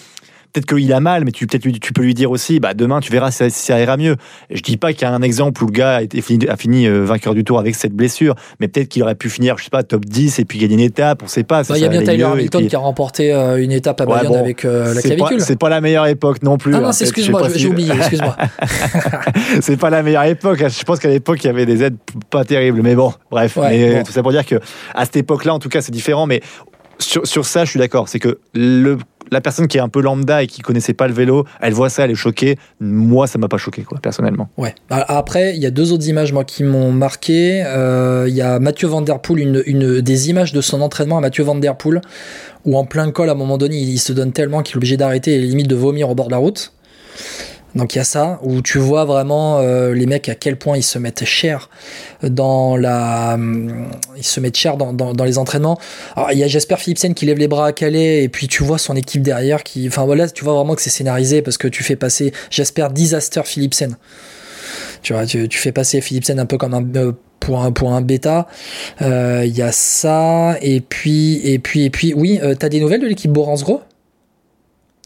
peut-être 0.51 0.65
qu'il 0.65 0.91
a 0.93 0.99
mal, 0.99 1.23
mais 1.25 1.31
tu, 1.31 1.47
peut-être 1.47 1.67
tu 1.79 1.93
peux 1.93 2.01
lui 2.01 2.13
dire 2.13 2.31
aussi, 2.31 2.59
bah, 2.59 2.73
demain, 2.73 2.99
tu 2.99 3.11
verras 3.11 3.31
si 3.31 3.49
ça, 3.49 3.79
ira 3.79 3.97
mieux. 3.97 4.15
Je 4.49 4.61
dis 4.61 4.77
pas 4.77 4.93
qu'il 4.93 5.03
y 5.03 5.05
a 5.05 5.13
un 5.13 5.21
exemple 5.21 5.63
où 5.63 5.67
le 5.67 5.71
gars 5.71 5.97
a, 5.97 6.01
été 6.01 6.21
fini, 6.21 6.47
a 6.47 6.57
fini 6.57 6.87
euh, 6.87 7.05
vainqueur 7.05 7.33
du 7.33 7.43
tour 7.43 7.59
avec 7.59 7.75
cette 7.75 7.93
blessure, 7.93 8.35
mais 8.59 8.67
peut-être 8.67 8.89
qu'il 8.89 9.03
aurait 9.03 9.15
pu 9.15 9.29
finir, 9.29 9.57
je 9.57 9.65
sais 9.65 9.69
pas, 9.69 9.83
top 9.83 10.05
10 10.05 10.39
et 10.39 10.45
puis 10.45 10.59
gagner 10.59 10.73
une 10.73 10.79
étape, 10.79 11.21
on 11.23 11.27
sait 11.27 11.43
pas. 11.43 11.63
Bah, 11.63 11.77
il 11.77 11.81
y 11.81 11.85
a 11.85 11.89
bien 11.89 12.03
Tyler 12.03 12.23
Hamilton 12.23 12.67
qui 12.67 12.75
a 12.75 12.79
remporté 12.79 13.33
euh, 13.33 13.61
une 13.61 13.71
étape 13.71 14.01
à 14.01 14.05
Bayonne 14.05 14.35
avec 14.35 14.65
euh, 14.65 14.93
la 14.93 15.01
clavicule. 15.01 15.41
C'est 15.41 15.59
pas 15.59 15.69
la 15.69 15.81
meilleure 15.81 16.07
époque 16.07 16.43
non 16.43 16.57
plus. 16.57 16.75
Ah 16.75 16.79
non, 16.79 16.87
hein, 16.89 16.91
excuse-moi, 16.99 17.47
j'ai 17.55 17.67
oublié, 17.67 17.91
excuse-moi. 17.95 18.35
c'est 19.61 19.77
pas 19.77 19.89
la 19.89 20.03
meilleure 20.03 20.25
époque. 20.25 20.63
Je 20.67 20.83
pense 20.83 20.99
qu'à 20.99 21.09
l'époque, 21.09 21.43
il 21.43 21.47
y 21.47 21.49
avait 21.49 21.65
des 21.65 21.83
aides 21.83 21.97
pas 22.29 22.43
terribles, 22.43 22.81
mais 22.81 22.95
bon, 22.95 23.13
bref. 23.29 23.57
mais 23.57 24.03
tout 24.03 24.11
ça 24.11 24.21
pour 24.21 24.31
dire 24.31 24.45
que 24.45 24.55
à 24.93 25.05
cette 25.05 25.17
époque-là, 25.17 25.53
en 25.53 25.59
tout 25.59 25.69
cas, 25.69 25.81
c'est 25.81 25.91
différent, 25.91 26.25
mais 26.25 26.41
sur, 26.99 27.25
sur, 27.25 27.45
ça, 27.45 27.65
je 27.65 27.71
suis 27.71 27.79
d'accord. 27.79 28.07
C'est 28.07 28.19
que 28.19 28.39
le 28.53 28.97
la 29.31 29.41
personne 29.41 29.67
qui 29.67 29.77
est 29.77 29.81
un 29.81 29.89
peu 29.89 30.01
lambda 30.01 30.43
et 30.43 30.47
qui 30.47 30.61
connaissait 30.61 30.93
pas 30.93 31.07
le 31.07 31.13
vélo, 31.13 31.45
elle 31.61 31.73
voit 31.73 31.89
ça, 31.89 32.03
elle 32.03 32.11
est 32.11 32.15
choquée. 32.15 32.57
Moi, 32.79 33.27
ça 33.27 33.39
m'a 33.39 33.47
pas 33.47 33.57
choqué, 33.57 33.83
quoi, 33.83 33.99
personnellement. 33.99 34.49
Ouais. 34.57 34.75
Bah, 34.89 35.05
après, 35.07 35.55
il 35.55 35.61
y 35.61 35.65
a 35.65 35.71
deux 35.71 35.93
autres 35.93 36.07
images, 36.07 36.33
moi, 36.33 36.43
qui 36.43 36.63
m'ont 36.63 36.91
marqué. 36.91 37.63
Euh, 37.65 38.25
il 38.27 38.35
y 38.35 38.41
a 38.41 38.59
Mathieu 38.59 38.87
Van 38.87 39.03
une, 39.35 40.01
des 40.01 40.29
images 40.29 40.51
de 40.51 40.61
son 40.61 40.81
entraînement 40.81 41.17
à 41.17 41.21
Mathieu 41.21 41.43
Van 41.43 41.55
Der 41.55 41.75
où 42.65 42.77
en 42.77 42.85
plein 42.85 43.09
col, 43.11 43.29
à 43.29 43.31
un 43.31 43.35
moment 43.35 43.57
donné, 43.57 43.77
il, 43.77 43.89
il 43.89 43.99
se 43.99 44.13
donne 44.13 44.33
tellement 44.33 44.61
qu'il 44.61 44.75
est 44.75 44.77
obligé 44.77 44.97
d'arrêter 44.97 45.35
et 45.35 45.39
limite 45.39 45.67
de 45.67 45.75
vomir 45.75 46.09
au 46.09 46.15
bord 46.15 46.27
de 46.27 46.31
la 46.31 46.37
route. 46.37 46.73
Donc 47.75 47.95
il 47.95 47.99
y 47.99 48.01
a 48.01 48.05
ça 48.05 48.39
où 48.43 48.61
tu 48.61 48.79
vois 48.79 49.05
vraiment 49.05 49.59
euh, 49.59 49.93
les 49.93 50.05
mecs 50.05 50.27
à 50.29 50.35
quel 50.35 50.57
point 50.57 50.77
ils 50.77 50.83
se 50.83 50.99
mettent 50.99 51.23
cher 51.23 51.69
dans 52.21 52.75
la, 52.75 53.37
ils 54.17 54.23
se 54.23 54.39
mettent 54.39 54.57
cher 54.57 54.77
dans, 54.77 54.93
dans, 54.93 55.23
les 55.23 55.37
entraînements. 55.37 55.79
Alors 56.15 56.31
il 56.31 56.37
y 56.37 56.43
a 56.43 56.47
Jasper 56.47 56.75
Philipsen 56.77 57.13
qui 57.13 57.25
lève 57.25 57.37
les 57.37 57.47
bras 57.47 57.67
à 57.67 57.71
Calais 57.71 58.23
et 58.23 58.29
puis 58.29 58.47
tu 58.47 58.63
vois 58.63 58.77
son 58.77 58.95
équipe 58.95 59.21
derrière 59.21 59.63
qui, 59.63 59.87
enfin 59.87 60.05
voilà, 60.05 60.29
tu 60.29 60.43
vois 60.43 60.53
vraiment 60.53 60.75
que 60.75 60.81
c'est 60.81 60.89
scénarisé 60.89 61.41
parce 61.41 61.57
que 61.57 61.67
tu 61.67 61.83
fais 61.83 61.95
passer 61.95 62.33
Jasper 62.49 62.87
Disaster 62.91 63.41
Philipsen. 63.45 63.95
Tu 65.01 65.13
vois, 65.13 65.25
tu, 65.25 65.47
fais 65.49 65.71
passer 65.71 66.01
Philipsen 66.01 66.39
un 66.39 66.45
peu 66.45 66.57
comme 66.57 66.73
un 66.73 66.85
euh, 66.95 67.13
pour 67.39 67.63
un 67.63 67.71
pour 67.71 67.93
un 67.93 68.01
bêta. 68.01 68.47
Euh, 69.01 69.43
il 69.45 69.57
y 69.57 69.61
a 69.63 69.71
ça 69.71 70.57
et 70.61 70.81
puis 70.81 71.41
et 71.43 71.57
puis 71.57 71.85
et 71.85 71.89
puis 71.89 72.13
oui, 72.13 72.39
t'as 72.59 72.69
des 72.69 72.79
nouvelles 72.79 73.01
de 73.01 73.07
l'équipe 73.07 73.31
Borans 73.31 73.55
Gros? 73.55 73.81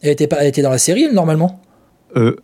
Elle 0.01 0.11
était 0.11 0.27
pas, 0.27 0.37
elle 0.41 0.47
était 0.47 0.61
dans 0.61 0.71
la 0.71 0.77
série 0.77 1.07
normalement? 1.13 1.61
Euh, 2.15 2.35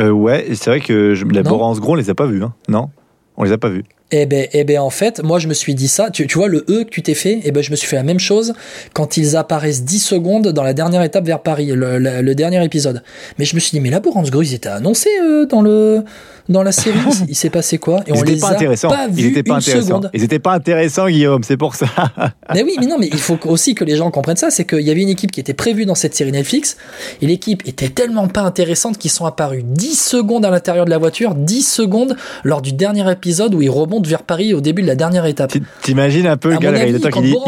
euh, 0.00 0.10
ouais, 0.10 0.48
c'est 0.54 0.70
vrai 0.70 0.80
que 0.80 1.14
je, 1.14 1.24
la 1.26 1.42
Borance 1.42 1.80
Gros, 1.80 1.92
on 1.92 1.96
les 1.96 2.10
a 2.10 2.14
pas 2.14 2.26
vus, 2.26 2.42
hein. 2.42 2.54
non 2.68 2.90
On 3.36 3.44
les 3.44 3.52
a 3.52 3.58
pas 3.58 3.68
vus. 3.68 3.84
Eh 4.12 4.26
ben, 4.26 4.48
eh 4.52 4.64
ben, 4.64 4.78
en 4.78 4.90
fait, 4.90 5.22
moi, 5.22 5.38
je 5.38 5.46
me 5.46 5.54
suis 5.54 5.74
dit 5.74 5.86
ça. 5.86 6.10
Tu, 6.10 6.26
tu 6.26 6.38
vois, 6.38 6.48
le 6.48 6.64
E 6.68 6.84
que 6.84 6.90
tu 6.90 7.02
t'es 7.02 7.14
fait, 7.14 7.40
eh 7.44 7.52
ben, 7.52 7.62
je 7.62 7.70
me 7.70 7.76
suis 7.76 7.86
fait 7.86 7.96
la 7.96 8.02
même 8.02 8.18
chose 8.18 8.54
quand 8.92 9.16
ils 9.16 9.36
apparaissent 9.36 9.84
10 9.84 10.00
secondes 10.00 10.48
dans 10.48 10.64
la 10.64 10.74
dernière 10.74 11.02
étape 11.02 11.24
vers 11.24 11.40
Paris, 11.42 11.70
le, 11.72 12.34
dernier 12.34 12.64
épisode. 12.64 13.02
Mais 13.38 13.44
je 13.44 13.54
me 13.54 13.60
suis 13.60 13.70
dit, 13.70 13.80
mais 13.80 13.90
la 13.90 14.00
Borance 14.00 14.30
Gros, 14.30 14.42
ils 14.42 14.54
étaient 14.54 14.68
annoncés 14.68 15.10
euh, 15.22 15.46
dans 15.46 15.62
le, 15.62 16.04
dans 16.48 16.64
la 16.64 16.72
série, 16.72 16.98
il 17.28 17.36
s'est 17.36 17.50
passé 17.50 17.78
quoi? 17.78 18.00
Et 18.06 18.12
on 18.12 18.22
les 18.22 18.36
pas 18.36 18.50
a 18.50 18.54
pas 18.54 19.08
vus 19.08 19.20
Ils 19.20 19.26
étaient 19.26 19.42
pas 19.44 19.56
intéressants. 19.56 20.00
Ils 20.12 20.24
étaient 20.24 20.38
pas 20.38 20.52
intéressants, 20.52 21.08
Guillaume. 21.08 21.44
C'est 21.44 21.56
pour 21.56 21.76
ça. 21.76 21.86
mais 22.54 22.62
oui, 22.64 22.76
mais 22.80 22.86
non, 22.86 22.98
mais 22.98 23.06
il 23.06 23.18
faut 23.18 23.38
aussi 23.46 23.74
que 23.74 23.84
les 23.84 23.96
gens 23.96 24.10
comprennent 24.10 24.36
ça. 24.36 24.50
C'est 24.50 24.64
qu'il 24.64 24.80
y 24.80 24.90
avait 24.90 25.02
une 25.02 25.08
équipe 25.08 25.30
qui 25.30 25.40
était 25.40 25.54
prévue 25.54 25.86
dans 25.86 25.94
cette 25.94 26.14
série 26.14 26.32
Netflix, 26.32 26.76
et 27.22 27.26
l'équipe 27.26 27.66
était 27.66 27.88
tellement 27.88 28.26
pas 28.26 28.42
intéressante 28.42 28.98
qu'ils 28.98 29.12
sont 29.12 29.26
apparus 29.26 29.62
10 29.64 29.94
secondes 29.94 30.44
à 30.44 30.50
l'intérieur 30.50 30.84
de 30.84 30.90
la 30.90 30.98
voiture, 30.98 31.36
10 31.36 31.62
secondes 31.62 32.16
lors 32.42 32.62
du 32.62 32.72
dernier 32.72 33.08
épisode 33.10 33.54
où 33.54 33.62
ils 33.62 33.70
vers 34.06 34.22
Paris 34.22 34.54
au 34.54 34.60
début 34.60 34.82
de 34.82 34.86
la 34.86 34.94
dernière 34.94 35.26
étape. 35.26 35.52
T'imagines 35.82 36.26
un 36.26 36.36
peu 36.36 36.50
le 36.50 36.58
gars, 36.58 36.86
il 36.86 36.98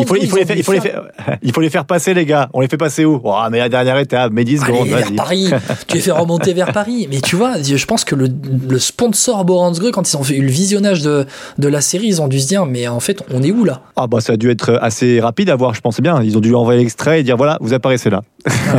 faut, 0.06 0.16
il, 0.16 0.28
faut 0.28 0.36
les 0.36 0.44
faire, 0.44 0.56
il, 0.56 0.62
faut 0.62 0.72
les 0.72 0.80
faire, 0.80 1.02
il 1.42 1.52
faut 1.52 1.60
les 1.60 1.70
faire 1.70 1.84
passer, 1.84 2.14
les 2.14 2.26
gars. 2.26 2.48
On 2.52 2.60
les 2.60 2.68
fait 2.68 2.76
passer 2.76 3.04
où? 3.04 3.20
Oh, 3.22 3.36
Mais 3.50 3.58
la 3.58 3.68
dernière 3.68 3.98
étape, 3.98 4.32
mais 4.32 4.44
10 4.44 4.58
secondes. 4.60 4.88
vers 4.88 5.14
Paris. 5.14 5.50
tu 5.86 5.96
les 5.96 6.02
fais 6.02 6.10
remonter 6.10 6.52
vers 6.52 6.72
Paris. 6.72 7.08
Mais 7.10 7.20
tu 7.20 7.36
vois, 7.36 7.60
je 7.62 7.84
pense 7.84 8.04
que 8.04 8.14
le, 8.14 8.28
le 8.68 8.78
sponsor 8.78 9.44
quand 9.92 10.10
ils 10.10 10.16
ont 10.16 10.22
fait 10.22 10.38
le 10.38 10.48
visionnage 10.48 11.02
de, 11.02 11.26
de 11.58 11.68
la 11.68 11.80
série, 11.80 12.06
ils 12.06 12.22
ont 12.22 12.28
dû 12.28 12.40
se 12.40 12.48
dire, 12.48 12.66
mais 12.66 12.88
en 12.88 13.00
fait, 13.00 13.22
on 13.32 13.42
est 13.42 13.50
où 13.50 13.64
là? 13.64 13.82
Ah 13.96 14.06
bah 14.06 14.20
ça 14.20 14.34
a 14.34 14.36
dû 14.36 14.50
être 14.50 14.78
assez 14.80 15.20
rapide 15.20 15.50
à 15.50 15.56
voir, 15.56 15.74
je 15.74 15.80
pense 15.80 16.00
bien. 16.00 16.22
Ils 16.22 16.36
ont 16.36 16.40
dû 16.40 16.54
envoyer 16.54 16.80
l'extrait 16.80 17.20
et 17.20 17.22
dire, 17.22 17.36
voilà, 17.36 17.58
vous 17.60 17.72
apparaissez 17.72 18.10
là. 18.10 18.22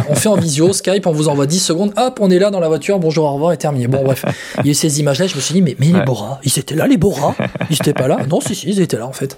on 0.09 0.15
fait 0.15 0.29
en 0.29 0.35
visio, 0.35 0.73
Skype, 0.73 1.05
on 1.07 1.11
vous 1.11 1.29
envoie 1.29 1.45
10 1.45 1.59
secondes, 1.59 1.93
hop, 1.97 2.19
on 2.21 2.29
est 2.29 2.39
là 2.39 2.51
dans 2.51 2.59
la 2.59 2.67
voiture, 2.67 2.99
bonjour, 2.99 3.25
au 3.25 3.33
revoir, 3.33 3.53
et 3.53 3.57
terminé. 3.57 3.87
Bon, 3.87 4.03
bref, 4.03 4.25
il 4.59 4.65
y 4.65 4.69
a 4.69 4.71
eu 4.71 4.73
ces 4.73 4.99
images-là, 4.99 5.27
je 5.27 5.35
me 5.35 5.41
suis 5.41 5.53
dit, 5.53 5.61
mais, 5.61 5.75
mais 5.79 5.87
les 5.87 6.05
Bora, 6.05 6.39
ils 6.43 6.57
étaient 6.59 6.75
là, 6.75 6.87
les 6.87 6.97
Bora 6.97 7.35
Ils 7.69 7.75
étaient 7.75 7.93
pas 7.93 8.07
là 8.07 8.17
Non, 8.29 8.41
si, 8.41 8.55
si, 8.55 8.69
ils 8.69 8.81
étaient 8.81 8.97
là 8.97 9.07
en 9.07 9.13
fait. 9.13 9.37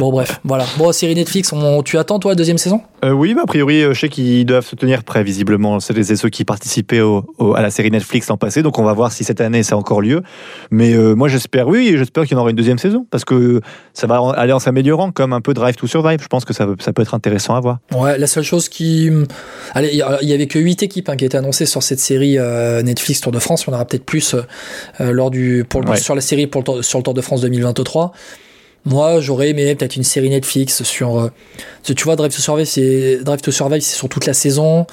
Bon, 0.00 0.10
bref, 0.10 0.40
voilà. 0.42 0.64
Bon, 0.76 0.90
série 0.90 1.14
Netflix, 1.14 1.52
on, 1.52 1.82
tu 1.82 1.98
attends, 1.98 2.18
toi, 2.18 2.32
la 2.32 2.34
deuxième 2.34 2.58
saison? 2.58 2.80
Euh, 3.04 3.12
Oui, 3.12 3.34
a 3.40 3.46
priori, 3.46 3.82
euh, 3.82 3.94
je 3.94 4.00
sais 4.00 4.08
qu'ils 4.08 4.44
doivent 4.44 4.66
se 4.66 4.74
tenir 4.74 5.04
prêts, 5.04 5.22
visiblement. 5.22 5.78
C'est 5.78 6.16
ceux 6.16 6.28
qui 6.30 6.44
participaient 6.44 7.00
à 7.00 7.62
la 7.62 7.70
série 7.70 7.90
Netflix 7.90 8.28
l'an 8.28 8.36
passé, 8.36 8.62
donc 8.62 8.78
on 8.78 8.82
va 8.82 8.92
voir 8.92 9.12
si 9.12 9.22
cette 9.22 9.40
année 9.40 9.62
ça 9.62 9.76
a 9.76 9.78
encore 9.78 10.00
lieu. 10.00 10.22
Mais 10.70 10.94
euh, 10.94 11.14
moi, 11.14 11.28
j'espère, 11.28 11.68
oui, 11.68 11.94
j'espère 11.96 12.24
qu'il 12.24 12.32
y 12.32 12.36
en 12.36 12.40
aura 12.40 12.50
une 12.50 12.56
deuxième 12.56 12.78
saison, 12.78 13.06
parce 13.10 13.24
que 13.24 13.60
ça 13.92 14.08
va 14.08 14.18
aller 14.36 14.52
en 14.52 14.58
s'améliorant, 14.58 15.12
comme 15.12 15.32
un 15.32 15.40
peu 15.40 15.54
Drive 15.54 15.76
to 15.76 15.86
Survive. 15.86 16.20
Je 16.20 16.26
pense 16.26 16.44
que 16.44 16.52
ça, 16.52 16.66
ça 16.80 16.92
peut 16.92 17.02
être 17.02 17.14
intéressant 17.14 17.54
à 17.54 17.60
voir. 17.60 17.78
Ouais, 17.94 18.18
la 18.18 18.26
seule 18.26 18.44
chose 18.44 18.68
qui. 18.68 19.10
Allez, 19.74 19.90
il 19.92 20.28
y 20.28 20.32
avait 20.32 20.48
que 20.48 20.58
8 20.58 20.82
équipes 20.82 21.08
hein, 21.08 21.16
qui 21.16 21.24
étaient 21.24 21.38
annoncées 21.38 21.66
sur 21.66 21.82
cette 21.84 22.00
série 22.00 22.36
Netflix 22.82 23.20
Tour 23.20 23.32
de 23.32 23.38
France. 23.38 23.68
En 23.68 23.72
aura 23.72 23.84
peut-être 23.84 24.04
plus 24.04 24.34
lors 24.98 25.30
du, 25.30 25.64
pour, 25.68 25.82
sur 25.96 26.14
la 26.14 26.20
série 26.20 26.46
pour 26.46 26.64
le, 26.66 26.82
sur 26.82 26.98
le 26.98 27.04
Tour 27.04 27.14
de 27.14 27.20
France 27.20 27.42
2023. 27.42 28.12
Moi, 28.86 29.20
j'aurais 29.20 29.50
aimé 29.50 29.74
peut-être 29.74 29.96
une 29.96 30.04
série 30.04 30.28
Netflix 30.28 30.82
sur. 30.82 31.18
Euh, 31.18 31.30
tu 31.84 32.04
vois, 32.04 32.16
Drive 32.16 32.34
to 32.34 32.40
Survive, 32.40 32.66
c'est 32.66 33.18
Drive 33.22 33.40
to 33.40 33.50
Survive, 33.50 33.80
c'est 33.80 33.96
sur 33.96 34.08
toute 34.08 34.26
la 34.26 34.34
saison. 34.34 34.86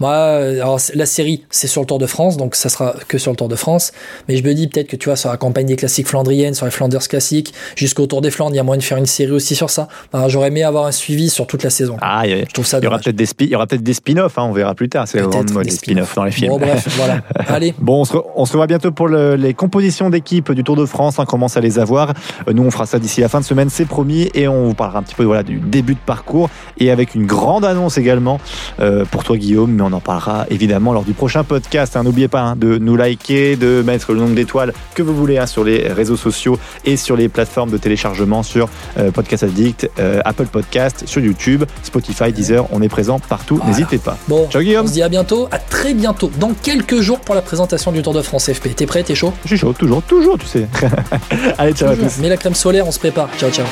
Moi, 0.00 0.14
alors, 0.14 0.80
la 0.94 1.06
série, 1.06 1.44
c'est 1.50 1.66
sur 1.66 1.80
le 1.80 1.86
Tour 1.86 1.98
de 1.98 2.06
France, 2.06 2.36
donc 2.36 2.54
ça 2.56 2.68
sera 2.68 2.94
que 3.08 3.18
sur 3.18 3.30
le 3.30 3.36
Tour 3.36 3.48
de 3.48 3.56
France. 3.56 3.92
Mais 4.28 4.36
je 4.36 4.44
me 4.44 4.54
dis 4.54 4.66
peut-être 4.68 4.88
que 4.88 4.96
tu 4.96 5.08
vois, 5.08 5.16
sur 5.16 5.30
la 5.30 5.36
campagne 5.36 5.66
des 5.66 5.76
classiques 5.76 6.08
flandriennes, 6.08 6.54
sur 6.54 6.66
les 6.66 6.72
Flanders 6.72 7.06
classiques, 7.06 7.52
jusqu'au 7.76 8.06
Tour 8.06 8.20
des 8.20 8.30
Flandres, 8.30 8.54
il 8.54 8.56
y 8.56 8.60
a 8.60 8.62
moyen 8.62 8.78
de 8.78 8.84
faire 8.84 8.98
une 8.98 9.06
série 9.06 9.30
aussi 9.30 9.54
sur 9.54 9.70
ça. 9.70 9.88
j'aurais 10.28 10.48
aimé 10.48 10.62
avoir 10.62 10.86
un 10.86 10.92
suivi 10.92 11.30
sur 11.30 11.46
toute 11.46 11.62
la 11.62 11.70
saison. 11.70 11.96
Ah, 12.00 12.22
je 12.26 12.44
trouve 12.52 12.66
ça. 12.66 12.78
Il 12.78 12.84
y 12.84 12.86
aura 12.86 12.98
peut-être 12.98 13.16
des, 13.16 13.28
il 13.40 13.48
y 13.48 13.54
aura 13.54 13.66
peut-être 13.66 13.82
des 13.82 13.94
spin-offs, 13.94 14.38
hein, 14.38 14.46
on 14.48 14.52
verra 14.52 14.74
plus 14.74 14.88
tard. 14.88 15.06
C'est 15.08 15.20
vraiment 15.20 15.42
des 15.62 15.70
spin-offs 15.70 16.14
dans 16.14 16.24
les 16.24 16.30
films. 16.30 16.50
Bon, 16.50 16.58
bref, 16.58 16.86
voilà. 16.96 17.20
Allez. 17.48 17.74
Bon, 17.78 18.00
on 18.00 18.04
se, 18.04 18.16
on 18.36 18.46
se 18.46 18.52
revoit 18.52 18.66
bientôt 18.66 18.92
pour 18.92 19.08
les 19.08 19.54
compositions 19.54 20.10
d'équipe 20.10 20.52
du 20.52 20.64
Tour 20.64 20.76
de 20.76 20.86
France. 20.86 21.18
On 21.18 21.24
commence 21.24 21.56
à 21.56 21.60
les 21.60 21.78
avoir. 21.78 22.12
Euh, 22.48 22.52
nous, 22.52 22.62
on 22.62 22.70
fera 22.70 22.86
ça 22.86 22.98
d'ici 22.98 23.20
la 23.20 23.28
fin 23.32 23.40
de 23.40 23.44
semaine, 23.46 23.70
c'est 23.70 23.86
promis. 23.86 24.28
Et 24.34 24.46
on 24.46 24.66
vous 24.66 24.74
parlera 24.74 24.98
un 24.98 25.02
petit 25.02 25.14
peu 25.14 25.24
voilà, 25.24 25.42
du 25.42 25.58
début 25.58 25.94
de 25.94 26.00
parcours 26.04 26.50
et 26.78 26.90
avec 26.90 27.14
une 27.14 27.24
grande 27.24 27.64
annonce 27.64 27.96
également 27.96 28.38
euh, 28.78 29.06
pour 29.10 29.24
toi, 29.24 29.38
Guillaume. 29.38 29.72
Mais 29.72 29.82
on 29.82 29.92
en 29.92 30.00
parlera 30.00 30.44
évidemment 30.50 30.92
lors 30.92 31.04
du 31.04 31.14
prochain 31.14 31.42
podcast. 31.42 31.96
Hein. 31.96 32.02
N'oubliez 32.02 32.28
pas 32.28 32.42
hein, 32.42 32.56
de 32.56 32.76
nous 32.76 32.94
liker, 32.94 33.56
de 33.56 33.82
mettre 33.84 34.12
le 34.12 34.20
nombre 34.20 34.34
d'étoiles 34.34 34.74
que 34.94 35.02
vous 35.02 35.16
voulez 35.16 35.38
hein, 35.38 35.46
sur 35.46 35.64
les 35.64 35.88
réseaux 35.88 36.18
sociaux 36.18 36.58
et 36.84 36.98
sur 36.98 37.16
les 37.16 37.30
plateformes 37.30 37.70
de 37.70 37.78
téléchargement 37.78 38.42
sur 38.42 38.68
euh, 38.98 39.10
Podcast 39.10 39.44
Addict, 39.44 39.90
Apple 40.24 40.46
Podcast, 40.46 41.04
sur 41.06 41.22
YouTube, 41.22 41.64
Spotify, 41.82 42.32
Deezer. 42.32 42.66
On 42.70 42.82
est 42.82 42.90
présent 42.90 43.18
partout. 43.18 43.60
N'hésitez 43.66 43.96
pas. 43.96 44.18
Bon, 44.28 44.46
ciao 44.50 44.60
Guillaume. 44.60 44.84
On 44.84 44.88
se 44.88 44.92
dit 44.92 45.02
à 45.02 45.08
bientôt, 45.08 45.48
à 45.50 45.58
très 45.58 45.94
bientôt, 45.94 46.30
dans 46.38 46.52
quelques 46.52 47.00
jours 47.00 47.20
pour 47.20 47.34
la 47.34 47.40
présentation 47.42 47.92
du 47.92 48.02
Tour 48.02 48.12
de 48.12 48.20
France 48.20 48.52
FP. 48.52 48.74
T'es 48.76 48.84
prêt? 48.84 49.02
T'es 49.02 49.14
chaud? 49.14 49.32
Je 49.44 49.48
suis 49.48 49.58
chaud, 49.58 49.72
toujours, 49.72 50.02
toujours, 50.02 50.36
tu 50.38 50.46
sais. 50.46 50.66
Allez, 51.58 51.72
ciao 51.72 51.90
à 51.90 51.96
tous. 51.96 52.18
Mets 52.18 52.28
la 52.28 52.36
crème 52.36 52.54
solaire, 52.54 52.86
on 52.86 52.92
se 52.92 52.98
prépare. 52.98 53.21
Châu 53.36 53.66